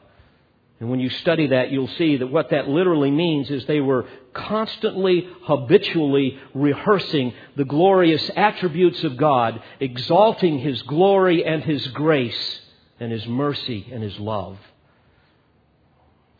And 0.79 0.89
when 0.89 0.99
you 0.99 1.09
study 1.09 1.47
that, 1.47 1.71
you'll 1.71 1.87
see 1.87 2.17
that 2.17 2.27
what 2.27 2.51
that 2.51 2.69
literally 2.69 3.11
means 3.11 3.49
is 3.49 3.65
they 3.65 3.81
were 3.81 4.05
constantly, 4.33 5.27
habitually 5.43 6.39
rehearsing 6.53 7.33
the 7.55 7.65
glorious 7.65 8.29
attributes 8.35 9.03
of 9.03 9.17
God, 9.17 9.61
exalting 9.79 10.59
His 10.59 10.79
glory 10.83 11.43
and 11.43 11.63
His 11.63 11.87
grace 11.87 12.61
and 12.99 13.11
His 13.11 13.25
mercy 13.25 13.89
and 13.91 14.03
His 14.03 14.17
love. 14.19 14.59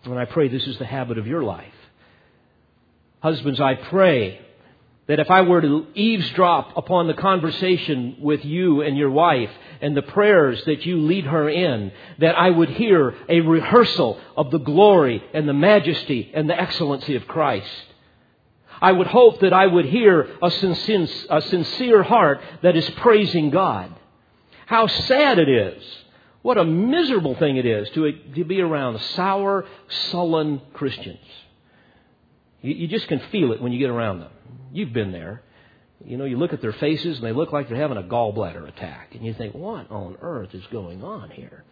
And 0.05 0.17
I 0.17 0.25
pray 0.25 0.47
this 0.47 0.65
is 0.67 0.77
the 0.77 0.85
habit 0.85 1.17
of 1.17 1.27
your 1.27 1.43
life. 1.43 1.73
Husbands, 3.21 3.59
I 3.59 3.75
pray 3.75 4.39
that 5.07 5.19
if 5.19 5.29
I 5.29 5.41
were 5.41 5.61
to 5.61 5.87
eavesdrop 5.95 6.77
upon 6.77 7.07
the 7.07 7.15
conversation 7.15 8.17
with 8.21 8.45
you 8.45 8.81
and 8.81 8.95
your 8.95 9.09
wife 9.09 9.49
and 9.81 9.97
the 9.97 10.03
prayers 10.03 10.63
that 10.65 10.85
you 10.85 10.99
lead 10.99 11.25
her 11.25 11.49
in, 11.49 11.91
that 12.19 12.37
I 12.37 12.49
would 12.49 12.69
hear 12.69 13.15
a 13.27 13.41
rehearsal 13.41 14.19
of 14.37 14.51
the 14.51 14.59
glory 14.59 15.23
and 15.33 15.49
the 15.49 15.53
majesty 15.53 16.31
and 16.33 16.49
the 16.49 16.59
excellency 16.59 17.15
of 17.15 17.27
Christ. 17.27 17.67
I 18.81 18.91
would 18.91 19.07
hope 19.07 19.41
that 19.41 19.51
I 19.51 19.65
would 19.65 19.85
hear 19.85 20.29
a 20.41 20.51
sincere, 20.51 21.07
a 21.29 21.41
sincere 21.41 22.03
heart 22.03 22.39
that 22.61 22.77
is 22.77 22.89
praising 22.91 23.49
God. 23.49 23.93
How 24.67 24.87
sad 24.87 25.39
it 25.39 25.49
is. 25.49 25.83
What 26.41 26.57
a 26.57 26.63
miserable 26.63 27.35
thing 27.35 27.57
it 27.57 27.65
is 27.65 27.89
to, 27.91 28.11
to 28.35 28.45
be 28.45 28.61
around 28.61 28.99
sour, 29.15 29.65
sullen 30.09 30.61
Christians. 30.73 31.19
You, 32.61 32.73
you 32.73 32.87
just 32.87 33.07
can 33.07 33.19
feel 33.31 33.51
it 33.51 33.61
when 33.61 33.71
you 33.71 33.79
get 33.79 33.89
around 33.89 34.19
them. 34.19 34.31
You've 34.71 34.93
been 34.93 35.11
there. 35.11 35.43
You 36.05 36.17
know, 36.17 36.23
you 36.23 36.37
look 36.37 36.53
at 36.53 36.61
their 36.61 36.73
faces 36.73 37.17
and 37.17 37.25
they 37.25 37.33
look 37.33 37.51
like 37.51 37.67
they're 37.67 37.77
having 37.77 37.97
a 37.97 38.03
gallbladder 38.03 38.67
attack. 38.67 39.15
And 39.15 39.25
you 39.25 39.33
think, 39.33 39.53
what 39.53 39.91
on 39.91 40.17
earth 40.21 40.53
is 40.53 40.63
going 40.71 41.03
on 41.03 41.29
here? 41.29 41.65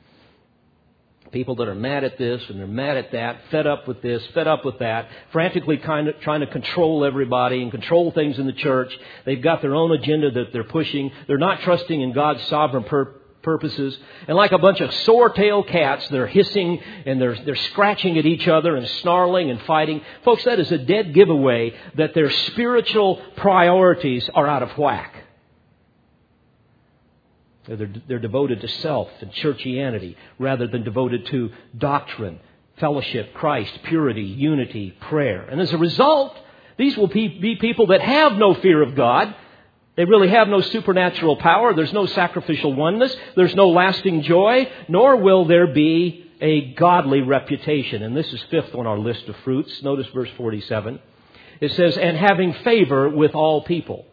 People 1.32 1.56
that 1.58 1.68
are 1.68 1.76
mad 1.76 2.04
at 2.04 2.18
this 2.18 2.42
and 2.50 2.60
they're 2.60 2.68
mad 2.68 2.98
at 2.98 3.12
that, 3.14 3.40
fed 3.52 3.68
up 3.68 3.88
with 3.88 4.02
this, 4.02 4.26
fed 4.34 4.48
up 4.48 4.66
with 4.66 4.80
that, 4.80 5.10
frantically 5.32 5.78
kind 5.78 6.10
of 6.10 6.20
trying 6.22 6.42
to 6.42 6.48
control 6.48 7.06
everybody 7.06 7.62
and 7.62 7.72
control 7.72 8.12
things 8.12 8.38
in 8.38 8.46
the 8.48 8.54
church. 8.54 8.98
They've 9.26 9.42
got 9.42 9.62
their 9.62 9.76
own 9.76 9.92
agenda 9.92 10.32
that 10.32 10.52
they're 10.52 10.64
pushing. 10.66 11.12
They're 11.28 11.38
not 11.38 11.62
trusting 11.62 12.00
in 12.00 12.14
God's 12.14 12.46
sovereign 12.48 12.84
pur- 12.84 13.14
purposes. 13.48 13.98
And 14.28 14.36
like 14.36 14.52
a 14.52 14.58
bunch 14.58 14.82
of 14.82 14.94
sore-tailed 14.94 15.70
cats, 15.70 16.06
they're 16.10 16.28
hissing 16.28 16.82
and 17.06 17.22
they're, 17.22 17.38
they're 17.46 17.56
scratching 17.72 18.18
at 18.18 18.26
each 18.26 18.46
other 18.46 18.76
and 18.76 18.86
snarling 19.00 19.50
and 19.50 19.62
fighting. 19.62 20.02
Folks, 20.26 20.44
that 20.44 20.60
is 20.60 20.70
a 20.70 20.78
dead 20.78 21.14
giveaway 21.14 21.74
that 21.96 22.14
their 22.14 22.30
spiritual 22.30 23.22
priorities 23.38 24.30
are 24.36 24.48
out 24.48 24.64
of 24.64 24.78
whack. 24.78 25.24
They're, 27.68 27.90
they're 28.06 28.20
devoted 28.20 28.60
to 28.60 28.68
self 28.68 29.10
and 29.22 29.32
churchianity 29.32 30.18
rather 30.38 30.68
than 30.68 30.84
devoted 30.84 31.26
to 31.28 31.52
doctrine, 31.78 32.42
fellowship, 32.82 33.34
Christ, 33.34 33.72
purity, 33.84 34.24
unity, 34.24 34.92
prayer. 35.10 35.44
And 35.44 35.62
as 35.62 35.72
a 35.72 35.78
result, 35.78 36.36
these 36.78 36.98
will 36.98 37.08
be 37.08 37.58
people 37.62 37.88
that 37.88 38.02
have 38.02 38.34
no 38.34 38.56
fear 38.56 38.82
of 38.82 38.94
God 38.94 39.34
they 39.98 40.06
really 40.06 40.30
have 40.30 40.48
no 40.48 40.62
supernatural 40.62 41.38
power. 41.38 41.74
There's 41.74 41.92
no 41.92 42.06
sacrificial 42.06 42.72
oneness. 42.74 43.14
There's 43.36 43.56
no 43.56 43.70
lasting 43.70 44.22
joy, 44.22 44.72
nor 44.88 45.18
will 45.18 45.46
there 45.46 45.74
be 45.74 46.24
a 46.40 46.72
godly 46.76 47.22
reputation. 47.22 48.04
And 48.04 48.16
this 48.16 48.32
is 48.32 48.42
fifth 48.52 48.76
on 48.76 48.86
our 48.86 49.00
list 49.00 49.28
of 49.28 49.36
fruits. 49.38 49.82
Notice 49.82 50.06
verse 50.14 50.30
47. 50.38 51.00
It 51.60 51.72
says, 51.72 51.98
and 51.98 52.16
having 52.16 52.54
favor 52.64 53.10
with 53.10 53.34
all 53.34 53.64
people. 53.64 54.06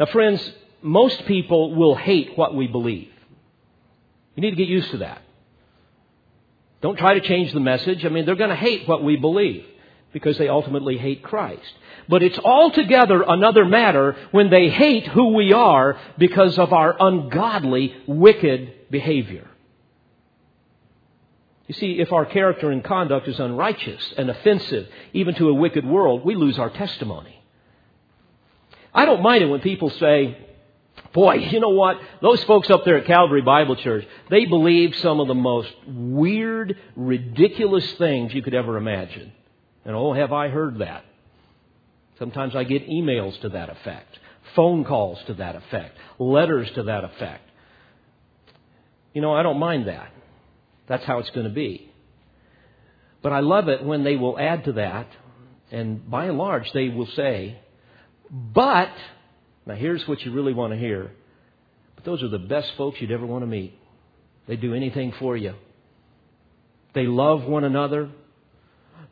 Now, 0.00 0.06
friends, 0.06 0.40
most 0.80 1.26
people 1.26 1.74
will 1.74 1.94
hate 1.94 2.38
what 2.38 2.54
we 2.54 2.66
believe. 2.66 3.10
You 4.34 4.40
need 4.40 4.50
to 4.50 4.56
get 4.56 4.68
used 4.68 4.90
to 4.92 4.98
that. 4.98 5.20
Don't 6.80 6.96
try 6.96 7.12
to 7.12 7.20
change 7.20 7.52
the 7.52 7.60
message. 7.60 8.06
I 8.06 8.08
mean, 8.08 8.24
they're 8.24 8.36
going 8.36 8.48
to 8.48 8.56
hate 8.56 8.88
what 8.88 9.04
we 9.04 9.16
believe 9.16 9.66
because 10.12 10.38
they 10.38 10.48
ultimately 10.48 10.98
hate 10.98 11.22
Christ. 11.22 11.72
But 12.08 12.22
it's 12.22 12.38
altogether 12.38 13.22
another 13.22 13.64
matter 13.64 14.16
when 14.30 14.50
they 14.50 14.68
hate 14.68 15.06
who 15.08 15.28
we 15.34 15.52
are 15.52 15.98
because 16.18 16.58
of 16.58 16.72
our 16.72 16.96
ungodly, 16.98 17.94
wicked 18.06 18.90
behavior. 18.90 19.48
You 21.68 21.74
see, 21.74 22.00
if 22.00 22.12
our 22.12 22.26
character 22.26 22.70
and 22.70 22.84
conduct 22.84 23.28
is 23.28 23.38
unrighteous 23.38 24.14
and 24.18 24.28
offensive, 24.28 24.88
even 25.12 25.34
to 25.36 25.48
a 25.48 25.54
wicked 25.54 25.86
world, 25.86 26.24
we 26.24 26.34
lose 26.34 26.58
our 26.58 26.70
testimony. 26.70 27.42
I 28.92 29.06
don't 29.06 29.22
mind 29.22 29.42
it 29.42 29.46
when 29.46 29.60
people 29.60 29.88
say, 29.90 30.36
Boy, 31.14 31.34
you 31.34 31.60
know 31.60 31.70
what? 31.70 32.00
Those 32.20 32.42
folks 32.44 32.70
up 32.70 32.84
there 32.84 32.98
at 32.98 33.06
Calvary 33.06 33.42
Bible 33.42 33.76
Church, 33.76 34.06
they 34.30 34.46
believe 34.46 34.96
some 34.96 35.20
of 35.20 35.28
the 35.28 35.34
most 35.34 35.72
weird, 35.86 36.78
ridiculous 36.96 37.90
things 37.94 38.32
you 38.32 38.42
could 38.42 38.54
ever 38.54 38.76
imagine. 38.76 39.32
And 39.84 39.94
oh, 39.96 40.12
have 40.12 40.32
I 40.32 40.48
heard 40.48 40.78
that. 40.78 41.04
Sometimes 42.18 42.54
I 42.54 42.64
get 42.64 42.88
emails 42.88 43.40
to 43.42 43.48
that 43.50 43.68
effect, 43.68 44.18
phone 44.54 44.84
calls 44.84 45.18
to 45.26 45.34
that 45.34 45.56
effect, 45.56 45.96
letters 46.18 46.70
to 46.76 46.84
that 46.84 47.04
effect. 47.04 47.42
You 49.12 49.22
know, 49.22 49.34
I 49.34 49.42
don't 49.42 49.58
mind 49.58 49.88
that. 49.88 50.10
That's 50.88 51.04
how 51.04 51.18
it's 51.18 51.30
going 51.30 51.48
to 51.48 51.52
be. 51.52 51.90
But 53.22 53.32
I 53.32 53.40
love 53.40 53.68
it 53.68 53.84
when 53.84 54.04
they 54.04 54.16
will 54.16 54.38
add 54.38 54.64
to 54.64 54.72
that, 54.72 55.08
and 55.70 56.08
by 56.10 56.26
and 56.26 56.38
large, 56.38 56.70
they 56.74 56.88
will 56.88 57.08
say, 57.16 57.58
but, 58.30 58.92
now 59.66 59.74
here's 59.74 60.06
what 60.06 60.20
you 60.22 60.32
really 60.32 60.54
want 60.54 60.72
to 60.72 60.78
hear. 60.78 61.10
But 61.94 62.04
those 62.04 62.22
are 62.22 62.28
the 62.28 62.38
best 62.38 62.72
folks 62.76 63.00
you'd 63.00 63.12
ever 63.12 63.26
want 63.26 63.42
to 63.42 63.46
meet. 63.46 63.78
They 64.48 64.56
do 64.56 64.74
anything 64.74 65.12
for 65.18 65.36
you. 65.36 65.54
They 66.94 67.06
love 67.06 67.44
one 67.44 67.64
another. 67.64 68.10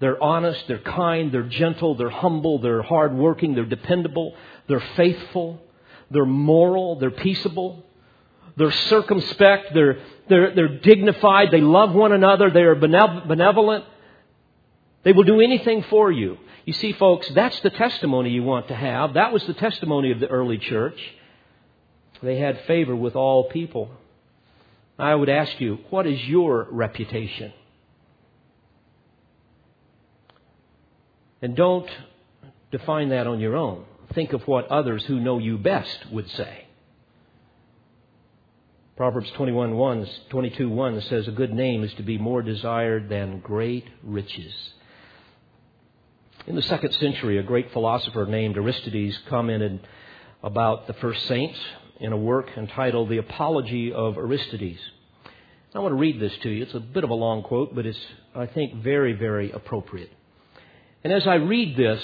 They're 0.01 0.23
honest, 0.23 0.67
they're 0.67 0.79
kind, 0.79 1.31
they're 1.31 1.43
gentle, 1.43 1.95
they're 1.95 2.11
humble, 2.11 2.59
they're 2.59 2.83
hardworking, 2.83 3.55
they're 3.55 3.67
dependable, 3.67 4.35
they're 4.67 4.83
faithful, 4.97 5.61
they're 6.11 6.25
moral, 6.25 6.99
they're 6.99 7.11
peaceable, 7.11 7.85
they're 8.57 8.73
circumspect, 8.73 9.75
they're, 9.75 9.99
they're, 10.29 10.55
they're 10.55 10.79
dignified, 10.79 11.51
they 11.51 11.61
love 11.61 11.93
one 11.93 12.13
another, 12.13 12.51
they 12.51 12.63
are 12.63 12.75
benevolent. 12.75 13.85
They 15.03 15.13
will 15.13 15.25
do 15.25 15.41
anything 15.41 15.83
for 15.85 16.11
you. 16.11 16.39
You 16.65 16.73
see, 16.75 16.93
folks, 16.93 17.29
that's 17.31 17.59
the 17.61 17.71
testimony 17.71 18.31
you 18.31 18.43
want 18.43 18.69
to 18.69 18.75
have. 18.75 19.15
That 19.15 19.33
was 19.33 19.43
the 19.47 19.55
testimony 19.55 20.13
of 20.13 20.21
the 20.21 20.29
early 20.29 20.59
church. 20.59 20.99
They 22.23 22.39
had 22.39 22.61
favor 22.67 22.95
with 22.95 23.17
all 23.17 23.45
people. 23.45 23.91
I 24.99 25.15
would 25.15 25.31
ask 25.31 25.59
you, 25.59 25.79
what 25.89 26.07
is 26.07 26.23
your 26.27 26.69
reputation? 26.71 27.55
And 31.43 31.57
don't 31.57 31.89
define 32.71 33.11
that 33.11 33.27
on 33.27 33.41
your 33.41 33.57
own. 33.57 33.85
Think 34.15 34.33
of 34.33 34.47
what 34.47 34.69
others 34.69 35.05
who 35.05 35.21
know 35.21 35.39
you 35.39 35.57
best 35.59 36.07
would 36.11 36.29
say. 36.31 36.67
Proverbs 38.97 39.31
21, 39.31 39.75
1, 39.77 40.09
22 40.29 40.69
1 40.69 41.01
says, 41.03 41.27
A 41.27 41.31
good 41.31 41.55
name 41.55 41.85
is 41.85 41.95
to 41.95 42.03
be 42.03 42.19
more 42.19 42.43
desired 42.43 43.09
than 43.09 43.41
great 43.41 43.87
riches. 44.03 44.53
In 46.47 46.55
the 46.55 46.63
second 46.63 46.93
century, 46.93 47.39
a 47.39 47.43
great 47.43 47.73
philosopher 47.73 48.27
named 48.27 48.57
Aristides 48.59 49.19
commented 49.29 49.87
about 50.43 50.87
the 50.87 50.93
first 50.95 51.27
saints 51.27 51.59
in 51.99 52.13
a 52.13 52.17
work 52.17 52.51
entitled 52.57 53.09
The 53.09 53.19
Apology 53.19 53.93
of 53.93 54.19
Aristides. 54.19 54.81
I 55.75 55.79
want 55.79 55.93
to 55.93 55.99
read 55.99 56.19
this 56.19 56.37
to 56.43 56.51
you. 56.51 56.65
It's 56.65 56.75
a 56.75 56.81
bit 56.81 57.05
of 57.05 57.11
a 57.11 57.15
long 57.15 57.43
quote, 57.43 57.75
but 57.75 57.87
it's, 57.87 57.99
I 58.35 58.47
think, 58.47 58.83
very, 58.83 59.13
very 59.13 59.53
appropriate. 59.53 60.11
And 61.03 61.13
as 61.13 61.27
I 61.27 61.37
read 61.37 61.77
this, 61.77 62.03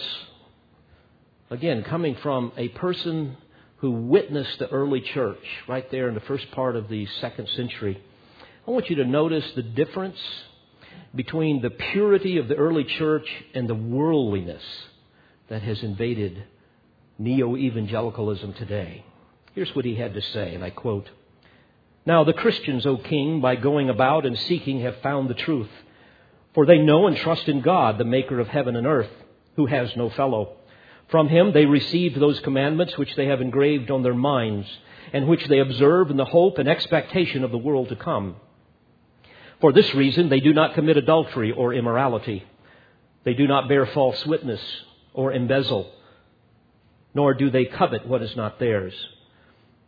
again, 1.51 1.83
coming 1.83 2.17
from 2.23 2.53
a 2.57 2.69
person 2.69 3.37
who 3.79 3.91
witnessed 3.91 4.59
the 4.59 4.69
early 4.69 5.03
church 5.03 5.45
right 5.69 5.89
there 5.91 6.09
in 6.09 6.15
the 6.15 6.21
first 6.21 6.51
part 6.53 6.77
of 6.77 6.89
the 6.89 7.07
second 7.21 7.49
century, 7.51 8.03
I 8.67 8.71
want 8.71 8.89
you 8.89 8.97
to 8.97 9.05
notice 9.05 9.45
the 9.55 9.63
difference 9.63 10.19
between 11.15 11.61
the 11.61 11.71
purity 11.71 12.39
of 12.39 12.49
the 12.49 12.57
early 12.57 12.85
church 12.85 13.29
and 13.55 13.69
the 13.69 13.75
worldliness 13.75 14.63
that 15.49 15.63
has 15.63 15.83
invaded 15.83 16.45
neo 17.19 17.55
evangelicalism 17.55 18.55
today. 18.55 19.05
Here's 19.55 19.75
what 19.75 19.85
he 19.85 19.95
had 19.95 20.15
to 20.15 20.23
say, 20.23 20.55
and 20.55 20.65
I 20.65 20.71
quote 20.71 21.09
Now 22.07 22.25
the 22.25 22.33
Christians, 22.33 22.87
O 22.87 22.97
king, 22.97 23.41
by 23.41 23.57
going 23.57 23.91
about 23.91 24.27
and 24.27 24.39
seeking, 24.39 24.81
have 24.81 24.97
found 25.03 25.29
the 25.29 25.35
truth. 25.35 25.71
For 26.57 26.65
they 26.65 26.79
know 26.79 27.07
and 27.07 27.15
trust 27.19 27.49
in 27.49 27.61
God, 27.61 27.99
the 27.99 28.05
maker 28.05 28.41
of 28.41 28.49
heaven 28.49 28.77
and 28.77 28.87
earth, 28.87 29.11
who 29.57 29.67
has 29.67 29.95
no 29.95 30.09
fellow. 30.09 30.57
From 31.09 31.29
him 31.29 31.53
they 31.53 31.67
received 31.67 32.19
those 32.19 32.41
commandments 32.41 32.97
which 32.97 33.15
they 33.15 33.27
have 33.27 33.43
engraved 33.43 33.91
on 33.91 34.03
their 34.03 34.15
minds, 34.15 34.67
and 35.13 35.29
which 35.29 35.47
they 35.49 35.59
observe 35.59 36.11
in 36.11 36.17
the 36.17 36.25
hope 36.25 36.57
and 36.57 36.67
expectation 36.67 37.45
of 37.45 37.51
the 37.51 37.59
world 37.59 37.91
to 37.91 37.97
come. 37.97 38.37
For 39.61 39.71
this 39.71 39.95
reason, 39.95 40.31
they 40.31 40.41
do 40.41 40.55
not 40.55 40.73
commit 40.73 40.97
adultery 40.97 41.53
or 41.53 41.75
immorality. 41.75 42.43
They 43.25 43.35
do 43.35 43.47
not 43.47 43.69
bear 43.69 43.85
false 43.85 44.25
witness 44.25 44.63
or 45.13 45.35
embezzle, 45.35 45.93
nor 47.15 47.35
do 47.35 47.51
they 47.51 47.67
covet 47.67 48.09
what 48.09 48.23
is 48.23 48.35
not 48.35 48.59
theirs. 48.59 48.95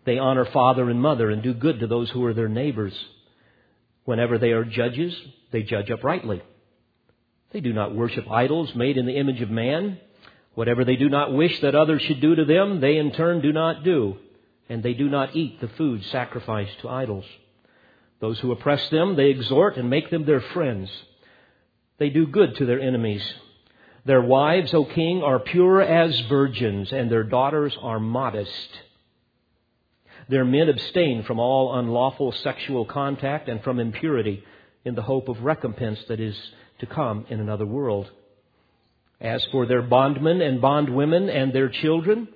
They 0.04 0.18
honor 0.18 0.44
father 0.44 0.90
and 0.90 1.00
mother 1.00 1.30
and 1.30 1.42
do 1.42 1.54
good 1.54 1.80
to 1.80 1.86
those 1.86 2.10
who 2.10 2.22
are 2.26 2.34
their 2.34 2.50
neighbors. 2.50 2.92
Whenever 4.04 4.36
they 4.36 4.50
are 4.50 4.66
judges, 4.66 5.18
they 5.50 5.62
judge 5.62 5.90
uprightly. 5.90 6.42
They 7.52 7.60
do 7.60 7.72
not 7.72 7.94
worship 7.94 8.30
idols 8.30 8.74
made 8.74 8.96
in 8.96 9.06
the 9.06 9.16
image 9.16 9.40
of 9.40 9.50
man. 9.50 9.98
Whatever 10.54 10.84
they 10.84 10.96
do 10.96 11.08
not 11.08 11.32
wish 11.32 11.60
that 11.60 11.74
others 11.74 12.02
should 12.02 12.20
do 12.20 12.34
to 12.34 12.44
them, 12.44 12.80
they 12.80 12.98
in 12.98 13.12
turn 13.12 13.40
do 13.40 13.52
not 13.52 13.84
do. 13.84 14.16
And 14.68 14.82
they 14.82 14.92
do 14.92 15.08
not 15.08 15.34
eat 15.34 15.60
the 15.60 15.68
food 15.68 16.04
sacrificed 16.06 16.80
to 16.80 16.88
idols. 16.88 17.24
Those 18.20 18.38
who 18.40 18.52
oppress 18.52 18.88
them, 18.90 19.16
they 19.16 19.30
exhort 19.30 19.76
and 19.76 19.88
make 19.88 20.10
them 20.10 20.26
their 20.26 20.40
friends. 20.40 20.90
They 21.98 22.10
do 22.10 22.26
good 22.26 22.56
to 22.56 22.66
their 22.66 22.80
enemies. 22.80 23.22
Their 24.04 24.22
wives, 24.22 24.74
O 24.74 24.84
king, 24.84 25.22
are 25.22 25.38
pure 25.38 25.80
as 25.80 26.18
virgins, 26.22 26.92
and 26.92 27.10
their 27.10 27.24
daughters 27.24 27.76
are 27.80 28.00
modest. 28.00 28.68
Their 30.28 30.44
men 30.44 30.68
abstain 30.68 31.22
from 31.24 31.38
all 31.38 31.78
unlawful 31.78 32.32
sexual 32.32 32.84
contact 32.84 33.48
and 33.48 33.62
from 33.62 33.78
impurity 33.78 34.44
in 34.84 34.94
the 34.94 35.02
hope 35.02 35.28
of 35.28 35.42
recompense 35.42 36.02
that 36.08 36.20
is 36.20 36.36
to 36.80 36.86
come 36.86 37.26
in 37.28 37.40
another 37.40 37.66
world. 37.66 38.10
As 39.20 39.44
for 39.50 39.66
their 39.66 39.82
bondmen 39.82 40.40
and 40.40 40.60
bondwomen 40.60 41.28
and 41.28 41.52
their 41.52 41.68
children, 41.68 42.28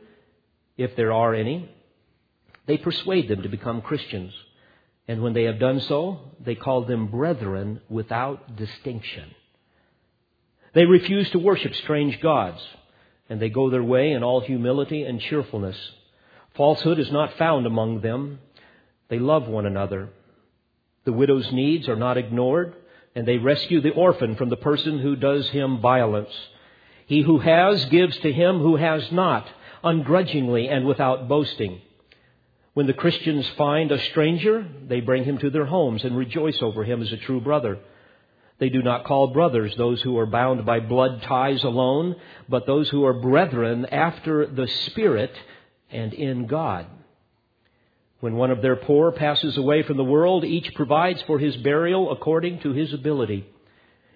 if 0.76 0.96
there 0.96 1.12
are 1.12 1.34
any, 1.34 1.70
they 2.66 2.76
persuade 2.76 3.28
them 3.28 3.42
to 3.42 3.48
become 3.48 3.82
Christians. 3.82 4.32
And 5.06 5.22
when 5.22 5.32
they 5.32 5.44
have 5.44 5.58
done 5.58 5.80
so, 5.80 6.20
they 6.44 6.54
call 6.54 6.84
them 6.84 7.08
brethren 7.08 7.80
without 7.88 8.56
distinction. 8.56 9.30
They 10.74 10.86
refuse 10.86 11.30
to 11.30 11.38
worship 11.38 11.74
strange 11.74 12.20
gods, 12.20 12.60
and 13.28 13.40
they 13.40 13.50
go 13.50 13.70
their 13.70 13.82
way 13.82 14.12
in 14.12 14.22
all 14.22 14.40
humility 14.40 15.02
and 15.02 15.20
cheerfulness. 15.20 15.76
Falsehood 16.56 16.98
is 16.98 17.10
not 17.10 17.36
found 17.36 17.66
among 17.66 18.00
them. 18.00 18.38
They 19.08 19.18
love 19.18 19.46
one 19.48 19.66
another. 19.66 20.08
The 21.04 21.12
widow's 21.12 21.50
needs 21.52 21.88
are 21.88 21.96
not 21.96 22.16
ignored, 22.16 22.74
and 23.14 23.26
they 23.26 23.38
rescue 23.38 23.80
the 23.80 23.90
orphan 23.90 24.36
from 24.36 24.48
the 24.48 24.56
person 24.56 24.98
who 24.98 25.16
does 25.16 25.48
him 25.50 25.80
violence. 25.80 26.32
He 27.06 27.22
who 27.22 27.38
has 27.38 27.84
gives 27.86 28.16
to 28.18 28.32
him 28.32 28.58
who 28.60 28.76
has 28.76 29.10
not, 29.12 29.46
ungrudgingly 29.84 30.68
and 30.68 30.86
without 30.86 31.28
boasting. 31.28 31.80
When 32.74 32.86
the 32.86 32.94
Christians 32.94 33.46
find 33.58 33.92
a 33.92 34.02
stranger, 34.06 34.66
they 34.88 35.00
bring 35.00 35.24
him 35.24 35.38
to 35.38 35.50
their 35.50 35.66
homes 35.66 36.04
and 36.04 36.16
rejoice 36.16 36.62
over 36.62 36.84
him 36.84 37.02
as 37.02 37.12
a 37.12 37.18
true 37.18 37.40
brother. 37.40 37.78
They 38.58 38.70
do 38.70 38.82
not 38.82 39.04
call 39.04 39.28
brothers 39.28 39.74
those 39.76 40.00
who 40.00 40.16
are 40.18 40.26
bound 40.26 40.64
by 40.64 40.80
blood 40.80 41.22
ties 41.22 41.64
alone, 41.64 42.16
but 42.48 42.66
those 42.66 42.88
who 42.88 43.04
are 43.04 43.12
brethren 43.12 43.84
after 43.86 44.46
the 44.46 44.68
Spirit 44.86 45.34
and 45.90 46.14
in 46.14 46.46
God. 46.46 46.86
When 48.22 48.36
one 48.36 48.52
of 48.52 48.62
their 48.62 48.76
poor 48.76 49.10
passes 49.10 49.56
away 49.56 49.82
from 49.82 49.96
the 49.96 50.04
world, 50.04 50.44
each 50.44 50.72
provides 50.74 51.20
for 51.22 51.40
his 51.40 51.56
burial 51.56 52.12
according 52.12 52.60
to 52.60 52.72
his 52.72 52.92
ability. 52.92 53.44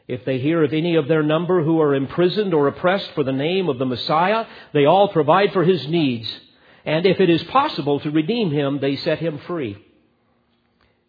If 0.07 0.25
they 0.25 0.39
hear 0.39 0.63
of 0.63 0.73
any 0.73 0.95
of 0.95 1.09
their 1.09 1.25
number 1.25 1.65
who 1.65 1.81
are 1.81 1.93
imprisoned 1.93 2.55
or 2.55 2.69
oppressed 2.69 3.11
for 3.17 3.25
the 3.25 3.33
name 3.33 3.69
of 3.69 3.81
the 3.81 3.85
Messiah, 3.85 4.47
they 4.73 4.85
all 4.85 5.09
provide 5.09 5.53
for 5.53 5.65
his 5.65 5.89
needs. 5.89 6.33
And 6.85 7.05
if 7.05 7.19
it 7.19 7.29
is 7.29 7.43
possible 7.51 7.99
to 7.99 8.13
redeem 8.13 8.53
him, 8.53 8.79
they 8.79 8.95
set 8.95 9.19
him 9.19 9.41
free. 9.45 9.77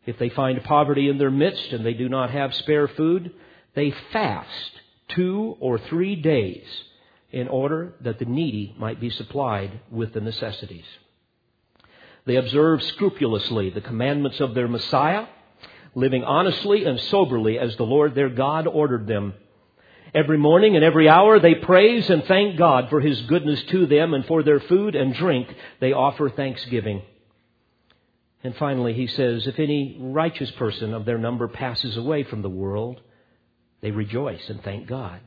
If 0.08 0.18
they 0.18 0.30
find 0.30 0.64
poverty 0.64 1.08
in 1.08 1.20
their 1.20 1.30
midst 1.30 1.72
and 1.74 1.86
they 1.86 1.94
do 1.94 2.10
not 2.10 2.32
have 2.32 2.56
spare 2.56 2.88
food, 2.88 3.32
they 3.76 3.94
fast 4.12 4.72
two 5.10 5.56
or 5.60 5.78
three 5.78 6.16
days 6.16 6.66
in 7.32 7.48
order 7.48 7.94
that 8.02 8.18
the 8.18 8.26
needy 8.26 8.74
might 8.80 9.00
be 9.00 9.12
supplied 9.12 9.82
with 9.92 10.14
the 10.14 10.22
necessities. 10.22 10.86
They 12.28 12.36
observe 12.36 12.84
scrupulously 12.84 13.70
the 13.70 13.80
commandments 13.80 14.42
of 14.42 14.54
their 14.54 14.68
Messiah, 14.68 15.28
living 15.96 16.26
honestly 16.26 16.84
and 16.84 17.00
soberly 17.00 17.58
as 17.58 17.76
the 17.78 17.86
Lord 17.86 18.16
their 18.16 18.30
God 18.30 18.68
ordered 18.68 19.08
them. 19.08 19.34
Every 20.14 20.38
morning 20.38 20.76
and 20.76 20.84
every 20.84 21.08
hour 21.08 21.40
they 21.40 21.56
praise 21.56 22.10
and 22.10 22.26
thank 22.26 22.58
God 22.58 22.90
for 22.90 23.00
His 23.00 23.22
goodness 23.22 23.64
to 23.70 23.86
them 23.86 24.14
and 24.14 24.26
for 24.26 24.44
their 24.44 24.60
food 24.60 24.94
and 24.94 25.14
drink 25.14 25.48
they 25.80 25.94
offer 25.94 26.30
thanksgiving. 26.30 27.02
And 28.44 28.56
finally, 28.58 28.94
he 28.94 29.08
says, 29.08 29.48
if 29.48 29.58
any 29.58 29.98
righteous 30.00 30.52
person 30.52 30.94
of 30.94 31.06
their 31.06 31.18
number 31.18 31.48
passes 31.48 31.96
away 31.96 32.24
from 32.24 32.42
the 32.42 32.50
world, 32.50 33.00
they 33.82 33.92
rejoice 33.92 34.50
and 34.50 34.62
thank 34.62 34.86
God 34.88 35.22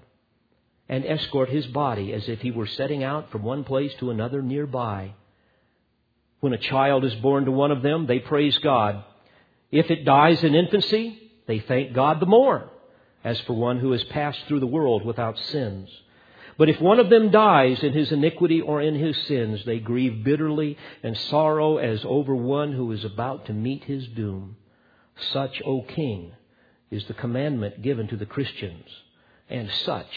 and 0.87 1.07
escort 1.07 1.49
his 1.49 1.67
body 1.67 2.13
as 2.13 2.29
if 2.29 2.41
he 2.41 2.51
were 2.51 2.67
setting 2.67 3.03
out 3.03 3.31
from 3.31 3.43
one 3.43 3.65
place 3.65 3.93
to 4.01 4.11
another 4.11 4.43
nearby. 4.43 5.15
When 6.41 6.53
a 6.53 6.59
child 6.59 7.05
is 7.05 7.15
born 7.17 7.45
to 7.45 7.51
one 7.51 7.71
of 7.71 7.83
them, 7.83 8.07
they 8.07 8.19
praise 8.19 8.57
God. 8.59 9.05
If 9.71 9.91
it 9.91 10.05
dies 10.05 10.43
in 10.43 10.55
infancy, 10.55 11.31
they 11.47 11.61
thank 11.61 11.93
God 11.93 12.21
the 12.21 12.27
more 12.27 12.71
as 13.23 13.39
for 13.41 13.53
one 13.53 13.79
who 13.79 13.93
has 13.93 14.03
passed 14.05 14.41
through 14.47 14.61
the 14.61 14.67
world 14.67 15.05
without 15.05 15.39
sins. 15.39 15.91
But 16.57 16.69
if 16.69 16.81
one 16.81 16.99
of 16.99 17.11
them 17.11 17.31
dies 17.31 17.83
in 17.83 17.93
his 17.93 18.13
iniquity 18.13 18.61
or 18.61 18.83
in 18.83 18.95
his 18.95 19.17
sins, 19.27 19.65
they 19.65 19.79
grieve 19.79 20.25
bitterly 20.25 20.77
and 21.03 21.17
sorrow 21.17 21.79
as 21.79 22.01
over 22.05 22.35
one 22.35 22.73
who 22.73 22.93
is 22.93 23.05
about 23.05 23.47
to 23.47 23.53
meet 23.53 23.85
his 23.85 24.07
doom. 24.09 24.57
Such, 25.33 25.61
O 25.65 25.83
King, 25.83 26.33
is 26.91 27.05
the 27.07 27.15
commandment 27.15 27.83
given 27.83 28.09
to 28.09 28.17
the 28.17 28.27
Christians, 28.27 28.87
and 29.49 29.71
such 29.71 30.11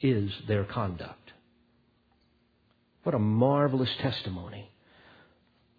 is 0.00 0.30
their 0.46 0.64
conduct. 0.64 1.32
What 3.02 3.14
a 3.14 3.18
marvelous 3.18 3.94
testimony 4.00 4.70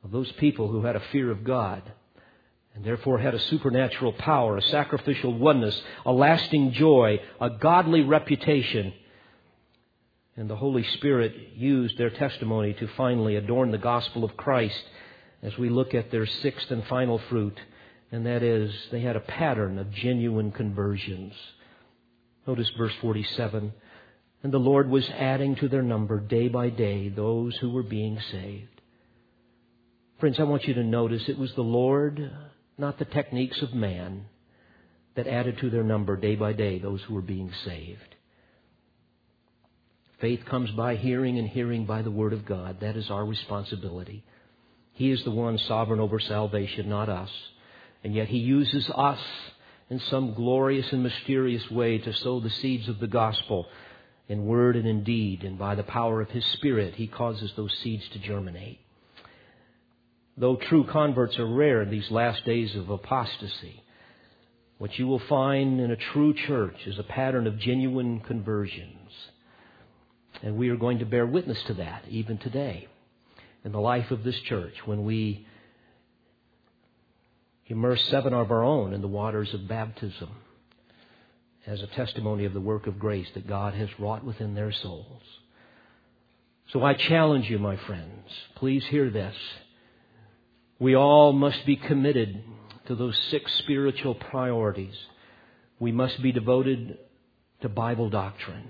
of 0.04 0.12
those 0.12 0.32
people 0.34 0.68
who 0.68 0.84
had 0.84 0.96
a 0.96 1.04
fear 1.12 1.32
of 1.32 1.44
God 1.44 1.84
and 2.74 2.84
therefore 2.84 3.20
had 3.20 3.34
a 3.34 3.40
supernatural 3.40 4.14
power, 4.14 4.58
a 4.58 4.62
sacrificial 4.62 5.34
oneness, 5.38 5.80
a 6.06 6.12
lasting 6.12 6.72
joy, 6.72 7.20
a 7.40 7.50
godly 7.50 8.02
reputation. 8.02 8.94
And 10.38 10.50
the 10.50 10.56
Holy 10.56 10.84
Spirit 10.84 11.34
used 11.56 11.98
their 11.98 12.10
testimony 12.10 12.74
to 12.76 12.88
finally 12.96 13.36
adorn 13.36 13.72
the 13.72 13.78
gospel 13.78 14.24
of 14.24 14.38
Christ 14.38 14.82
as 15.44 15.58
we 15.58 15.70
look 15.70 15.94
at 15.94 16.12
their 16.12 16.26
sixth 16.26 16.72
and 16.72 16.86
final 16.88 17.20
fruit, 17.30 17.60
and 18.12 18.26
that 18.26 18.42
is 18.44 18.74
they 18.92 19.02
had 19.02 19.16
a 19.16 19.22
pattern 19.22 19.78
of 19.78 19.92
genuine 19.92 20.52
conversions. 20.52 21.34
Notice 22.48 22.70
verse 22.78 22.94
47. 23.02 23.74
And 24.44 24.52
the 24.52 24.60
Lord 24.60 24.90
was 24.90 25.08
adding 25.10 25.56
to 25.58 25.68
their 25.68 25.84
number 25.84 26.20
day 26.20 26.48
by 26.48 26.70
day 26.70 27.10
those 27.10 27.56
who 27.58 27.70
were 27.70 27.84
being 27.84 28.20
saved. 28.32 28.81
Friends, 30.22 30.40
I 30.40 30.44
want 30.44 30.66
you 30.66 30.76
to 30.76 30.84
notice 30.84 31.28
it 31.28 31.40
was 31.40 31.52
the 31.56 31.64
Lord 31.64 32.32
not 32.78 33.00
the 33.00 33.06
techniques 33.06 33.60
of 33.64 33.74
man, 33.74 34.26
that 35.16 35.26
added 35.26 35.58
to 35.58 35.72
their 35.72 35.84
number 35.84 36.16
day 36.16 36.36
by 36.36 36.54
day 36.54 36.78
those 36.78 37.02
who 37.02 37.16
were 37.16 37.24
being 37.24 37.52
saved. 37.66 38.16
Faith 40.20 40.46
comes 40.46 40.70
by 40.72 40.96
hearing, 40.96 41.40
and 41.40 41.48
hearing 41.48 41.86
by 41.86 42.04
the 42.04 42.12
Word 42.12 42.34
of 42.34 42.46
God. 42.46 42.82
That 42.82 42.98
is 42.98 43.10
our 43.10 43.26
responsibility. 43.26 44.24
He 44.94 45.10
is 45.10 45.24
the 45.24 45.32
one 45.32 45.58
sovereign 45.58 46.00
over 46.00 46.20
salvation, 46.20 46.88
not 46.88 47.10
us. 47.10 47.32
And 48.04 48.14
yet 48.14 48.28
He 48.28 48.38
uses 48.38 48.92
us 48.92 49.20
in 49.90 50.00
some 50.02 50.36
glorious 50.36 50.86
and 50.92 51.02
mysterious 51.02 51.68
way 51.72 51.98
to 51.98 52.14
sow 52.14 52.40
the 52.40 52.52
seeds 52.52 52.88
of 52.88 53.00
the 53.00 53.08
gospel 53.08 53.66
in 54.30 54.46
word 54.46 54.76
and 54.76 54.88
in 54.88 55.04
deed. 55.04 55.44
And 55.44 55.58
by 55.58 55.74
the 55.74 55.84
power 55.84 56.22
of 56.22 56.30
His 56.30 56.46
Spirit, 56.46 56.94
He 56.94 57.08
causes 57.08 57.52
those 57.56 57.76
seeds 57.82 58.08
to 58.10 58.20
germinate. 58.20 58.80
Though 60.38 60.56
true 60.56 60.86
converts 60.86 61.38
are 61.40 61.46
rare 61.46 61.82
in 61.82 61.92
these 61.92 62.10
last 62.10 62.46
days 62.46 62.76
of 62.76 62.90
apostasy, 62.90 63.84
what 64.78 64.98
you 64.98 65.06
will 65.06 65.20
find 65.20 65.80
in 65.80 65.92
a 65.92 65.96
true 65.96 66.34
church 66.34 66.88
is 66.88 66.98
a 66.98 67.04
pattern 67.04 67.48
of 67.48 67.60
genuine 67.60 68.22
conversions. 68.22 69.12
And 70.42 70.58
we 70.58 70.70
are 70.70 70.78
going 70.78 71.00
to 71.00 71.06
bear 71.06 71.26
witness 71.26 71.62
to 71.64 71.76
that 71.76 72.06
even 72.10 72.38
today 72.38 72.88
in 73.64 73.72
the 73.72 73.80
life 73.80 74.10
of 74.10 74.24
this 74.24 74.40
church 74.42 74.74
when 74.86 75.04
we 75.04 75.46
immerse 77.68 78.04
seven 78.10 78.34
of 78.34 78.52
our 78.52 78.64
own 78.64 78.94
in 78.94 79.02
the 79.02 79.08
waters 79.08 79.54
of 79.54 79.68
baptism 79.68 80.30
as 81.68 81.82
a 81.82 81.88
testimony 81.88 82.46
of 82.46 82.54
the 82.54 82.60
work 82.60 82.88
of 82.88 82.98
grace 82.98 83.28
that 83.34 83.48
God 83.48 83.74
has 83.76 83.90
wrought 84.00 84.24
within 84.24 84.56
their 84.56 84.72
souls. 84.72 85.22
So 86.72 86.84
I 86.84 86.94
challenge 86.96 87.50
you, 87.50 87.60
my 87.60 87.78
friends, 87.78 88.28
please 88.56 88.84
hear 88.86 89.10
this. 89.10 89.36
We 90.82 90.96
all 90.96 91.32
must 91.32 91.64
be 91.68 91.76
committed 91.76 92.44
to 92.88 92.96
those 92.96 93.16
six 93.30 93.54
spiritual 93.60 94.16
priorities. 94.16 94.96
We 95.80 95.92
must 95.92 96.20
be 96.24 96.32
devoted 96.32 96.98
to 97.62 97.70
Bible 97.70 98.10
doctrine. 98.10 98.68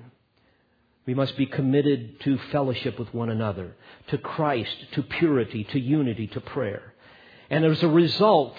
We 1.05 1.13
must 1.13 1.37
be 1.37 1.45
committed 1.45 2.19
to 2.23 2.37
fellowship 2.51 2.99
with 2.99 3.13
one 3.13 3.29
another, 3.29 3.77
to 4.09 4.17
Christ, 4.17 4.75
to 4.91 5.03
purity, 5.03 5.63
to 5.63 5.79
unity, 5.79 6.27
to 6.27 6.41
prayer. 6.41 6.93
And 7.49 7.63
as 7.63 7.81
a 7.81 7.87
result, 7.87 8.57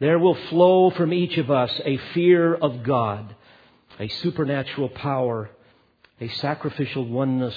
there 0.00 0.18
will 0.18 0.36
flow 0.50 0.90
from 0.90 1.12
each 1.12 1.38
of 1.38 1.52
us 1.52 1.70
a 1.84 1.98
fear 2.14 2.52
of 2.52 2.82
God, 2.82 3.36
a 4.00 4.08
supernatural 4.08 4.88
power, 4.88 5.50
a 6.20 6.26
sacrificial 6.26 7.04
oneness, 7.04 7.54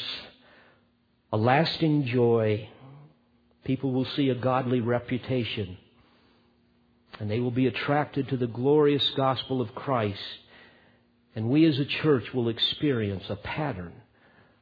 a 1.33 1.37
lasting 1.37 2.05
joy. 2.05 2.69
People 3.65 3.91
will 3.91 4.05
see 4.05 4.29
a 4.29 4.35
godly 4.35 4.79
reputation, 4.79 5.77
and 7.19 7.29
they 7.29 7.39
will 7.39 7.51
be 7.51 7.67
attracted 7.67 8.29
to 8.29 8.37
the 8.37 8.47
glorious 8.47 9.09
gospel 9.17 9.59
of 9.59 9.75
Christ. 9.75 10.19
And 11.35 11.49
we 11.49 11.65
as 11.65 11.79
a 11.79 11.85
church 11.85 12.33
will 12.33 12.47
experience 12.47 13.25
a 13.27 13.35
pattern 13.35 13.91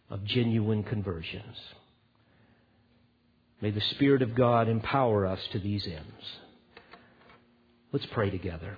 of 0.10 0.24
genuine 0.24 0.84
conversions. 0.84 1.58
May 3.62 3.72
the 3.72 3.82
Spirit 3.82 4.22
of 4.22 4.36
God 4.36 4.68
empower 4.68 5.26
us 5.28 5.40
to 5.52 5.60
these 5.60 5.86
ends. 5.86 6.40
Let's 7.92 8.06
pray 8.08 8.30
together. 8.30 8.78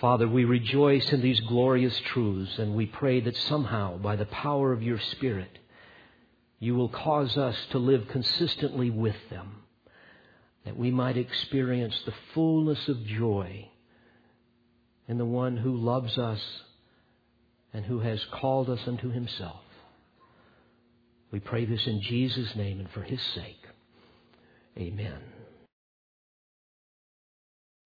Father, 0.00 0.28
we 0.28 0.44
rejoice 0.44 1.10
in 1.12 1.20
these 1.20 1.40
glorious 1.40 1.98
truths, 2.12 2.58
and 2.58 2.74
we 2.74 2.86
pray 2.86 3.20
that 3.20 3.36
somehow, 3.36 3.98
by 3.98 4.16
the 4.16 4.26
power 4.26 4.72
of 4.72 4.82
your 4.82 4.98
Spirit, 4.98 5.58
you 6.60 6.74
will 6.74 6.90
cause 6.90 7.36
us 7.38 7.56
to 7.70 7.78
live 7.78 8.06
consistently 8.08 8.90
with 8.90 9.16
them, 9.30 9.62
that 10.64 10.76
we 10.76 10.90
might 10.90 11.16
experience 11.16 11.98
the 12.04 12.14
fullness 12.34 12.86
of 12.86 13.04
joy 13.06 13.66
in 15.08 15.16
the 15.16 15.24
one 15.24 15.56
who 15.56 15.74
loves 15.74 16.18
us 16.18 16.40
and 17.72 17.86
who 17.86 18.00
has 18.00 18.22
called 18.30 18.68
us 18.68 18.80
unto 18.86 19.10
himself. 19.10 19.62
We 21.32 21.40
pray 21.40 21.64
this 21.64 21.86
in 21.86 22.02
Jesus' 22.02 22.54
name 22.54 22.78
and 22.78 22.90
for 22.90 23.02
his 23.02 23.22
sake. 23.34 23.66
Amen. 24.76 25.18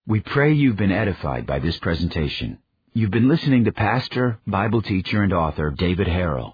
We 0.07 0.21
pray 0.21 0.53
you've 0.53 0.77
been 0.77 0.93
edified 0.93 1.47
by 1.47 1.61
this 1.61 1.79
presentation. 1.79 2.59
You've 2.93 3.11
been 3.11 3.29
listening 3.29 3.65
to 3.65 3.73
pastor, 3.73 4.39
Bible 4.47 4.83
teacher, 4.83 5.23
and 5.23 5.33
author 5.33 5.71
David 5.71 6.09
Harrell. 6.09 6.54